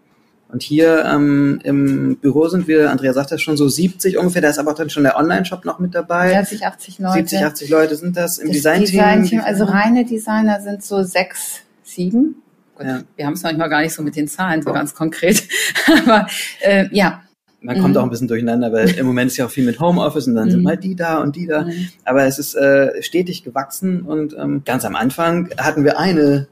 Und 0.48 0.62
hier 0.62 1.04
ähm, 1.04 1.60
im 1.64 2.16
Büro 2.16 2.48
sind 2.48 2.68
wir, 2.68 2.90
Andrea 2.90 3.12
sagt 3.12 3.32
das 3.32 3.42
schon, 3.42 3.56
so 3.56 3.68
70 3.68 4.16
ungefähr, 4.16 4.42
da 4.42 4.48
ist 4.48 4.58
aber 4.58 4.72
auch 4.72 4.76
dann 4.76 4.90
schon 4.90 5.02
der 5.02 5.16
Online-Shop 5.16 5.64
noch 5.64 5.80
mit 5.80 5.94
dabei. 5.94 6.44
70, 6.44 6.66
80 6.66 6.98
Leute. 7.00 7.14
70, 7.14 7.44
80 7.44 7.70
Leute 7.70 7.96
sind 7.96 8.16
das 8.16 8.38
im 8.38 8.52
Design-Team. 8.52 9.22
Design 9.22 9.40
also 9.40 9.64
reine 9.64 10.04
Designer 10.04 10.60
sind 10.60 10.84
so 10.84 11.02
sechs, 11.02 11.62
sieben. 11.82 12.36
Gut, 12.76 12.86
ja. 12.86 13.02
Wir 13.16 13.26
haben 13.26 13.32
es 13.32 13.42
manchmal 13.42 13.68
gar 13.68 13.80
nicht 13.80 13.94
so 13.94 14.02
mit 14.02 14.14
den 14.14 14.28
Zahlen, 14.28 14.62
so 14.62 14.72
ganz 14.72 14.94
konkret. 14.94 15.42
aber 16.04 16.28
äh, 16.60 16.86
ja, 16.92 17.22
man 17.66 17.80
kommt 17.80 17.94
mhm. 17.94 18.00
auch 18.00 18.04
ein 18.04 18.10
bisschen 18.10 18.28
durcheinander, 18.28 18.72
weil 18.72 18.90
im 18.90 19.06
Moment 19.06 19.30
ist 19.30 19.38
ja 19.38 19.46
auch 19.46 19.50
viel 19.50 19.64
mit 19.64 19.80
Homeoffice 19.80 20.28
und 20.28 20.36
dann 20.36 20.46
mhm. 20.46 20.50
sind 20.52 20.62
mal 20.62 20.76
die 20.76 20.94
da 20.94 21.18
und 21.18 21.34
die 21.34 21.46
da. 21.46 21.64
Mhm. 21.64 21.88
Aber 22.04 22.24
es 22.24 22.38
ist 22.38 22.54
äh, 22.54 23.02
stetig 23.02 23.42
gewachsen 23.42 24.02
und 24.02 24.36
ähm, 24.38 24.62
ganz 24.64 24.84
am 24.84 24.94
Anfang 24.94 25.50
hatten 25.58 25.82
wir 25.82 25.98
eine 25.98 26.46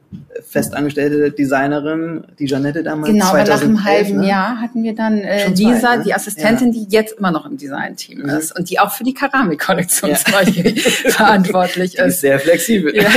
festangestellte 0.49 1.31
Designerin, 1.31 2.25
die 2.39 2.47
Janette 2.47 2.83
damals. 2.83 3.11
Genau, 3.11 3.31
2011, 3.31 3.49
nach 3.49 3.63
einem 3.63 3.85
halben 3.85 4.21
ne? 4.21 4.29
Jahr 4.29 4.61
hatten 4.61 4.83
wir 4.83 4.95
dann 4.95 5.19
äh, 5.19 5.49
Lisa, 5.49 5.81
zwei, 5.81 5.97
ne? 5.97 6.05
die 6.05 6.15
Assistentin, 6.15 6.73
ja. 6.73 6.81
die 6.81 6.95
jetzt 6.95 7.19
immer 7.19 7.31
noch 7.31 7.47
im 7.47 7.57
Designteam 7.57 8.21
mhm. 8.21 8.29
ist 8.29 8.57
und 8.57 8.71
die 8.71 8.79
auch 8.79 8.93
für 8.93 9.05
die 9.05 9.15
Keramikkollektion 9.15 10.11
ja. 10.11 10.17
verantwortlich 11.11 11.93
die 11.93 11.99
ist. 11.99 12.21
sehr 12.21 12.39
flexibel. 12.39 12.95
Ja. 12.95 13.09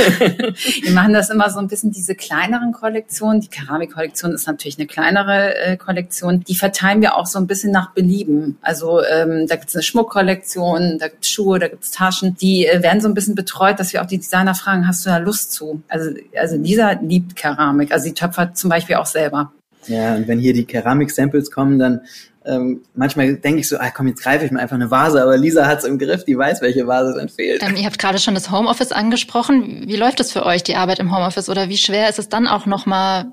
Wir 0.82 0.92
machen 0.92 1.12
das 1.12 1.30
immer 1.30 1.50
so 1.50 1.58
ein 1.58 1.68
bisschen 1.68 1.90
diese 1.90 2.14
kleineren 2.14 2.72
Kollektionen. 2.72 3.40
Die 3.40 3.48
Keramikkollektion 3.48 4.32
ist 4.32 4.46
natürlich 4.46 4.78
eine 4.78 4.86
kleinere 4.86 5.56
äh, 5.56 5.76
Kollektion. 5.76 6.44
Die 6.44 6.54
verteilen 6.54 7.00
wir 7.00 7.16
auch 7.16 7.26
so 7.26 7.38
ein 7.38 7.46
bisschen 7.46 7.72
nach 7.72 7.92
Belieben. 7.92 8.58
Also 8.62 9.02
ähm, 9.04 9.46
da 9.46 9.56
gibt 9.56 9.68
es 9.68 9.74
eine 9.74 9.82
Schmuckkollektion, 9.82 10.98
da 10.98 11.08
gibt 11.08 11.24
es 11.24 11.30
Schuhe, 11.30 11.58
da 11.58 11.68
gibt 11.68 11.84
es 11.84 11.90
Taschen. 11.90 12.36
Die 12.40 12.66
äh, 12.66 12.82
werden 12.82 13.00
so 13.00 13.08
ein 13.08 13.14
bisschen 13.14 13.34
betreut, 13.34 13.78
dass 13.78 13.92
wir 13.92 14.02
auch 14.02 14.06
die 14.06 14.18
Designer 14.18 14.54
fragen, 14.54 14.86
hast 14.86 15.04
du 15.04 15.10
da 15.10 15.18
Lust 15.18 15.52
zu? 15.52 15.82
Also, 15.88 16.10
also 16.36 16.56
Lisa 16.56 16.87
liebt 16.92 17.36
Keramik. 17.36 17.92
Also 17.92 18.04
sie 18.04 18.14
töpfert 18.14 18.56
zum 18.56 18.70
Beispiel 18.70 18.96
auch 18.96 19.06
selber. 19.06 19.52
Ja, 19.86 20.14
und 20.16 20.28
wenn 20.28 20.38
hier 20.38 20.52
die 20.52 20.64
Keramik-Samples 20.64 21.50
kommen, 21.50 21.78
dann 21.78 22.02
ähm, 22.44 22.82
manchmal 22.94 23.36
denke 23.36 23.60
ich 23.60 23.68
so, 23.68 23.78
ah, 23.78 23.90
komm, 23.90 24.08
jetzt 24.08 24.22
greife 24.22 24.44
ich 24.44 24.50
mir 24.50 24.60
einfach 24.60 24.76
eine 24.76 24.90
Vase, 24.90 25.22
aber 25.22 25.36
Lisa 25.36 25.66
hat 25.66 25.80
es 25.80 25.84
im 25.84 25.98
Griff, 25.98 26.24
die 26.24 26.36
weiß, 26.36 26.62
welche 26.62 26.86
Vase 26.86 27.14
dann 27.16 27.28
fehlt. 27.28 27.62
Ähm, 27.62 27.76
ihr 27.76 27.84
habt 27.84 27.98
gerade 27.98 28.18
schon 28.18 28.34
das 28.34 28.50
Homeoffice 28.50 28.92
angesprochen. 28.92 29.84
Wie 29.86 29.96
läuft 29.96 30.20
es 30.20 30.32
für 30.32 30.46
euch, 30.46 30.62
die 30.62 30.76
Arbeit 30.76 30.98
im 30.98 31.14
Homeoffice? 31.14 31.48
Oder 31.48 31.68
wie 31.68 31.76
schwer 31.76 32.08
ist 32.08 32.18
es 32.18 32.28
dann 32.28 32.46
auch 32.46 32.64
nochmal 32.64 33.26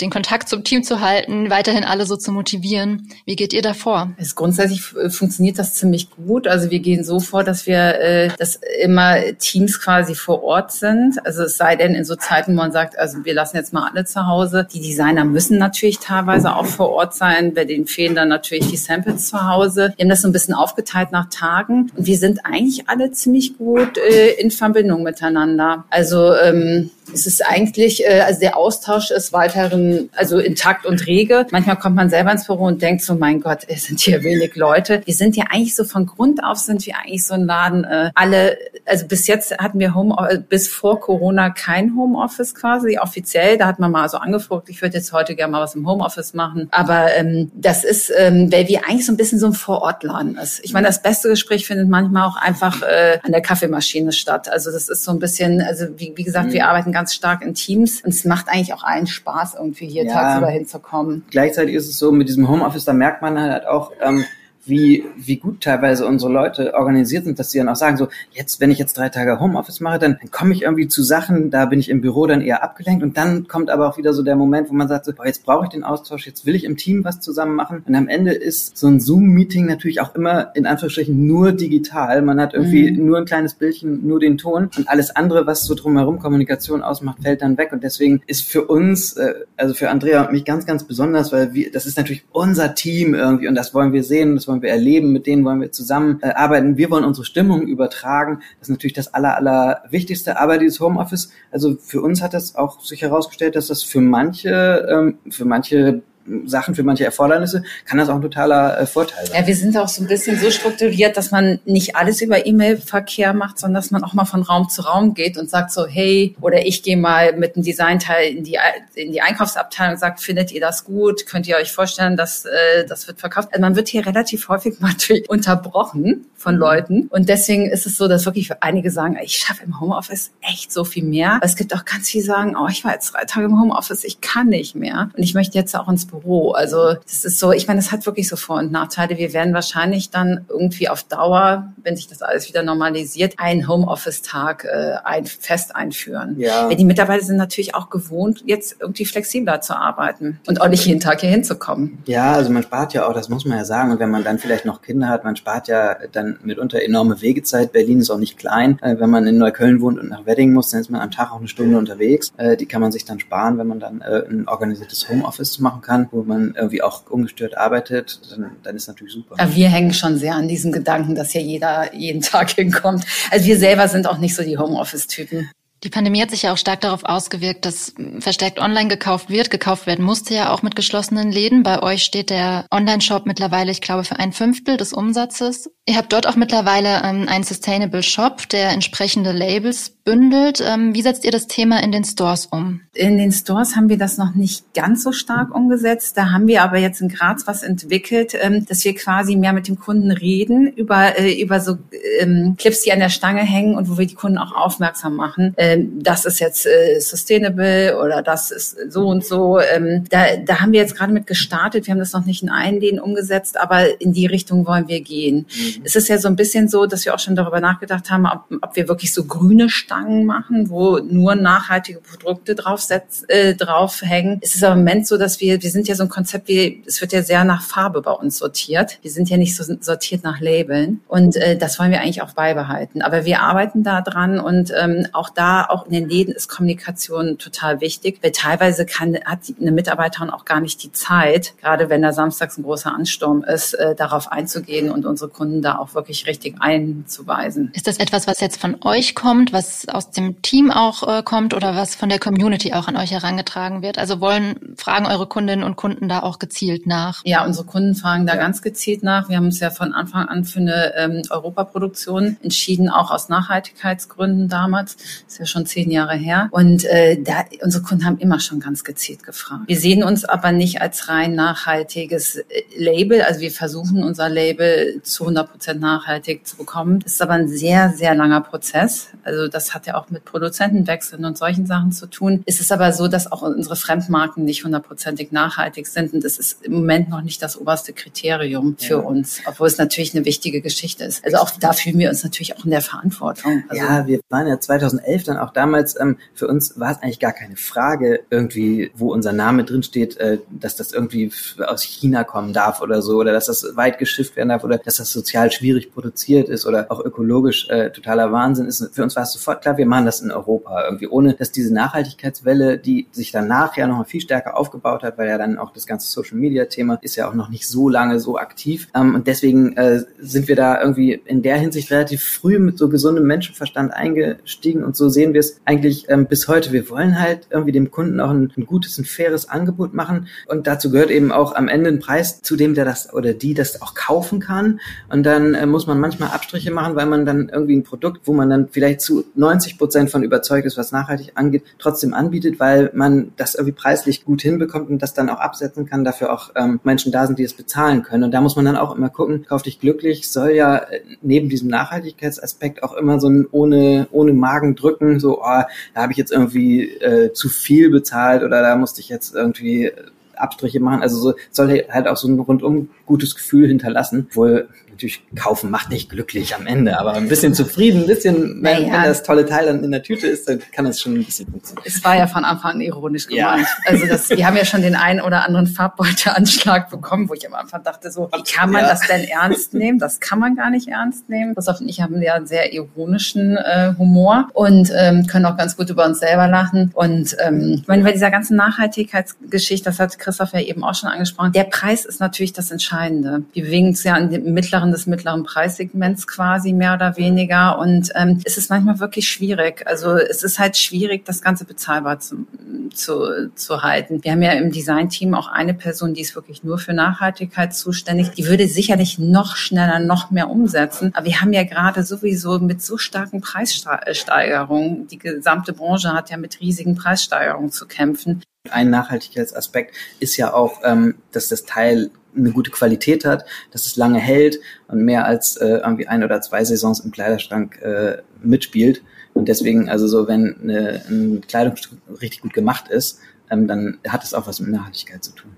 den 0.00 0.10
Kontakt 0.10 0.48
zum 0.48 0.64
Team 0.64 0.82
zu 0.82 1.00
halten, 1.00 1.50
weiterhin 1.50 1.84
alle 1.84 2.06
so 2.06 2.16
zu 2.16 2.32
motivieren. 2.32 3.08
Wie 3.24 3.36
geht 3.36 3.52
ihr 3.52 3.62
da 3.62 3.74
vor? 3.74 4.12
Es 4.16 4.34
grundsätzlich 4.34 4.82
äh, 4.96 5.10
funktioniert 5.10 5.58
das 5.58 5.74
ziemlich 5.74 6.08
gut. 6.10 6.46
Also 6.46 6.70
wir 6.70 6.80
gehen 6.80 7.04
so 7.04 7.20
vor, 7.20 7.44
dass 7.44 7.66
wir, 7.66 8.00
äh, 8.00 8.28
dass 8.38 8.60
immer 8.82 9.16
Teams 9.38 9.80
quasi 9.80 10.14
vor 10.14 10.42
Ort 10.42 10.72
sind. 10.72 11.24
Also 11.24 11.42
es 11.44 11.56
sei 11.56 11.76
denn 11.76 11.94
in 11.94 12.04
so 12.04 12.16
Zeiten, 12.16 12.52
wo 12.52 12.56
man 12.56 12.72
sagt, 12.72 12.98
also 12.98 13.24
wir 13.24 13.34
lassen 13.34 13.56
jetzt 13.56 13.72
mal 13.72 13.88
alle 13.90 14.04
zu 14.04 14.26
Hause. 14.26 14.66
Die 14.72 14.80
Designer 14.80 15.24
müssen 15.24 15.58
natürlich 15.58 15.98
teilweise 15.98 16.54
auch 16.54 16.66
vor 16.66 16.90
Ort 16.90 17.14
sein. 17.14 17.54
Bei 17.54 17.64
denen 17.64 17.86
fehlen 17.86 18.14
dann 18.14 18.28
natürlich 18.28 18.68
die 18.68 18.76
Samples 18.76 19.28
zu 19.28 19.48
Hause. 19.48 19.92
Wir 19.96 20.04
haben 20.04 20.10
das 20.10 20.22
so 20.22 20.28
ein 20.28 20.32
bisschen 20.32 20.54
aufgeteilt 20.54 21.12
nach 21.12 21.28
Tagen. 21.30 21.90
Und 21.96 22.06
wir 22.06 22.18
sind 22.18 22.44
eigentlich 22.44 22.88
alle 22.88 23.12
ziemlich 23.12 23.58
gut 23.58 23.98
äh, 23.98 24.32
in 24.32 24.50
Verbindung 24.50 25.02
miteinander. 25.02 25.84
Also 25.90 26.34
ähm, 26.34 26.90
es 27.12 27.26
ist 27.26 27.46
eigentlich, 27.46 28.04
äh, 28.04 28.20
also 28.20 28.40
der 28.40 28.56
Austausch 28.56 29.10
ist 29.10 29.32
weiterhin, 29.32 30.10
also 30.16 30.38
intakt 30.38 30.86
und 30.86 31.06
rege. 31.06 31.46
Manchmal 31.50 31.76
kommt 31.76 31.96
man 31.96 32.10
selber 32.10 32.32
ins 32.32 32.46
Büro 32.46 32.64
und 32.64 32.82
denkt 32.82 33.02
so, 33.02 33.14
mein 33.14 33.40
Gott, 33.40 33.60
es 33.68 33.84
sind 33.84 34.00
hier 34.00 34.22
wenig 34.22 34.56
Leute. 34.56 35.02
Wir 35.04 35.14
sind 35.14 35.36
ja 35.36 35.44
eigentlich 35.50 35.74
so 35.74 35.84
von 35.84 36.06
Grund 36.06 36.42
auf 36.44 36.58
sind 36.58 36.86
wir 36.86 36.96
eigentlich 36.96 37.26
so 37.26 37.34
ein 37.34 37.44
Laden, 37.44 37.84
äh, 37.84 38.10
alle, 38.14 38.58
also 38.86 39.06
bis 39.06 39.26
jetzt 39.26 39.56
hatten 39.58 39.78
wir 39.78 39.94
Home, 39.94 40.16
äh, 40.28 40.38
bis 40.38 40.68
vor 40.68 41.00
Corona 41.00 41.50
kein 41.50 41.96
Homeoffice 41.96 42.54
quasi 42.54 42.98
offiziell. 42.98 43.58
Da 43.58 43.66
hat 43.66 43.78
man 43.78 43.90
mal 43.90 44.08
so 44.08 44.18
angefragt, 44.18 44.68
ich 44.68 44.82
würde 44.82 44.96
jetzt 44.96 45.12
heute 45.12 45.34
gerne 45.34 45.52
mal 45.52 45.62
was 45.62 45.74
im 45.74 45.88
Homeoffice 45.88 46.34
machen. 46.34 46.68
Aber 46.70 47.14
ähm, 47.16 47.50
das 47.54 47.84
ist, 47.84 48.12
ähm, 48.16 48.52
weil 48.52 48.68
wir 48.68 48.86
eigentlich 48.86 49.06
so 49.06 49.12
ein 49.12 49.16
bisschen 49.16 49.38
so 49.38 49.46
ein 49.46 49.52
Vorortladen 49.52 50.36
ist. 50.36 50.60
Ich 50.62 50.72
meine, 50.72 50.86
das 50.86 51.02
beste 51.02 51.28
Gespräch 51.28 51.66
findet 51.66 51.88
manchmal 51.88 52.28
auch 52.28 52.36
einfach 52.36 52.82
äh, 52.82 53.18
an 53.22 53.32
der 53.32 53.40
Kaffeemaschine 53.40 54.12
statt. 54.12 54.48
Also 54.48 54.70
das 54.70 54.88
ist 54.88 55.04
so 55.04 55.10
ein 55.12 55.18
bisschen, 55.18 55.60
also 55.60 55.86
wie, 55.96 56.12
wie 56.16 56.24
gesagt, 56.24 56.48
mhm. 56.48 56.52
wir 56.52 56.68
arbeiten 56.68 56.92
ganz 56.92 56.99
stark 57.08 57.42
in 57.42 57.54
Teams 57.54 58.02
und 58.02 58.10
es 58.10 58.24
macht 58.24 58.48
eigentlich 58.48 58.74
auch 58.74 58.84
allen 58.84 59.06
Spaß, 59.06 59.54
irgendwie 59.54 59.86
hier 59.86 60.04
ja, 60.04 60.12
tagsüber 60.12 60.48
hinzukommen. 60.48 61.24
Gleichzeitig 61.30 61.74
ist 61.74 61.88
es 61.88 61.98
so, 61.98 62.12
mit 62.12 62.28
diesem 62.28 62.48
Homeoffice, 62.48 62.84
da 62.84 62.92
merkt 62.92 63.22
man 63.22 63.38
halt 63.40 63.66
auch, 63.66 63.92
ähm, 64.00 64.24
wie, 64.70 65.04
wie 65.16 65.36
gut 65.36 65.60
teilweise 65.60 66.06
unsere 66.06 66.32
Leute 66.32 66.74
organisiert 66.74 67.24
sind, 67.24 67.38
dass 67.38 67.50
sie 67.50 67.58
dann 67.58 67.68
auch 67.68 67.76
sagen, 67.76 67.96
so, 67.96 68.08
jetzt, 68.30 68.60
wenn 68.60 68.70
ich 68.70 68.78
jetzt 68.78 68.96
drei 68.96 69.08
Tage 69.08 69.40
Homeoffice 69.40 69.80
mache, 69.80 69.98
dann, 69.98 70.18
dann 70.20 70.30
komme 70.30 70.54
ich 70.54 70.62
irgendwie 70.62 70.88
zu 70.88 71.02
Sachen, 71.02 71.50
da 71.50 71.66
bin 71.66 71.80
ich 71.80 71.90
im 71.90 72.00
Büro 72.00 72.26
dann 72.26 72.40
eher 72.40 72.62
abgelenkt 72.62 73.02
und 73.02 73.16
dann 73.16 73.48
kommt 73.48 73.70
aber 73.70 73.88
auch 73.88 73.98
wieder 73.98 74.14
so 74.14 74.22
der 74.22 74.36
Moment, 74.36 74.70
wo 74.70 74.74
man 74.74 74.88
sagt, 74.88 75.04
so, 75.04 75.12
boah, 75.12 75.26
jetzt 75.26 75.44
brauche 75.44 75.64
ich 75.64 75.70
den 75.70 75.84
Austausch, 75.84 76.26
jetzt 76.26 76.46
will 76.46 76.54
ich 76.54 76.64
im 76.64 76.76
Team 76.76 77.04
was 77.04 77.20
zusammen 77.20 77.54
machen. 77.54 77.82
Und 77.86 77.94
am 77.94 78.08
Ende 78.08 78.32
ist 78.32 78.78
so 78.78 78.86
ein 78.86 79.00
Zoom-Meeting 79.00 79.66
natürlich 79.66 80.00
auch 80.00 80.14
immer 80.14 80.54
in 80.54 80.66
Anführungsstrichen 80.66 81.26
nur 81.26 81.52
digital. 81.52 82.22
Man 82.22 82.40
hat 82.40 82.54
irgendwie 82.54 82.90
mhm. 82.90 83.06
nur 83.06 83.18
ein 83.18 83.24
kleines 83.24 83.54
Bildchen, 83.54 84.06
nur 84.06 84.20
den 84.20 84.38
Ton 84.38 84.70
und 84.76 84.88
alles 84.88 85.14
andere, 85.14 85.46
was 85.46 85.64
so 85.64 85.74
drumherum 85.74 86.18
Kommunikation 86.18 86.82
ausmacht, 86.82 87.18
fällt 87.22 87.42
dann 87.42 87.58
weg. 87.58 87.72
Und 87.72 87.82
deswegen 87.82 88.22
ist 88.26 88.42
für 88.42 88.64
uns, 88.64 89.14
äh, 89.14 89.34
also 89.56 89.74
für 89.74 89.90
Andrea 89.90 90.24
und 90.24 90.32
mich 90.32 90.44
ganz, 90.44 90.66
ganz 90.66 90.84
besonders, 90.84 91.32
weil 91.32 91.52
wir, 91.54 91.70
das 91.70 91.86
ist 91.86 91.96
natürlich 91.96 92.24
unser 92.32 92.74
Team 92.74 93.14
irgendwie 93.14 93.48
und 93.48 93.54
das 93.54 93.74
wollen 93.74 93.92
wir 93.92 94.04
sehen, 94.04 94.34
das 94.34 94.46
wollen 94.48 94.59
wir 94.62 94.70
erleben, 94.70 95.12
mit 95.12 95.26
denen 95.26 95.44
wollen 95.44 95.60
wir 95.60 95.72
zusammen 95.72 96.20
äh. 96.22 96.76
Wir 96.76 96.90
wollen 96.90 97.04
unsere 97.04 97.24
Stimmung 97.24 97.62
übertragen. 97.62 98.40
Das 98.58 98.68
ist 98.68 98.72
natürlich 98.72 98.94
das 98.94 99.14
aller, 99.14 99.36
aller 99.36 99.82
Wichtigste. 99.90 100.38
Aber 100.38 100.58
dieses 100.58 100.80
Homeoffice, 100.80 101.30
also 101.50 101.76
für 101.76 102.02
uns 102.02 102.22
hat 102.22 102.34
das 102.34 102.56
auch 102.56 102.80
sich 102.80 103.02
herausgestellt, 103.02 103.56
dass 103.56 103.68
das 103.68 103.82
für 103.82 104.00
manche, 104.00 104.86
ähm, 104.90 105.18
für 105.30 105.44
manche 105.44 106.02
Sachen, 106.46 106.74
für 106.74 106.82
manche 106.82 107.04
Erfordernisse, 107.04 107.62
kann 107.84 107.98
das 107.98 108.08
auch 108.08 108.14
ein 108.14 108.22
totaler 108.22 108.80
äh, 108.80 108.86
Vorteil 108.86 109.26
sein. 109.26 109.40
Ja, 109.40 109.46
wir 109.46 109.56
sind 109.56 109.76
auch 109.76 109.88
so 109.88 110.02
ein 110.02 110.08
bisschen 110.08 110.38
so 110.38 110.50
strukturiert, 110.50 111.16
dass 111.16 111.30
man 111.30 111.60
nicht 111.64 111.96
alles 111.96 112.20
über 112.20 112.46
E-Mail-Verkehr 112.46 113.32
macht, 113.32 113.58
sondern 113.58 113.82
dass 113.82 113.90
man 113.90 114.04
auch 114.04 114.14
mal 114.14 114.24
von 114.24 114.42
Raum 114.42 114.68
zu 114.68 114.82
Raum 114.82 115.14
geht 115.14 115.36
und 115.36 115.50
sagt 115.50 115.72
so, 115.72 115.86
hey, 115.86 116.36
oder 116.40 116.64
ich 116.66 116.82
gehe 116.82 116.96
mal 116.96 117.36
mit 117.36 117.56
dem 117.56 117.62
Designteil 117.62 118.30
in 118.30 118.44
die, 118.44 118.58
in 118.94 119.12
die 119.12 119.20
Einkaufsabteilung 119.20 119.94
und 119.94 120.00
sagt, 120.00 120.20
findet 120.20 120.52
ihr 120.52 120.60
das 120.60 120.84
gut? 120.84 121.26
Könnt 121.26 121.46
ihr 121.48 121.56
euch 121.56 121.72
vorstellen, 121.72 122.16
dass 122.16 122.44
äh, 122.44 122.86
das 122.88 123.06
wird 123.08 123.20
verkauft? 123.20 123.48
Also 123.52 123.60
man 123.60 123.76
wird 123.76 123.88
hier 123.88 124.06
relativ 124.06 124.48
häufig 124.48 124.74
natürlich 124.80 125.28
unterbrochen 125.28 126.26
von 126.36 126.54
mhm. 126.54 126.60
Leuten 126.60 127.06
und 127.08 127.28
deswegen 127.28 127.66
ist 127.66 127.86
es 127.86 127.96
so, 127.96 128.08
dass 128.08 128.24
wirklich 128.26 128.50
einige 128.60 128.90
sagen, 128.90 129.18
ich 129.22 129.36
schaffe 129.36 129.64
im 129.64 129.80
Homeoffice 129.80 130.30
echt 130.40 130.72
so 130.72 130.84
viel 130.84 131.04
mehr. 131.04 131.34
Aber 131.34 131.44
es 131.44 131.56
gibt 131.56 131.74
auch 131.74 131.84
ganz 131.84 132.08
viele, 132.08 132.22
die 132.22 132.26
sagen, 132.26 132.56
oh, 132.56 132.68
ich 132.68 132.84
war 132.84 132.92
jetzt 132.92 133.14
drei 133.14 133.24
Tage 133.24 133.46
im 133.46 133.60
Homeoffice, 133.60 134.04
ich 134.04 134.20
kann 134.20 134.48
nicht 134.48 134.74
mehr 134.74 135.10
und 135.16 135.22
ich 135.22 135.34
möchte 135.34 135.58
jetzt 135.58 135.74
auch 135.74 135.88
ins 135.88 136.06
Büro. 136.06 136.19
Also 136.52 136.94
das 136.94 137.24
ist 137.24 137.38
so, 137.38 137.52
ich 137.52 137.66
meine, 137.66 137.80
es 137.80 137.92
hat 137.92 138.06
wirklich 138.06 138.28
so 138.28 138.36
Vor- 138.36 138.58
und 138.58 138.72
Nachteile. 138.72 139.18
Wir 139.18 139.32
werden 139.32 139.54
wahrscheinlich 139.54 140.10
dann 140.10 140.44
irgendwie 140.48 140.88
auf 140.88 141.02
Dauer, 141.04 141.72
wenn 141.82 141.96
sich 141.96 142.08
das 142.08 142.22
alles 142.22 142.48
wieder 142.48 142.62
normalisiert, 142.62 143.34
einen 143.38 143.68
Homeoffice-Tag 143.68 144.64
äh, 144.64 144.94
ein, 145.04 145.26
fest 145.26 145.74
einführen. 145.74 146.36
Ja. 146.38 146.68
Denn 146.68 146.78
die 146.78 146.84
Mitarbeiter 146.84 147.24
sind 147.24 147.36
natürlich 147.36 147.74
auch 147.74 147.90
gewohnt, 147.90 148.42
jetzt 148.46 148.76
irgendwie 148.80 149.04
flexibler 149.04 149.60
zu 149.60 149.76
arbeiten 149.76 150.40
und 150.46 150.60
auch 150.60 150.68
nicht 150.68 150.84
jeden 150.84 151.00
Tag 151.00 151.20
hier 151.20 151.30
hinzukommen. 151.30 151.98
Ja, 152.06 152.32
also 152.32 152.50
man 152.50 152.62
spart 152.62 152.94
ja 152.94 153.06
auch, 153.06 153.14
das 153.14 153.28
muss 153.28 153.44
man 153.44 153.58
ja 153.58 153.64
sagen. 153.64 153.92
Und 153.92 154.00
wenn 154.00 154.10
man 154.10 154.24
dann 154.24 154.38
vielleicht 154.38 154.64
noch 154.64 154.82
Kinder 154.82 155.08
hat, 155.08 155.24
man 155.24 155.36
spart 155.36 155.68
ja 155.68 155.96
dann 156.12 156.38
mitunter 156.42 156.82
enorme 156.82 157.20
Wegezeit. 157.20 157.72
Berlin 157.72 158.00
ist 158.00 158.10
auch 158.10 158.18
nicht 158.18 158.38
klein. 158.38 158.78
Äh, 158.82 158.96
wenn 158.98 159.10
man 159.10 159.26
in 159.26 159.38
Neukölln 159.38 159.80
wohnt 159.80 159.98
und 159.98 160.10
nach 160.10 160.26
Wedding 160.26 160.52
muss, 160.52 160.70
dann 160.70 160.80
ist 160.80 160.90
man 160.90 161.00
am 161.00 161.10
Tag 161.10 161.32
auch 161.32 161.38
eine 161.38 161.48
Stunde 161.48 161.78
unterwegs. 161.78 162.32
Äh, 162.36 162.56
die 162.56 162.66
kann 162.66 162.80
man 162.80 162.92
sich 162.92 163.04
dann 163.04 163.20
sparen, 163.20 163.58
wenn 163.58 163.66
man 163.66 163.80
dann 163.80 164.00
äh, 164.00 164.24
ein 164.28 164.48
organisiertes 164.48 165.08
Homeoffice 165.08 165.58
machen 165.58 165.82
kann 165.82 165.99
wo 166.10 166.22
man 166.22 166.54
irgendwie 166.56 166.82
auch 166.82 167.08
ungestört 167.10 167.56
arbeitet, 167.56 168.20
dann, 168.30 168.56
dann 168.62 168.76
ist 168.76 168.88
natürlich 168.88 169.12
super. 169.12 169.36
Ja, 169.38 169.54
wir 169.54 169.68
hängen 169.68 169.92
schon 169.92 170.16
sehr 170.16 170.34
an 170.34 170.48
diesem 170.48 170.72
Gedanken, 170.72 171.14
dass 171.14 171.32
ja 171.32 171.40
jeder 171.40 171.94
jeden 171.94 172.20
Tag 172.22 172.50
hinkommt. 172.50 173.04
Also 173.30 173.46
wir 173.46 173.58
selber 173.58 173.88
sind 173.88 174.06
auch 174.06 174.18
nicht 174.18 174.34
so 174.34 174.42
die 174.42 174.58
Homeoffice-Typen. 174.58 175.50
Die 175.82 175.88
Pandemie 175.88 176.20
hat 176.20 176.30
sich 176.30 176.42
ja 176.42 176.52
auch 176.52 176.58
stark 176.58 176.82
darauf 176.82 177.04
ausgewirkt, 177.04 177.64
dass 177.64 177.94
verstärkt 178.18 178.58
online 178.58 178.88
gekauft 178.88 179.30
wird. 179.30 179.50
Gekauft 179.50 179.86
werden 179.86 180.04
musste 180.04 180.34
ja 180.34 180.52
auch 180.52 180.62
mit 180.62 180.76
geschlossenen 180.76 181.32
Läden. 181.32 181.62
Bei 181.62 181.82
euch 181.82 182.02
steht 182.02 182.28
der 182.28 182.66
Online-Shop 182.70 183.24
mittlerweile, 183.24 183.70
ich 183.70 183.80
glaube, 183.80 184.04
für 184.04 184.18
ein 184.18 184.32
Fünftel 184.32 184.76
des 184.76 184.92
Umsatzes. 184.92 185.70
Ihr 185.86 185.96
habt 185.96 186.12
dort 186.12 186.26
auch 186.26 186.36
mittlerweile 186.36 187.02
ähm, 187.02 187.26
einen 187.28 187.44
Sustainable 187.44 188.02
Shop, 188.02 188.48
der 188.50 188.70
entsprechende 188.70 189.32
Labels 189.32 189.90
bündelt. 190.04 190.62
Ähm, 190.64 190.94
wie 190.94 191.02
setzt 191.02 191.24
ihr 191.24 191.30
das 191.30 191.46
Thema 191.46 191.82
in 191.82 191.92
den 191.92 192.04
Stores 192.04 192.46
um? 192.46 192.82
In 192.94 193.16
den 193.16 193.32
Stores 193.32 193.74
haben 193.74 193.88
wir 193.88 193.98
das 193.98 194.18
noch 194.18 194.34
nicht 194.34 194.74
ganz 194.74 195.02
so 195.02 195.12
stark 195.12 195.54
umgesetzt. 195.54 196.16
Da 196.16 196.30
haben 196.30 196.46
wir 196.46 196.62
aber 196.62 196.78
jetzt 196.78 197.00
in 197.00 197.08
Graz 197.08 197.46
was 197.46 197.62
entwickelt, 197.62 198.34
ähm, 198.40 198.66
dass 198.66 198.84
wir 198.84 198.94
quasi 198.94 199.34
mehr 199.36 199.52
mit 199.52 199.66
dem 199.66 199.78
Kunden 199.78 200.10
reden 200.10 200.68
über, 200.68 201.18
äh, 201.18 201.40
über 201.40 201.60
so 201.60 201.78
ähm, 202.20 202.54
Clips, 202.58 202.82
die 202.82 202.92
an 202.92 203.00
der 203.00 203.08
Stange 203.08 203.42
hängen 203.42 203.74
und 203.76 203.88
wo 203.88 203.98
wir 203.98 204.06
die 204.06 204.14
Kunden 204.14 204.38
auch 204.38 204.52
aufmerksam 204.52 205.16
machen. 205.16 205.54
Ähm, 205.70 206.02
das 206.02 206.24
ist 206.24 206.40
jetzt 206.40 206.66
äh, 206.66 207.00
sustainable 207.00 207.98
oder 207.98 208.22
das 208.22 208.50
ist 208.50 208.76
so 208.90 209.06
und 209.06 209.24
so. 209.24 209.58
Ähm, 209.60 210.04
da, 210.10 210.36
da 210.44 210.60
haben 210.60 210.72
wir 210.72 210.80
jetzt 210.80 210.96
gerade 210.96 211.12
mit 211.12 211.26
gestartet. 211.26 211.86
Wir 211.86 211.92
haben 211.92 211.98
das 211.98 212.12
noch 212.12 212.26
nicht 212.26 212.42
in 212.42 212.50
allen 212.50 212.80
Läden 212.80 213.00
umgesetzt, 213.00 213.58
aber 213.60 214.00
in 214.00 214.12
die 214.12 214.26
Richtung 214.26 214.66
wollen 214.66 214.88
wir 214.88 215.00
gehen. 215.00 215.46
Mhm. 215.48 215.82
Es 215.84 215.96
ist 215.96 216.08
ja 216.08 216.18
so 216.18 216.28
ein 216.28 216.36
bisschen 216.36 216.68
so, 216.68 216.86
dass 216.86 217.04
wir 217.04 217.14
auch 217.14 217.18
schon 217.18 217.36
darüber 217.36 217.60
nachgedacht 217.60 218.10
haben, 218.10 218.26
ob, 218.26 218.44
ob 218.62 218.76
wir 218.76 218.88
wirklich 218.88 219.14
so 219.14 219.24
grüne 219.24 219.68
Stangen 219.68 220.24
machen, 220.24 220.70
wo 220.70 220.98
nur 220.98 221.34
nachhaltige 221.34 222.00
Produkte 222.00 222.54
draufsetz, 222.54 223.24
äh, 223.28 223.54
draufhängen. 223.54 224.38
Es 224.42 224.54
ist 224.54 224.64
aber 224.64 224.74
im 224.74 224.80
Moment 224.80 225.06
so, 225.06 225.16
dass 225.16 225.40
wir, 225.40 225.62
wir 225.62 225.70
sind 225.70 225.88
ja 225.88 225.94
so 225.94 226.04
ein 226.04 226.08
Konzept, 226.08 226.48
wie, 226.48 226.82
es 226.86 227.00
wird 227.00 227.12
ja 227.12 227.22
sehr 227.22 227.44
nach 227.44 227.62
Farbe 227.62 228.02
bei 228.02 228.12
uns 228.12 228.38
sortiert. 228.38 228.98
Wir 229.02 229.10
sind 229.10 229.30
ja 229.30 229.36
nicht 229.36 229.56
so 229.56 229.64
sortiert 229.80 230.24
nach 230.24 230.40
Labeln. 230.40 231.00
Und 231.08 231.36
äh, 231.36 231.56
das 231.56 231.78
wollen 231.78 231.90
wir 231.90 232.00
eigentlich 232.00 232.22
auch 232.22 232.32
beibehalten. 232.32 233.02
Aber 233.02 233.24
wir 233.24 233.40
arbeiten 233.40 233.82
da 233.82 234.00
dran 234.00 234.40
und 234.40 234.72
ähm, 234.76 235.06
auch 235.12 235.30
da, 235.30 235.59
auch 235.68 235.86
in 235.86 235.92
den 235.92 236.08
Läden 236.08 236.34
ist 236.34 236.48
Kommunikation 236.48 237.38
total 237.38 237.80
wichtig, 237.80 238.18
weil 238.22 238.32
teilweise 238.32 238.86
kann, 238.86 239.16
hat 239.24 239.40
eine 239.60 239.72
Mitarbeiterin 239.72 240.30
auch 240.30 240.44
gar 240.44 240.60
nicht 240.60 240.82
die 240.82 240.92
Zeit, 240.92 241.54
gerade 241.60 241.88
wenn 241.90 242.02
da 242.02 242.12
samstags 242.12 242.58
ein 242.58 242.62
großer 242.62 242.92
Ansturm 242.92 243.44
ist, 243.44 243.74
äh, 243.74 243.94
darauf 243.94 244.30
einzugehen 244.30 244.90
und 244.90 245.06
unsere 245.06 245.30
Kunden 245.30 245.62
da 245.62 245.76
auch 245.78 245.94
wirklich 245.94 246.26
richtig 246.26 246.56
einzuweisen. 246.60 247.70
Ist 247.74 247.86
das 247.86 247.98
etwas, 247.98 248.26
was 248.26 248.40
jetzt 248.40 248.60
von 248.60 248.76
euch 248.82 249.14
kommt, 249.14 249.52
was 249.52 249.88
aus 249.88 250.10
dem 250.10 250.40
Team 250.42 250.70
auch 250.70 251.06
äh, 251.06 251.22
kommt 251.22 251.54
oder 251.54 251.74
was 251.74 251.94
von 251.94 252.08
der 252.08 252.18
Community 252.18 252.72
auch 252.72 252.88
an 252.88 252.96
euch 252.96 253.10
herangetragen 253.10 253.82
wird? 253.82 253.98
Also 253.98 254.20
wollen, 254.20 254.74
fragen 254.76 255.06
eure 255.06 255.26
Kundinnen 255.26 255.64
und 255.64 255.76
Kunden 255.76 256.08
da 256.08 256.20
auch 256.20 256.38
gezielt 256.38 256.86
nach? 256.86 257.22
Ja, 257.24 257.44
unsere 257.44 257.66
Kunden 257.66 257.94
fragen 257.94 258.26
da 258.26 258.36
ganz 258.36 258.62
gezielt 258.62 259.02
nach. 259.02 259.28
Wir 259.28 259.36
haben 259.36 259.46
uns 259.46 259.60
ja 259.60 259.70
von 259.70 259.92
Anfang 259.92 260.28
an 260.28 260.44
für 260.44 260.60
eine 260.60 260.94
ähm, 260.96 261.22
Europaproduktion 261.30 262.36
entschieden, 262.42 262.88
auch 262.88 263.10
aus 263.10 263.28
Nachhaltigkeitsgründen 263.28 264.48
damals. 264.48 264.96
Das 264.96 265.34
ist 265.34 265.38
ja 265.38 265.46
schon 265.50 265.66
zehn 265.66 265.90
Jahre 265.90 266.14
her. 266.14 266.48
Und 266.52 266.84
äh, 266.84 267.20
da, 267.20 267.44
unsere 267.62 267.82
Kunden 267.82 268.04
haben 268.04 268.18
immer 268.18 268.38
schon 268.38 268.60
ganz 268.60 268.84
gezielt 268.84 269.24
gefragt. 269.24 269.62
Wir 269.66 269.78
sehen 269.78 270.04
uns 270.04 270.24
aber 270.24 270.52
nicht 270.52 270.80
als 270.80 271.08
rein 271.08 271.34
nachhaltiges 271.34 272.36
äh, 272.36 272.44
Label. 272.76 273.22
Also 273.22 273.40
wir 273.40 273.50
versuchen 273.50 274.04
unser 274.04 274.28
Label 274.28 275.00
zu 275.02 275.24
100 275.24 275.50
Prozent 275.50 275.80
nachhaltig 275.80 276.46
zu 276.46 276.56
bekommen. 276.56 277.00
Das 277.00 277.14
ist 277.14 277.22
aber 277.22 277.34
ein 277.34 277.48
sehr, 277.48 277.92
sehr 277.96 278.14
langer 278.14 278.40
Prozess. 278.40 279.08
Also 279.24 279.48
das 279.48 279.74
hat 279.74 279.80
hat 279.80 279.86
ja 279.86 279.94
auch 279.94 280.10
mit 280.10 280.24
Produzentenwechseln 280.24 281.24
und 281.24 281.38
solchen 281.38 281.66
Sachen 281.66 281.92
zu 281.92 282.06
tun. 282.06 282.42
Es 282.46 282.60
ist 282.60 282.70
aber 282.70 282.92
so, 282.92 283.08
dass 283.08 283.32
auch 283.32 283.42
unsere 283.42 283.76
Fremdmarken 283.76 284.44
nicht 284.44 284.64
hundertprozentig 284.64 285.32
nachhaltig 285.32 285.86
sind. 285.86 286.12
Und 286.12 286.22
das 286.22 286.38
ist 286.38 286.64
im 286.64 286.74
Moment 286.74 287.08
noch 287.08 287.22
nicht 287.22 287.42
das 287.42 287.56
oberste 287.56 287.92
Kriterium 287.94 288.76
für 288.78 288.94
ja. 288.94 289.00
uns, 289.00 289.40
obwohl 289.46 289.66
es 289.66 289.78
natürlich 289.78 290.14
eine 290.14 290.26
wichtige 290.26 290.60
Geschichte 290.60 291.04
ist. 291.04 291.24
Also 291.24 291.38
auch 291.38 291.50
da 291.58 291.72
fühlen 291.72 291.98
wir 291.98 292.10
uns 292.10 292.22
natürlich 292.22 292.56
auch 292.56 292.64
in 292.64 292.70
der 292.70 292.82
Verantwortung. 292.82 293.64
Also 293.68 293.82
ja, 293.82 294.06
wir 294.06 294.20
waren 294.28 294.46
ja 294.46 294.60
2011 294.60 295.24
dann 295.24 295.38
auch 295.42 295.52
damals, 295.52 295.98
ähm, 296.00 296.16
für 296.34 296.46
uns 296.46 296.78
war 296.78 296.92
es 296.92 297.02
eigentlich 297.02 297.20
gar 297.20 297.32
keine 297.32 297.56
Frage 297.56 298.20
irgendwie, 298.30 298.90
wo 298.94 299.12
unser 299.12 299.32
Name 299.32 299.64
drin 299.64 299.82
steht, 299.82 300.16
äh, 300.18 300.38
dass 300.50 300.76
das 300.76 300.92
irgendwie 300.92 301.32
aus 301.66 301.82
China 301.82 302.24
kommen 302.24 302.52
darf 302.52 302.80
oder 302.80 303.02
so, 303.02 303.18
oder 303.18 303.32
dass 303.32 303.46
das 303.46 303.76
weit 303.76 303.98
geschifft 303.98 304.36
werden 304.36 304.50
darf, 304.50 304.64
oder 304.64 304.78
dass 304.78 304.96
das 304.96 305.12
sozial 305.12 305.50
schwierig 305.50 305.92
produziert 305.92 306.48
ist 306.48 306.66
oder 306.66 306.86
auch 306.90 307.04
ökologisch 307.04 307.68
äh, 307.68 307.90
totaler 307.90 308.32
Wahnsinn 308.32 308.66
ist. 308.66 308.88
Für 308.92 309.02
uns 309.02 309.16
war 309.16 309.24
es 309.24 309.32
sofort 309.32 309.62
klar, 309.62 309.76
wir 309.76 309.86
machen 309.86 310.06
das 310.06 310.20
in 310.20 310.30
Europa 310.30 310.84
irgendwie, 310.84 311.08
ohne 311.08 311.34
dass 311.34 311.52
diese 311.52 311.72
Nachhaltigkeitswelle, 311.72 312.78
die 312.78 313.06
sich 313.12 313.32
danach 313.32 313.76
ja 313.76 313.86
noch 313.86 314.06
viel 314.06 314.20
stärker 314.20 314.56
aufgebaut 314.56 315.02
hat, 315.02 315.18
weil 315.18 315.28
ja 315.28 315.38
dann 315.38 315.58
auch 315.58 315.72
das 315.72 315.86
ganze 315.86 316.10
Social 316.10 316.38
Media 316.38 316.64
Thema 316.66 316.98
ist 317.02 317.16
ja 317.16 317.28
auch 317.28 317.34
noch 317.34 317.48
nicht 317.48 317.68
so 317.68 317.88
lange 317.88 318.20
so 318.20 318.38
aktiv. 318.38 318.88
Ähm, 318.94 319.14
und 319.14 319.26
deswegen 319.26 319.76
äh, 319.76 320.02
sind 320.18 320.48
wir 320.48 320.56
da 320.56 320.80
irgendwie 320.80 321.20
in 321.24 321.42
der 321.42 321.56
Hinsicht 321.56 321.90
relativ 321.90 322.22
früh 322.22 322.58
mit 322.58 322.78
so 322.78 322.88
gesundem 322.88 323.26
Menschenverstand 323.26 323.92
eingestiegen 323.92 324.84
und 324.84 324.96
so 324.96 325.08
sehen 325.08 325.29
wir 325.32 325.40
es 325.40 325.60
eigentlich 325.64 326.06
ähm, 326.08 326.26
bis 326.26 326.48
heute. 326.48 326.72
Wir 326.72 326.88
wollen 326.90 327.20
halt 327.20 327.46
irgendwie 327.50 327.72
dem 327.72 327.90
Kunden 327.90 328.20
auch 328.20 328.30
ein, 328.30 328.52
ein 328.56 328.66
gutes, 328.66 328.98
ein 328.98 329.04
faires 329.04 329.48
Angebot 329.48 329.94
machen 329.94 330.28
und 330.46 330.66
dazu 330.66 330.90
gehört 330.90 331.10
eben 331.10 331.32
auch 331.32 331.54
am 331.54 331.68
Ende 331.68 331.90
ein 331.90 332.00
Preis, 332.00 332.42
zu 332.42 332.56
dem 332.56 332.74
der 332.74 332.84
das 332.84 333.12
oder 333.12 333.32
die 333.32 333.54
das 333.54 333.80
auch 333.82 333.94
kaufen 333.94 334.40
kann. 334.40 334.80
Und 335.08 335.24
dann 335.24 335.54
äh, 335.54 335.66
muss 335.66 335.86
man 335.86 336.00
manchmal 336.00 336.30
Abstriche 336.30 336.70
machen, 336.70 336.96
weil 336.96 337.06
man 337.06 337.24
dann 337.24 337.48
irgendwie 337.48 337.76
ein 337.76 337.82
Produkt, 337.82 338.22
wo 338.26 338.32
man 338.32 338.50
dann 338.50 338.68
vielleicht 338.68 339.00
zu 339.00 339.24
90 339.34 339.70
90 339.70 339.78
Prozent 339.78 340.10
von 340.10 340.22
überzeugt 340.22 340.66
ist, 340.66 340.76
was 340.76 340.92
nachhaltig 340.92 341.32
angeht, 341.34 341.62
trotzdem 341.78 342.14
anbietet, 342.14 342.58
weil 342.58 342.90
man 342.94 343.32
das 343.36 343.54
irgendwie 343.54 343.72
preislich 343.72 344.24
gut 344.24 344.42
hinbekommt 344.42 344.88
und 344.88 345.02
das 345.02 345.14
dann 345.14 345.28
auch 345.28 345.38
absetzen 345.38 345.86
kann, 345.86 346.04
dafür 346.04 346.32
auch 346.32 346.50
ähm, 346.56 346.80
Menschen 346.82 347.12
da 347.12 347.26
sind, 347.26 347.38
die 347.38 347.44
es 347.44 347.54
bezahlen 347.54 348.02
können. 348.02 348.24
Und 348.24 348.32
da 348.32 348.40
muss 348.40 348.56
man 348.56 348.64
dann 348.64 348.76
auch 348.76 348.96
immer 348.96 349.10
gucken, 349.10 349.44
kauf 349.46 349.62
dich 349.62 349.80
glücklich, 349.80 350.30
soll 350.30 350.50
ja 350.50 350.76
äh, 350.76 351.00
neben 351.22 351.48
diesem 351.48 351.68
Nachhaltigkeitsaspekt 351.68 352.82
auch 352.82 352.94
immer 352.94 353.20
so 353.20 353.28
ein 353.28 353.46
ohne, 353.50 354.08
ohne 354.10 354.32
Magen 354.32 354.76
drücken, 354.76 355.19
so, 355.20 355.40
oh, 355.40 355.62
da 355.94 356.02
habe 356.02 356.12
ich 356.12 356.18
jetzt 356.18 356.32
irgendwie 356.32 356.88
äh, 356.88 357.32
zu 357.32 357.48
viel 357.48 357.90
bezahlt 357.90 358.42
oder 358.42 358.62
da 358.62 358.76
musste 358.76 359.00
ich 359.00 359.08
jetzt 359.08 359.34
irgendwie 359.34 359.92
Abstriche 360.34 360.80
machen. 360.80 361.02
Also 361.02 361.18
so 361.18 361.34
soll 361.50 361.84
halt 361.90 362.08
auch 362.08 362.16
so 362.16 362.28
ein 362.28 362.38
rundum 362.40 362.88
gutes 363.06 363.34
Gefühl 363.34 363.68
hinterlassen. 363.68 364.28
Wohl 364.32 364.68
natürlich 365.00 365.22
kaufen 365.34 365.70
macht 365.70 365.90
nicht 365.90 366.10
glücklich 366.10 366.54
am 366.54 366.66
Ende, 366.66 366.98
aber 366.98 367.14
ein 367.14 367.28
bisschen 367.28 367.54
zufrieden, 367.54 368.02
ein 368.02 368.06
bisschen, 368.06 368.60
naja. 368.60 368.78
wenn, 368.78 368.92
wenn 368.92 369.02
das 369.04 369.22
tolle 369.22 369.46
Teil 369.46 369.66
dann 369.66 369.82
in 369.82 369.90
der 369.90 370.02
Tüte 370.02 370.26
ist, 370.26 370.48
dann 370.48 370.60
kann 370.72 370.84
das 370.84 371.00
schon 371.00 371.14
ein 371.14 371.24
bisschen 371.24 371.50
funktionieren. 371.50 371.84
Es 371.86 372.04
war 372.04 372.16
ja 372.16 372.26
von 372.26 372.44
Anfang 372.44 372.72
an 372.72 372.80
ironisch 372.80 373.26
gemeint. 373.26 373.66
Ja. 373.66 373.90
Also 373.90 374.06
das, 374.06 374.28
wir 374.28 374.46
haben 374.46 374.56
ja 374.56 374.64
schon 374.64 374.82
den 374.82 374.94
einen 374.94 375.20
oder 375.20 375.46
anderen 375.46 375.66
Farbbeuteanschlag 375.66 376.90
bekommen, 376.90 377.28
wo 377.28 377.34
ich 377.34 377.46
am 377.46 377.54
Anfang 377.54 377.82
dachte 377.82 378.10
so, 378.10 378.28
wie 378.34 378.42
kann 378.42 378.70
man 378.70 378.82
ja. 378.82 378.90
das 378.90 379.00
denn 379.06 379.24
ernst 379.24 379.72
nehmen? 379.72 379.98
Das 379.98 380.20
kann 380.20 380.38
man 380.38 380.54
gar 380.54 380.70
nicht 380.70 380.88
ernst 380.88 381.28
nehmen. 381.28 381.54
Christoph 381.54 381.80
und 381.80 381.88
ich 381.88 382.00
haben 382.00 382.20
ja 382.20 382.34
einen 382.34 382.46
sehr 382.46 382.72
ironischen 382.74 383.56
äh, 383.56 383.94
Humor 383.96 384.48
und 384.52 384.92
ähm, 384.94 385.26
können 385.26 385.46
auch 385.46 385.56
ganz 385.56 385.76
gut 385.76 385.88
über 385.88 386.04
uns 386.04 386.20
selber 386.20 386.46
lachen. 386.46 386.90
Und 386.94 387.36
ähm, 387.40 387.78
ich 387.80 387.88
meine, 387.88 388.04
bei 388.04 388.12
dieser 388.12 388.30
ganzen 388.30 388.56
Nachhaltigkeitsgeschichte, 388.56 389.84
das 389.84 389.98
hat 389.98 390.18
Christoph 390.18 390.52
ja 390.52 390.60
eben 390.60 390.84
auch 390.84 390.94
schon 390.94 391.08
angesprochen, 391.08 391.52
der 391.52 391.64
Preis 391.64 392.04
ist 392.04 392.20
natürlich 392.20 392.52
das 392.52 392.70
Entscheidende. 392.70 393.42
Wir 393.54 393.64
bewegen 393.64 393.88
uns 393.88 394.04
ja 394.04 394.16
in 394.16 394.30
dem 394.30 394.52
mittleren 394.52 394.89
des 394.92 395.06
mittleren 395.06 395.44
Preissegments 395.44 396.26
quasi 396.26 396.72
mehr 396.72 396.94
oder 396.94 397.16
weniger. 397.16 397.78
Und 397.78 398.10
ähm, 398.14 398.40
es 398.44 398.58
ist 398.58 398.70
manchmal 398.70 399.00
wirklich 399.00 399.28
schwierig. 399.28 399.86
Also 399.86 400.16
es 400.16 400.42
ist 400.42 400.58
halt 400.58 400.76
schwierig, 400.76 401.24
das 401.24 401.42
Ganze 401.42 401.64
bezahlbar 401.64 402.20
zu, 402.20 402.46
zu, 402.92 403.50
zu 403.54 403.82
halten. 403.82 404.22
Wir 404.22 404.32
haben 404.32 404.42
ja 404.42 404.52
im 404.52 404.70
Design-Team 404.70 405.34
auch 405.34 405.48
eine 405.48 405.74
Person, 405.74 406.14
die 406.14 406.20
ist 406.20 406.34
wirklich 406.34 406.64
nur 406.64 406.78
für 406.78 406.92
Nachhaltigkeit 406.92 407.74
zuständig. 407.74 408.30
Die 408.30 408.46
würde 408.46 408.68
sicherlich 408.68 409.18
noch 409.18 409.56
schneller, 409.56 409.98
noch 409.98 410.30
mehr 410.30 410.50
umsetzen. 410.50 411.12
Aber 411.14 411.26
wir 411.26 411.40
haben 411.40 411.52
ja 411.52 411.64
gerade 411.64 412.02
sowieso 412.02 412.58
mit 412.58 412.82
so 412.82 412.98
starken 412.98 413.40
Preissteigerungen, 413.40 415.06
die 415.08 415.18
gesamte 415.18 415.72
Branche 415.72 416.12
hat 416.12 416.30
ja 416.30 416.36
mit 416.36 416.60
riesigen 416.60 416.94
Preissteigerungen 416.94 417.70
zu 417.70 417.86
kämpfen. 417.86 418.42
Ein 418.68 418.90
Nachhaltigkeitsaspekt 418.90 419.96
ist 420.18 420.36
ja 420.36 420.52
auch, 420.52 420.80
ähm, 420.84 421.14
dass 421.32 421.48
das 421.48 421.64
Teil 421.64 422.10
eine 422.36 422.50
gute 422.50 422.70
Qualität 422.70 423.24
hat, 423.24 423.46
dass 423.72 423.86
es 423.86 423.96
lange 423.96 424.18
hält 424.18 424.60
und 424.86 425.02
mehr 425.02 425.24
als 425.24 425.56
äh, 425.56 425.66
irgendwie 425.66 426.06
ein 426.06 426.22
oder 426.22 426.42
zwei 426.42 426.62
Saisons 426.64 427.00
im 427.00 427.10
Kleiderschrank 427.10 427.80
äh, 427.80 428.18
mitspielt. 428.42 429.02
Und 429.32 429.48
deswegen, 429.48 429.88
also 429.88 430.06
so, 430.06 430.28
wenn 430.28 430.56
eine, 430.62 431.02
ein 431.08 431.40
Kleidungsstück 431.48 431.98
richtig 432.20 432.42
gut 432.42 432.52
gemacht 432.52 432.88
ist, 432.88 433.20
ähm, 433.50 433.66
dann 433.66 433.98
hat 434.06 434.24
es 434.24 434.34
auch 434.34 434.46
was 434.46 434.60
mit 434.60 434.70
Nachhaltigkeit 434.70 435.24
zu 435.24 435.32
tun. 435.32 435.52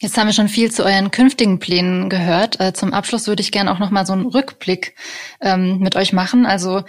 Jetzt 0.00 0.18
haben 0.18 0.26
wir 0.26 0.34
schon 0.34 0.48
viel 0.48 0.70
zu 0.70 0.84
euren 0.84 1.10
künftigen 1.10 1.58
Plänen 1.58 2.10
gehört. 2.10 2.60
Äh, 2.60 2.74
zum 2.74 2.92
Abschluss 2.92 3.26
würde 3.26 3.40
ich 3.40 3.52
gerne 3.52 3.72
auch 3.72 3.78
noch 3.78 3.90
mal 3.90 4.04
so 4.04 4.12
einen 4.12 4.26
Rückblick 4.26 4.96
ähm, 5.40 5.78
mit 5.78 5.96
euch 5.96 6.12
machen. 6.12 6.44
Also 6.44 6.82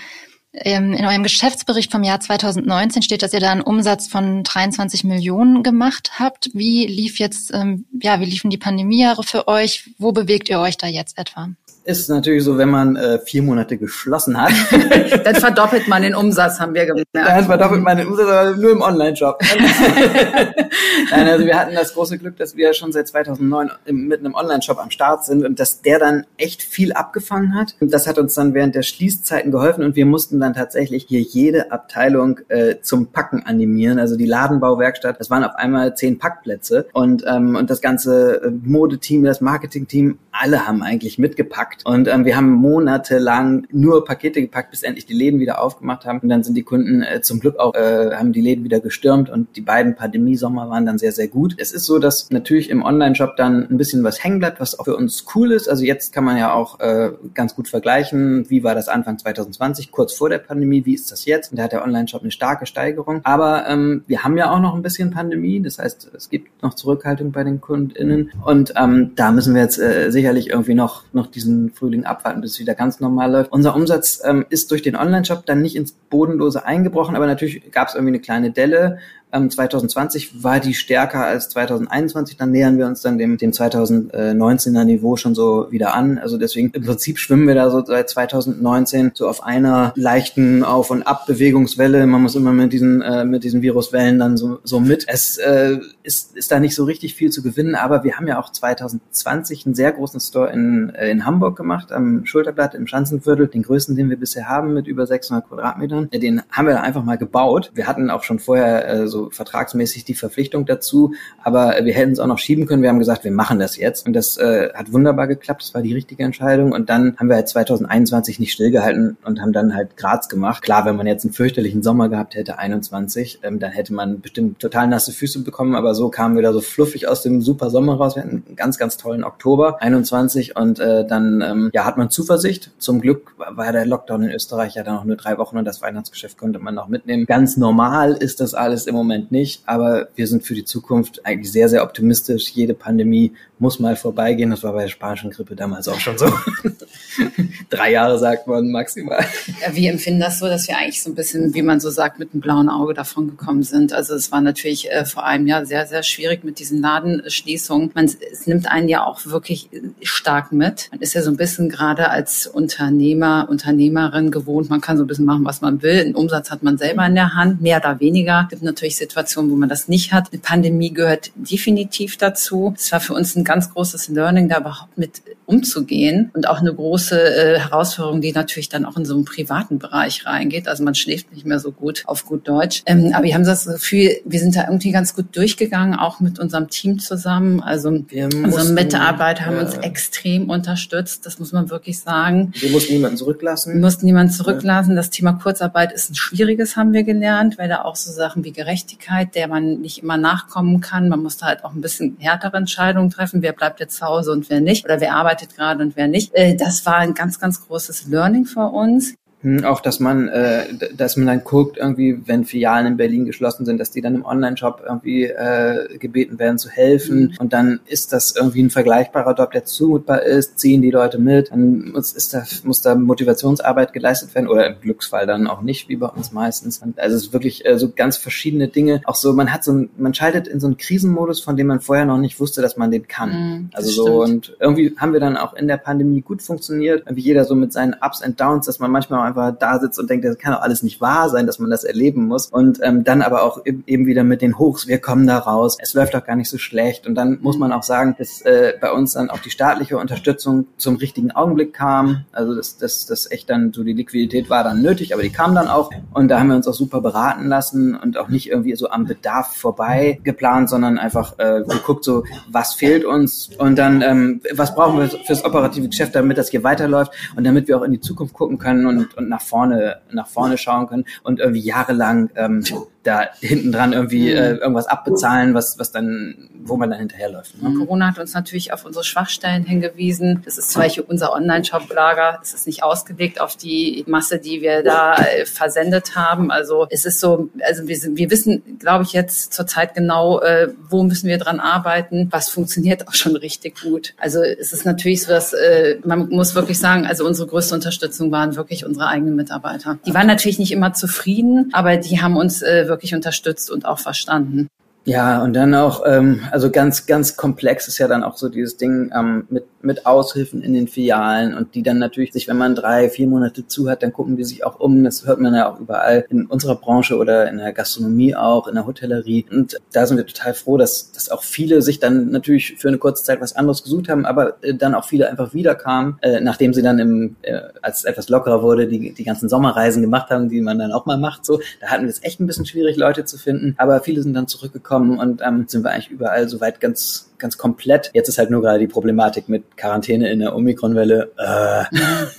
in 0.63 1.05
eurem 1.05 1.23
Geschäftsbericht 1.23 1.91
vom 1.91 2.03
Jahr 2.03 2.19
2019 2.19 3.01
steht, 3.01 3.21
dass 3.23 3.33
ihr 3.33 3.39
da 3.39 3.51
einen 3.51 3.61
Umsatz 3.61 4.07
von 4.07 4.43
23 4.43 5.03
Millionen 5.03 5.63
gemacht 5.63 6.13
habt. 6.17 6.49
Wie 6.53 6.85
lief 6.87 7.19
jetzt, 7.19 7.53
ähm, 7.53 7.85
ja, 8.01 8.19
wie 8.21 8.25
liefen 8.25 8.49
die 8.49 8.57
Pandemiejahre 8.57 9.23
für 9.23 9.47
euch? 9.47 9.89
Wo 9.97 10.11
bewegt 10.11 10.49
ihr 10.49 10.59
euch 10.59 10.77
da 10.77 10.87
jetzt 10.87 11.17
etwa? 11.17 11.49
Ist 11.85 12.09
natürlich 12.09 12.43
so, 12.43 12.57
wenn 12.57 12.69
man 12.69 12.95
äh, 12.95 13.19
vier 13.19 13.43
Monate 13.43 13.77
geschlossen 13.77 14.41
hat. 14.41 14.51
dann 15.23 15.35
verdoppelt 15.35 15.87
man 15.87 16.01
den 16.01 16.15
Umsatz, 16.15 16.59
haben 16.59 16.73
wir 16.73 16.85
gemerkt. 16.85 17.07
Dann 17.13 17.45
verdoppelt 17.45 17.83
man 17.83 17.97
den 17.97 18.07
Umsatz, 18.07 18.27
aber 18.27 18.55
nur 18.55 18.71
im 18.71 18.81
Online-Shop. 18.81 19.39
Nein, 21.11 21.27
also 21.27 21.45
wir 21.45 21.59
hatten 21.59 21.75
das 21.75 21.93
große 21.93 22.17
Glück, 22.17 22.37
dass 22.37 22.55
wir 22.57 22.73
schon 22.73 22.91
seit 22.91 23.07
2009 23.07 23.69
mit 23.91 24.19
einem 24.19 24.33
Online-Shop 24.33 24.79
am 24.79 24.89
Start 24.89 25.25
sind 25.25 25.45
und 25.45 25.59
dass 25.59 25.81
der 25.83 25.99
dann 25.99 26.25
echt 26.37 26.63
viel 26.63 26.91
abgefangen 26.91 27.53
hat. 27.53 27.75
Und 27.79 27.93
das 27.93 28.07
hat 28.07 28.17
uns 28.17 28.33
dann 28.33 28.55
während 28.55 28.73
der 28.73 28.83
Schließzeiten 28.83 29.51
geholfen 29.51 29.83
und 29.83 29.95
wir 29.95 30.07
mussten 30.07 30.39
dann 30.39 30.55
tatsächlich 30.55 31.05
hier 31.07 31.21
jede 31.21 31.71
Abteilung 31.71 32.39
äh, 32.47 32.77
zum 32.81 33.11
Packen 33.11 33.43
animieren. 33.45 33.99
Also 33.99 34.17
die 34.17 34.25
Ladenbauwerkstatt, 34.25 35.19
das 35.19 35.29
waren 35.29 35.43
auf 35.43 35.55
einmal 35.55 35.95
zehn 35.95 36.17
Packplätze 36.17 36.87
und, 36.93 37.23
ähm, 37.27 37.55
und 37.55 37.69
das 37.69 37.81
ganze 37.81 38.41
äh, 38.41 38.49
Modeteam, 38.49 39.23
das 39.23 39.39
Marketingteam, 39.39 40.17
alle 40.31 40.67
haben 40.67 40.81
eigentlich 40.81 41.19
mitgepackt 41.19 41.74
gepackt. 41.75 41.85
Und 41.85 42.07
ähm, 42.07 42.25
wir 42.25 42.35
haben 42.35 42.51
monatelang 42.51 43.67
nur 43.71 44.05
Pakete 44.05 44.41
gepackt, 44.41 44.71
bis 44.71 44.83
endlich 44.83 45.05
die 45.05 45.13
Läden 45.13 45.39
wieder 45.39 45.61
aufgemacht 45.61 46.05
haben. 46.05 46.19
Und 46.19 46.29
dann 46.29 46.43
sind 46.43 46.55
die 46.55 46.63
Kunden 46.63 47.01
äh, 47.01 47.21
zum 47.21 47.39
Glück 47.39 47.57
auch, 47.59 47.73
äh, 47.75 48.11
haben 48.15 48.33
die 48.33 48.41
Läden 48.41 48.63
wieder 48.63 48.79
gestürmt 48.79 49.29
und 49.29 49.55
die 49.55 49.61
beiden 49.61 49.95
Pandemie-Sommer 49.95 50.69
waren 50.69 50.85
dann 50.85 50.97
sehr, 50.97 51.11
sehr 51.11 51.27
gut. 51.27 51.55
Es 51.57 51.71
ist 51.71 51.85
so, 51.85 51.99
dass 51.99 52.29
natürlich 52.31 52.69
im 52.69 52.83
Online-Shop 52.83 53.35
dann 53.37 53.67
ein 53.69 53.77
bisschen 53.77 54.03
was 54.03 54.23
hängen 54.23 54.39
bleibt, 54.39 54.59
was 54.59 54.77
auch 54.79 54.85
für 54.85 54.95
uns 54.95 55.25
cool 55.35 55.51
ist. 55.51 55.67
Also 55.67 55.83
jetzt 55.83 56.13
kann 56.13 56.23
man 56.23 56.37
ja 56.37 56.53
auch 56.53 56.79
äh, 56.79 57.11
ganz 57.33 57.55
gut 57.55 57.67
vergleichen, 57.67 58.49
wie 58.49 58.63
war 58.63 58.75
das 58.75 58.87
Anfang 58.87 59.17
2020, 59.17 59.91
kurz 59.91 60.13
vor 60.13 60.29
der 60.29 60.39
Pandemie, 60.39 60.85
wie 60.85 60.93
ist 60.93 61.11
das 61.11 61.25
jetzt? 61.25 61.51
Und 61.51 61.57
da 61.57 61.63
hat 61.63 61.71
der 61.71 61.83
Online-Shop 61.83 62.21
eine 62.21 62.31
starke 62.31 62.65
Steigerung. 62.65 63.21
Aber 63.23 63.67
ähm, 63.67 64.03
wir 64.07 64.23
haben 64.23 64.37
ja 64.37 64.51
auch 64.51 64.59
noch 64.59 64.75
ein 64.75 64.81
bisschen 64.81 65.11
Pandemie, 65.11 65.61
das 65.61 65.79
heißt, 65.79 66.11
es 66.15 66.29
gibt 66.29 66.61
noch 66.63 66.73
Zurückhaltung 66.73 67.31
bei 67.31 67.43
den 67.43 67.61
KundInnen. 67.61 68.31
Und 68.45 68.73
ähm, 68.75 69.11
da 69.15 69.31
müssen 69.31 69.55
wir 69.55 69.61
jetzt 69.61 69.79
äh, 69.79 70.11
sicherlich 70.11 70.49
irgendwie 70.49 70.73
noch, 70.73 71.03
noch 71.13 71.27
diesen 71.27 71.64
Frühling 71.71 72.05
abwarten, 72.05 72.41
bis 72.41 72.53
es 72.53 72.59
wieder 72.59 72.75
ganz 72.75 72.99
normal 72.99 73.31
läuft. 73.31 73.51
Unser 73.51 73.75
Umsatz 73.75 74.21
ähm, 74.23 74.45
ist 74.49 74.71
durch 74.71 74.81
den 74.81 74.95
Online-Shop 74.95 75.45
dann 75.45 75.61
nicht 75.61 75.75
ins 75.75 75.91
Bodenlose 75.91 76.65
eingebrochen, 76.65 77.15
aber 77.15 77.27
natürlich 77.27 77.71
gab 77.71 77.87
es 77.87 77.95
irgendwie 77.95 78.11
eine 78.11 78.21
kleine 78.21 78.51
Delle. 78.51 78.99
2020 79.31 80.33
ähm, 80.33 80.43
war 80.43 80.59
die 80.59 80.73
stärker 80.73 81.25
als 81.25 81.49
2021. 81.49 82.37
Dann 82.37 82.51
nähern 82.51 82.77
wir 82.77 82.85
uns 82.85 83.01
dann 83.01 83.17
dem, 83.17 83.37
dem 83.37 83.51
2019er 83.51 84.83
Niveau 84.85 85.15
schon 85.15 85.35
so 85.35 85.71
wieder 85.71 85.93
an. 85.93 86.17
Also 86.17 86.37
deswegen 86.37 86.71
im 86.71 86.83
Prinzip 86.83 87.19
schwimmen 87.19 87.47
wir 87.47 87.55
da 87.55 87.69
so 87.69 87.83
seit 87.83 88.09
2019 88.09 89.11
so 89.13 89.27
auf 89.27 89.43
einer 89.43 89.93
leichten 89.95 90.63
Auf- 90.63 90.91
und 90.91 91.03
Abbewegungswelle. 91.03 92.05
Man 92.07 92.21
muss 92.21 92.35
immer 92.35 92.53
mit 92.53 92.73
diesen, 92.73 93.01
äh, 93.01 93.25
mit 93.25 93.43
diesen 93.43 93.61
Viruswellen 93.61 94.19
dann 94.19 94.37
so, 94.37 94.59
so 94.63 94.79
mit. 94.79 95.05
Es 95.07 95.37
äh, 95.37 95.79
ist, 96.03 96.35
ist 96.37 96.51
da 96.51 96.59
nicht 96.59 96.75
so 96.75 96.85
richtig 96.85 97.15
viel 97.15 97.31
zu 97.31 97.41
gewinnen, 97.41 97.75
aber 97.75 98.03
wir 98.03 98.17
haben 98.17 98.27
ja 98.27 98.39
auch 98.39 98.51
2020 98.51 99.65
einen 99.65 99.75
sehr 99.75 99.91
großen 99.91 100.19
Store 100.19 100.51
in, 100.51 100.93
äh, 100.95 101.09
in 101.09 101.25
Hamburg 101.25 101.57
gemacht, 101.57 101.91
am 101.91 102.25
Schulterblatt 102.25 102.75
im 102.75 102.87
Schanzenviertel, 102.87 103.47
den 103.47 103.63
größten, 103.63 103.95
den 103.95 104.09
wir 104.09 104.17
bisher 104.17 104.47
haben, 104.47 104.73
mit 104.73 104.87
über 104.87 105.05
600 105.05 105.47
Quadratmetern. 105.47 106.09
Den 106.09 106.41
haben 106.51 106.67
wir 106.67 106.81
einfach 106.81 107.03
mal 107.03 107.17
gebaut. 107.17 107.71
Wir 107.73 107.87
hatten 107.87 108.09
auch 108.09 108.23
schon 108.23 108.39
vorher 108.39 108.87
äh, 108.87 109.07
so 109.07 109.24
vertragsmäßig 109.31 110.05
die 110.05 110.13
Verpflichtung 110.13 110.65
dazu, 110.65 111.13
aber 111.43 111.75
wir 111.83 111.93
hätten 111.93 112.11
es 112.11 112.19
auch 112.19 112.27
noch 112.27 112.39
schieben 112.39 112.65
können. 112.65 112.81
Wir 112.81 112.89
haben 112.89 112.99
gesagt, 112.99 113.23
wir 113.23 113.31
machen 113.31 113.59
das 113.59 113.77
jetzt 113.77 114.05
und 114.05 114.13
das 114.13 114.37
äh, 114.37 114.69
hat 114.73 114.91
wunderbar 114.91 115.27
geklappt. 115.27 115.61
Das 115.63 115.73
war 115.73 115.81
die 115.81 115.93
richtige 115.93 116.23
Entscheidung 116.23 116.71
und 116.71 116.89
dann 116.89 117.17
haben 117.17 117.29
wir 117.29 117.35
halt 117.35 117.47
2021 117.47 118.39
nicht 118.39 118.51
stillgehalten 118.51 119.17
und 119.23 119.41
haben 119.41 119.53
dann 119.53 119.75
halt 119.75 119.97
Graz 119.97 120.29
gemacht. 120.29 120.61
Klar, 120.61 120.85
wenn 120.85 120.95
man 120.95 121.07
jetzt 121.07 121.25
einen 121.25 121.33
fürchterlichen 121.33 121.83
Sommer 121.83 122.09
gehabt 122.09 122.35
hätte, 122.35 122.59
21, 122.59 123.39
ähm, 123.43 123.59
dann 123.59 123.71
hätte 123.71 123.93
man 123.93 124.21
bestimmt 124.21 124.59
total 124.59 124.87
nasse 124.87 125.11
Füße 125.11 125.43
bekommen, 125.43 125.75
aber 125.75 125.95
so 125.95 126.09
kamen 126.09 126.35
wir 126.35 126.43
da 126.43 126.53
so 126.53 126.61
fluffig 126.61 127.07
aus 127.07 127.21
dem 127.21 127.41
super 127.41 127.69
Sommer 127.69 127.95
raus. 127.95 128.15
Wir 128.15 128.23
hatten 128.23 128.43
einen 128.47 128.55
ganz, 128.55 128.77
ganz 128.77 128.97
tollen 128.97 129.23
Oktober 129.23 129.81
21 129.81 130.55
und 130.55 130.79
äh, 130.79 131.05
dann 131.05 131.41
ähm, 131.41 131.69
ja 131.73 131.85
hat 131.85 131.97
man 131.97 132.09
Zuversicht. 132.09 132.71
Zum 132.77 133.01
Glück 133.01 133.33
war 133.37 133.71
der 133.71 133.85
Lockdown 133.85 134.23
in 134.23 134.31
Österreich 134.31 134.75
ja 134.75 134.83
dann 134.83 134.95
noch 134.95 135.05
nur 135.05 135.15
drei 135.15 135.37
Wochen 135.37 135.57
und 135.57 135.65
das 135.65 135.81
Weihnachtsgeschäft 135.81 136.37
konnte 136.37 136.59
man 136.59 136.75
noch 136.75 136.87
mitnehmen. 136.87 137.25
Ganz 137.25 137.57
normal 137.57 138.13
ist 138.13 138.39
das 138.39 138.53
alles 138.53 138.87
im 138.87 138.95
Moment 138.95 139.04
Moment 139.05 139.31
nicht, 139.31 139.61
aber 139.65 140.09
wir 140.15 140.27
sind 140.27 140.43
für 140.43 140.55
die 140.55 140.65
Zukunft 140.65 141.25
eigentlich 141.25 141.51
sehr, 141.51 141.69
sehr 141.69 141.83
optimistisch. 141.83 142.49
Jede 142.49 142.73
Pandemie 142.73 143.33
muss 143.57 143.79
mal 143.79 143.95
vorbeigehen. 143.95 144.51
Das 144.51 144.63
war 144.63 144.73
bei 144.73 144.83
der 144.83 144.89
spanischen 144.89 145.31
Grippe 145.31 145.55
damals 145.55 145.87
auch 145.87 145.99
schon 145.99 146.17
so. 146.17 146.27
Drei 147.69 147.91
Jahre 147.91 148.19
sagt 148.19 148.47
man 148.47 148.69
maximal. 148.69 149.25
Ja, 149.61 149.73
wir 149.73 149.91
empfinden 149.91 150.19
das 150.19 150.39
so, 150.39 150.47
dass 150.47 150.67
wir 150.67 150.77
eigentlich 150.77 151.01
so 151.01 151.09
ein 151.09 151.15
bisschen, 151.15 151.53
wie 151.53 151.61
man 151.61 151.79
so 151.79 151.89
sagt, 151.89 152.19
mit 152.19 152.33
einem 152.33 152.41
blauen 152.41 152.69
Auge 152.69 152.93
davon 152.93 153.29
gekommen 153.29 153.63
sind. 153.63 153.93
Also 153.93 154.13
es 154.13 154.31
war 154.31 154.41
natürlich 154.41 154.91
äh, 154.91 155.05
vor 155.05 155.25
einem 155.25 155.47
Jahr 155.47 155.65
sehr, 155.65 155.87
sehr 155.87 156.03
schwierig 156.03 156.43
mit 156.43 156.59
diesen 156.59 156.81
Ladenschließungen. 156.81 157.91
Man, 157.93 158.05
es 158.05 158.45
nimmt 158.45 158.69
einen 158.69 158.89
ja 158.89 159.05
auch 159.05 159.25
wirklich 159.25 159.69
stark 160.01 160.51
mit. 160.51 160.89
Man 160.91 160.99
ist 160.99 161.13
ja 161.13 161.21
so 161.21 161.31
ein 161.31 161.37
bisschen 161.37 161.69
gerade 161.69 162.09
als 162.09 162.47
Unternehmer, 162.47 163.47
Unternehmerin 163.49 164.31
gewohnt. 164.31 164.69
Man 164.69 164.81
kann 164.81 164.97
so 164.97 165.03
ein 165.05 165.07
bisschen 165.07 165.25
machen, 165.25 165.45
was 165.45 165.61
man 165.61 165.81
will. 165.81 166.01
Einen 166.01 166.15
Umsatz 166.15 166.51
hat 166.51 166.61
man 166.61 166.77
selber 166.77 167.05
in 167.05 167.15
der 167.15 167.35
Hand, 167.35 167.61
mehr 167.61 167.77
oder 167.77 168.01
weniger. 168.01 168.41
Es 168.43 168.49
gibt 168.49 168.63
natürlich 168.63 168.97
Situationen, 168.97 169.49
wo 169.49 169.55
man 169.55 169.69
das 169.69 169.87
nicht 169.87 170.11
hat. 170.11 170.31
Eine 170.31 170.41
Pandemie 170.41 170.91
gehört 170.91 171.31
definitiv 171.35 172.17
dazu. 172.17 172.73
Es 172.75 172.91
war 172.91 172.99
für 172.99 173.13
uns 173.13 173.35
ein 173.35 173.44
ganz 173.45 173.73
großes 173.73 174.09
Learning, 174.09 174.49
da 174.49 174.57
überhaupt 174.57 174.97
mit 174.97 175.21
umzugehen 175.45 176.31
und 176.33 176.47
auch 176.47 176.59
eine 176.59 176.73
große 176.73 177.19
äh, 177.19 177.59
Herausforderung, 177.59 178.21
die 178.21 178.31
natürlich 178.31 178.69
dann 178.69 178.85
auch 178.85 178.97
in 178.97 179.05
so 179.05 179.15
einen 179.15 179.25
privaten 179.25 179.79
Bereich 179.79 180.25
reingeht. 180.25 180.67
Also 180.67 180.83
man 180.83 180.95
schläft 180.95 181.31
nicht 181.33 181.45
mehr 181.45 181.59
so 181.59 181.71
gut 181.71 182.03
auf 182.05 182.25
gut 182.25 182.47
Deutsch. 182.47 182.81
Ähm, 182.85 183.11
aber 183.13 183.25
wir 183.25 183.33
haben 183.35 183.45
das 183.45 183.65
Gefühl, 183.65 184.17
wir 184.25 184.39
sind 184.39 184.55
da 184.55 184.63
irgendwie 184.65 184.91
ganz 184.91 185.15
gut 185.15 185.35
durchgegangen, 185.35 185.97
auch 185.97 186.19
mit 186.19 186.39
unserem 186.39 186.69
Team 186.69 186.99
zusammen. 186.99 187.61
Also 187.61 187.91
wir 188.07 188.25
unsere 188.25 188.73
Mitarbeiter 188.73 189.45
haben 189.45 189.57
uns 189.57 189.75
extrem 189.75 190.49
unterstützt, 190.49 191.25
das 191.25 191.39
muss 191.39 191.51
man 191.51 191.69
wirklich 191.69 191.99
sagen. 191.99 192.51
Wir 192.59 192.71
mussten 192.71 192.93
niemanden 192.93 193.17
zurücklassen. 193.17 193.73
Wir 193.73 193.81
mussten 193.81 194.05
niemanden 194.05 194.33
zurücklassen. 194.33 194.95
Das 194.95 195.09
Thema 195.09 195.33
Kurzarbeit 195.33 195.91
ist 195.91 196.11
ein 196.11 196.15
schwieriges, 196.15 196.75
haben 196.75 196.93
wir 196.93 197.03
gelernt, 197.03 197.57
weil 197.57 197.69
da 197.69 197.83
auch 197.83 197.95
so 197.95 198.11
Sachen 198.11 198.43
wie 198.43 198.51
Gerechtigkeit, 198.51 199.35
der 199.35 199.47
man 199.47 199.81
nicht 199.81 200.01
immer 200.01 200.17
nachkommen 200.17 200.81
kann. 200.81 201.09
Man 201.09 201.21
musste 201.21 201.45
halt 201.45 201.63
auch 201.63 201.73
ein 201.73 201.81
bisschen 201.81 202.17
härtere 202.19 202.57
Entscheidungen 202.57 203.09
treffen, 203.09 203.41
wer 203.41 203.53
bleibt 203.53 203.79
jetzt 203.79 203.97
zu 203.97 204.05
Hause 204.05 204.31
und 204.31 204.49
wer 204.49 204.59
nicht 204.59 204.85
oder 204.85 204.99
wer 204.99 205.15
arbeitet 205.15 205.34
gerade 205.55 205.83
und 205.83 205.95
wer 205.95 206.07
nicht. 206.07 206.33
Äh, 206.33 206.55
das 206.55 206.85
war 206.85 206.97
ein 206.97 207.13
ganz, 207.13 207.39
ganz 207.39 207.65
großes 207.65 208.07
Learning 208.07 208.45
für 208.45 208.67
uns. 208.67 209.15
Hm, 209.45 209.63
auch, 209.63 209.79
dass 209.79 209.99
man, 209.99 210.27
äh, 210.27 210.63
dass 210.97 211.17
man 211.17 211.27
dann 211.27 211.43
guckt, 211.43 211.77
irgendwie, 211.77 212.19
wenn 212.25 212.45
Filialen 212.45 212.87
in 212.87 212.97
Berlin 212.97 213.25
geschlossen 213.25 213.63
sind, 213.63 213.79
dass 213.79 213.91
die 213.91 214.01
dann 214.01 214.15
im 214.15 214.25
Online-Shop 214.25 214.81
irgendwie 214.83 215.25
äh, 215.25 215.99
gebeten 215.99 216.39
werden 216.39 216.57
zu 216.57 216.67
helfen. 216.71 217.19
Mhm. 217.19 217.33
Und 217.37 217.53
dann 217.53 217.79
ist 217.85 218.11
das 218.11 218.35
irgendwie 218.35 218.63
ein 218.63 218.71
vergleichbarer 218.71 219.35
Job, 219.35 219.51
der 219.51 219.63
zumutbar 219.63 220.23
ist, 220.23 220.57
ziehen 220.57 220.81
die 220.81 220.89
Leute 220.89 221.19
mit, 221.19 221.51
dann 221.51 221.91
muss, 221.91 222.13
ist 222.13 222.33
da, 222.33 222.43
muss 222.63 222.81
da 222.81 222.95
Motivationsarbeit 222.95 223.93
geleistet 223.93 224.33
werden 224.33 224.47
oder 224.47 224.65
im 224.65 224.81
Glücksfall 224.81 225.27
dann 225.27 225.45
auch 225.45 225.61
nicht, 225.61 225.89
wie 225.89 225.97
bei 225.97 226.07
uns 226.07 226.31
meistens. 226.31 226.81
Also 226.95 227.15
es 227.15 227.25
ist 227.25 227.33
wirklich 227.33 227.67
äh, 227.67 227.77
so 227.77 227.91
ganz 227.95 228.17
verschiedene 228.17 228.67
Dinge. 228.67 229.01
Auch 229.05 229.13
so, 229.13 229.31
man 229.33 229.53
hat 229.53 229.63
so 229.63 229.73
ein, 229.73 229.91
man 229.95 230.15
schaltet 230.15 230.47
in 230.47 230.59
so 230.59 230.65
einen 230.65 230.77
Krisenmodus, 230.77 231.41
von 231.41 231.55
dem 231.55 231.67
man 231.67 231.81
vorher 231.81 232.05
noch 232.05 232.17
nicht 232.17 232.39
wusste, 232.39 232.63
dass 232.63 232.77
man 232.77 232.89
den 232.89 233.07
kann. 233.07 233.29
Mhm, 233.29 233.69
also 233.73 233.91
so 233.91 234.25
stimmt. 234.25 234.49
und 234.49 234.57
irgendwie 234.59 234.95
haben 234.97 235.13
wir 235.13 235.19
dann 235.19 235.37
auch 235.37 235.53
in 235.53 235.67
der 235.67 235.77
Pandemie 235.77 236.21
gut 236.21 236.41
funktioniert, 236.41 237.03
wie 237.07 237.21
jeder 237.21 237.45
so 237.45 237.53
mit 237.53 237.71
seinen 237.71 237.93
Ups 238.01 238.23
and 238.23 238.41
Downs, 238.41 238.65
dass 238.65 238.79
man 238.79 238.89
manchmal 238.89 239.19
auch 239.19 239.34
einfach 239.35 239.57
da 239.57 239.79
sitzt 239.79 239.99
und 239.99 240.09
denkt, 240.09 240.25
das 240.25 240.37
kann 240.37 240.53
doch 240.53 240.61
alles 240.61 240.83
nicht 240.83 241.01
wahr 241.01 241.29
sein, 241.29 241.45
dass 241.45 241.59
man 241.59 241.69
das 241.69 241.83
erleben 241.83 242.27
muss. 242.27 242.47
Und 242.47 242.79
ähm, 242.81 243.03
dann 243.03 243.21
aber 243.21 243.43
auch 243.43 243.61
eben 243.65 244.05
wieder 244.05 244.23
mit 244.23 244.41
den 244.41 244.57
Hochs, 244.57 244.87
wir 244.87 244.99
kommen 244.99 245.27
da 245.27 245.37
raus, 245.37 245.77
es 245.81 245.93
läuft 245.93 246.13
doch 246.13 246.23
gar 246.23 246.35
nicht 246.35 246.49
so 246.49 246.57
schlecht. 246.57 247.07
Und 247.07 247.15
dann 247.15 247.39
muss 247.41 247.57
man 247.57 247.71
auch 247.71 247.83
sagen, 247.83 248.15
dass 248.17 248.41
äh, 248.41 248.73
bei 248.79 248.91
uns 248.91 249.13
dann 249.13 249.29
auch 249.29 249.39
die 249.39 249.49
staatliche 249.49 249.97
Unterstützung 249.97 250.67
zum 250.77 250.95
richtigen 250.95 251.31
Augenblick 251.31 251.73
kam. 251.73 252.25
Also 252.31 252.55
dass 252.55 252.77
das, 252.77 253.05
das 253.05 253.31
echt 253.31 253.49
dann 253.49 253.73
so 253.73 253.83
die 253.83 253.93
Liquidität 253.93 254.49
war 254.49 254.63
dann 254.63 254.81
nötig, 254.81 255.13
aber 255.13 255.23
die 255.23 255.29
kam 255.29 255.55
dann 255.55 255.67
auch. 255.67 255.91
Und 256.13 256.29
da 256.29 256.39
haben 256.39 256.49
wir 256.49 256.55
uns 256.55 256.67
auch 256.67 256.73
super 256.73 257.01
beraten 257.01 257.47
lassen 257.47 257.95
und 257.95 258.17
auch 258.17 258.29
nicht 258.29 258.49
irgendwie 258.49 258.75
so 258.75 258.89
am 258.89 259.05
Bedarf 259.05 259.55
vorbei 259.55 260.19
geplant, 260.23 260.69
sondern 260.69 260.97
einfach 260.97 261.37
äh, 261.37 261.61
geguckt, 261.67 262.03
so 262.03 262.23
was 262.49 262.73
fehlt 262.73 263.05
uns 263.05 263.49
und 263.57 263.77
dann 263.77 264.01
ähm, 264.01 264.41
was 264.53 264.75
brauchen 264.75 264.99
wir 264.99 265.07
fürs 265.07 265.43
operative 265.43 265.87
Geschäft, 265.87 266.15
damit 266.15 266.37
das 266.37 266.49
hier 266.49 266.63
weiterläuft 266.63 267.11
und 267.35 267.43
damit 267.43 267.67
wir 267.67 267.77
auch 267.77 267.83
in 267.83 267.91
die 267.91 267.99
Zukunft 267.99 268.33
gucken 268.33 268.57
können 268.57 268.85
und, 268.85 269.17
und 269.17 269.24
nach 269.27 269.41
vorne 269.41 270.01
nach 270.11 270.27
vorne 270.27 270.57
schauen 270.57 270.87
können 270.87 271.05
und 271.23 271.39
irgendwie 271.39 271.61
jahrelang 271.61 272.29
ähm, 272.35 272.63
da 273.05 273.29
hinten 273.39 273.71
dran 273.71 273.93
irgendwie 273.93 274.31
mhm. 274.31 274.37
äh, 274.37 274.51
irgendwas 274.55 274.87
abbezahlen, 274.87 275.53
was, 275.53 275.77
was 275.77 275.91
dann, 275.91 276.49
wo 276.63 276.75
man 276.75 276.89
dann 276.89 276.99
hinterherläuft. 276.99 277.61
Ne? 277.61 277.73
Corona 277.77 278.07
hat 278.07 278.19
uns 278.19 278.33
natürlich 278.33 278.73
auf 278.73 278.85
unsere 278.85 279.03
Schwachstellen 279.03 279.63
hingewiesen. 279.63 280.41
Das 280.43 280.57
ist 280.57 280.71
zum 280.71 280.81
Beispiel 280.81 281.03
unser 281.07 281.33
Online-Shop-Lager. 281.33 282.39
Es 282.41 282.53
ist 282.53 282.67
nicht 282.67 282.83
ausgelegt 282.83 283.39
auf 283.39 283.55
die 283.55 284.03
Masse, 284.07 284.39
die 284.39 284.61
wir 284.61 284.83
da 284.83 285.15
äh, 285.15 285.45
versendet 285.45 286.15
haben. 286.15 286.51
Also 286.51 286.87
es 286.89 287.05
ist 287.05 287.19
so, 287.19 287.49
also 287.61 287.87
wir, 287.87 287.97
sind, 287.97 288.17
wir 288.17 288.31
wissen, 288.31 288.77
glaube 288.79 289.03
ich, 289.03 289.13
jetzt 289.13 289.53
zurzeit 289.53 289.93
genau, 289.93 290.41
äh, 290.41 290.69
wo 290.89 291.03
müssen 291.03 291.27
wir 291.27 291.37
dran 291.37 291.59
arbeiten. 291.59 292.27
Was 292.31 292.49
funktioniert 292.49 293.07
auch 293.07 293.13
schon 293.13 293.35
richtig 293.35 293.79
gut. 293.81 294.13
Also 294.17 294.41
es 294.41 294.73
ist 294.73 294.85
natürlich 294.85 295.23
so, 295.23 295.29
dass 295.29 295.53
äh, 295.53 295.99
man 296.03 296.29
muss 296.29 296.55
wirklich 296.55 296.79
sagen, 296.79 297.05
also 297.05 297.25
unsere 297.25 297.47
größte 297.47 297.75
Unterstützung 297.75 298.31
waren 298.31 298.55
wirklich 298.55 298.85
unsere 298.85 299.07
eigenen 299.07 299.35
Mitarbeiter. 299.35 299.99
Die 300.05 300.13
waren 300.13 300.27
natürlich 300.27 300.59
nicht 300.59 300.71
immer 300.71 300.93
zufrieden, 300.93 301.69
aber 301.73 301.97
die 301.97 302.21
haben 302.21 302.37
uns 302.37 302.61
äh, 302.61 302.87
wirklich 302.95 303.13
unterstützt 303.13 303.69
und 303.69 303.85
auch 303.85 303.99
verstanden. 303.99 304.69
Ja, 305.05 305.43
und 305.43 305.53
dann 305.53 305.75
auch, 305.75 306.01
ähm, 306.05 306.41
also 306.51 306.71
ganz, 306.71 307.05
ganz 307.05 307.37
komplex 307.37 307.87
ist 307.87 307.99
ja 307.99 308.07
dann 308.07 308.23
auch 308.23 308.37
so 308.37 308.49
dieses 308.49 308.77
Ding 308.77 309.11
ähm, 309.15 309.45
mit, 309.49 309.65
mit 309.85 310.05
Aushilfen 310.05 310.61
in 310.61 310.73
den 310.73 310.87
Filialen 310.87 311.55
und 311.55 311.75
die 311.75 311.83
dann 311.83 311.99
natürlich 311.99 312.33
sich, 312.33 312.47
wenn 312.47 312.57
man 312.57 312.75
drei, 312.75 313.09
vier 313.09 313.27
Monate 313.27 313.67
zu 313.67 313.89
hat, 313.89 314.03
dann 314.03 314.13
gucken 314.13 314.37
die 314.37 314.43
sich 314.43 314.65
auch 314.65 314.79
um. 314.79 315.03
Das 315.03 315.25
hört 315.25 315.39
man 315.39 315.53
ja 315.53 315.71
auch 315.71 315.79
überall 315.79 316.25
in 316.29 316.45
unserer 316.45 316.75
Branche 316.75 317.17
oder 317.17 317.49
in 317.49 317.57
der 317.57 317.73
Gastronomie 317.73 318.35
auch, 318.35 318.67
in 318.67 318.75
der 318.75 318.85
Hotellerie. 318.85 319.45
Und 319.51 319.77
da 319.91 320.05
sind 320.05 320.17
wir 320.17 320.25
total 320.25 320.53
froh, 320.53 320.77
dass, 320.77 321.11
dass 321.11 321.29
auch 321.29 321.43
viele 321.43 321.81
sich 321.81 321.99
dann 321.99 322.31
natürlich 322.31 322.75
für 322.77 322.87
eine 322.87 322.97
kurze 322.97 323.23
Zeit 323.23 323.41
was 323.41 323.55
anderes 323.55 323.83
gesucht 323.83 324.09
haben, 324.09 324.25
aber 324.25 324.63
äh, 324.63 324.73
dann 324.73 324.95
auch 324.95 325.05
viele 325.05 325.29
einfach 325.29 325.53
wiederkamen, 325.53 326.17
äh, 326.21 326.39
nachdem 326.39 326.73
sie 326.73 326.81
dann 326.81 326.99
im, 326.99 327.35
äh, 327.41 327.59
als 327.81 328.03
etwas 328.05 328.29
lockerer 328.29 328.61
wurde, 328.61 328.87
die, 328.87 329.13
die 329.13 329.23
ganzen 329.23 329.49
Sommerreisen 329.49 330.01
gemacht 330.01 330.29
haben, 330.29 330.49
die 330.49 330.61
man 330.61 330.79
dann 330.79 330.91
auch 330.91 331.05
mal 331.05 331.17
macht. 331.17 331.45
So, 331.45 331.59
da 331.81 331.87
hatten 331.87 332.03
wir 332.03 332.09
es 332.09 332.23
echt 332.23 332.39
ein 332.39 332.47
bisschen 332.47 332.65
schwierig, 332.65 332.97
Leute 332.97 333.25
zu 333.25 333.37
finden, 333.37 333.75
aber 333.77 333.99
viele 334.01 334.21
sind 334.21 334.33
dann 334.33 334.47
zurückgekommen 334.47 334.85
gekommen 334.85 335.19
und 335.19 335.41
ähm, 335.45 335.65
sind 335.67 335.83
wir 335.83 335.91
eigentlich 335.91 336.11
überall 336.11 336.47
soweit 336.47 336.79
ganz 336.79 337.31
ganz 337.37 337.57
komplett. 337.57 338.11
Jetzt 338.13 338.29
ist 338.29 338.37
halt 338.37 338.49
nur 338.49 338.61
gerade 338.61 338.79
die 338.79 338.87
Problematik 338.87 339.49
mit 339.49 339.77
Quarantäne 339.77 340.29
in 340.31 340.39
der 340.39 340.55
Omikronwelle. 340.55 341.31
Äh. 341.37 341.85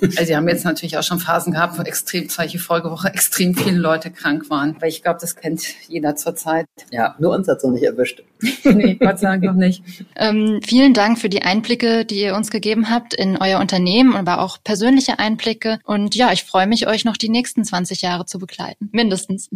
Also 0.01 0.25
sie 0.25 0.37
haben 0.37 0.49
jetzt 0.49 0.65
natürlich 0.65 0.97
auch 0.97 1.03
schon 1.03 1.19
Phasen 1.19 1.53
gehabt, 1.53 1.79
wo 1.79 1.83
extrem, 1.83 2.29
solche 2.29 2.59
Folgewoche 2.59 3.09
extrem 3.09 3.55
viele 3.55 3.79
Leute 3.79 4.11
krank 4.11 4.51
waren. 4.51 4.77
Weil 4.81 4.89
ich 4.89 5.03
glaube, 5.03 5.19
das 5.21 5.37
kennt 5.37 5.63
jeder 5.89 6.17
zurzeit. 6.17 6.67
Ja, 6.91 7.15
nur 7.19 7.35
uns 7.35 7.49
hat 7.49 7.59
es 7.59 7.65
noch 7.65 7.73
nicht 7.73 7.85
erwischt. 7.85 8.23
nee, 8.65 8.95
Gott 8.95 9.19
sei 9.19 9.29
Dank 9.29 9.45
noch 9.45 9.55
nicht. 9.55 9.83
Ähm, 10.17 10.61
vielen 10.65 10.95
Dank 10.95 11.19
für 11.19 11.29
die 11.29 11.43
Einblicke, 11.43 12.05
die 12.05 12.23
ihr 12.23 12.35
uns 12.35 12.51
gegeben 12.51 12.91
habt 12.91 13.15
in 13.15 13.37
euer 13.39 13.61
Unternehmen, 13.61 14.15
aber 14.15 14.41
auch 14.41 14.59
persönliche 14.63 15.19
Einblicke. 15.19 15.79
Und 15.85 16.15
ja, 16.15 16.33
ich 16.33 16.45
freue 16.45 16.67
mich, 16.67 16.87
euch 16.87 17.05
noch 17.05 17.17
die 17.17 17.29
nächsten 17.29 17.65
20 17.65 18.03
Jahre 18.03 18.27
zu 18.27 18.39
begleiten. 18.39 18.89
Mindestens. 18.93 19.49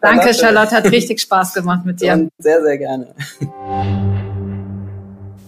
Danke, 0.00 0.34
Charlotte. 0.34 0.74
Hat 0.74 0.90
richtig 0.90 1.20
Spaß 1.20 1.54
gemacht 1.54 1.84
mit 1.84 2.00
dir. 2.00 2.14
Und 2.14 2.30
sehr, 2.38 2.62
sehr 2.62 2.78
gerne. 2.78 3.14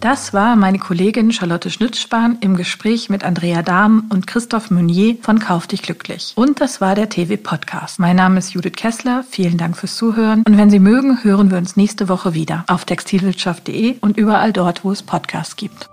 Das 0.05 0.35
war 0.35 0.55
meine 0.55 0.79
Kollegin 0.79 1.33
Charlotte 1.33 1.71
Schnitzspahn 1.71 2.37
im 2.43 2.59
Gespräch 2.59 3.09
mit 3.09 3.25
Andrea 3.25 3.63
Dahm 3.63 4.05
und 4.11 4.27
Christoph 4.27 4.71
Meunier 4.71 5.17
von 5.23 5.39
Kauf 5.39 5.67
dich 5.67 5.81
glücklich. 5.81 6.35
Und 6.37 6.61
das 6.61 6.83
war 6.83 6.95
der 6.95 7.09
TV 7.09 7.39
Podcast. 7.43 7.99
Mein 7.99 8.17
Name 8.17 8.39
ist 8.39 8.53
Judith 8.53 8.75
Kessler. 8.77 9.25
Vielen 9.27 9.57
Dank 9.57 9.79
fürs 9.79 9.97
Zuhören. 9.97 10.43
Und 10.47 10.59
wenn 10.59 10.69
Sie 10.69 10.79
mögen, 10.79 11.25
hören 11.25 11.51
wir 11.51 11.57
uns 11.57 11.79
nächste 11.79 12.11
Woche 12.11 12.35
wieder 12.35 12.65
auf 12.67 12.85
textilwirtschaft.de 12.85 13.97
und 14.03 14.19
überall 14.19 14.53
dort, 14.53 14.85
wo 14.85 14.93
es 14.93 15.03
Podcasts 15.03 15.57
gibt. 15.57 15.89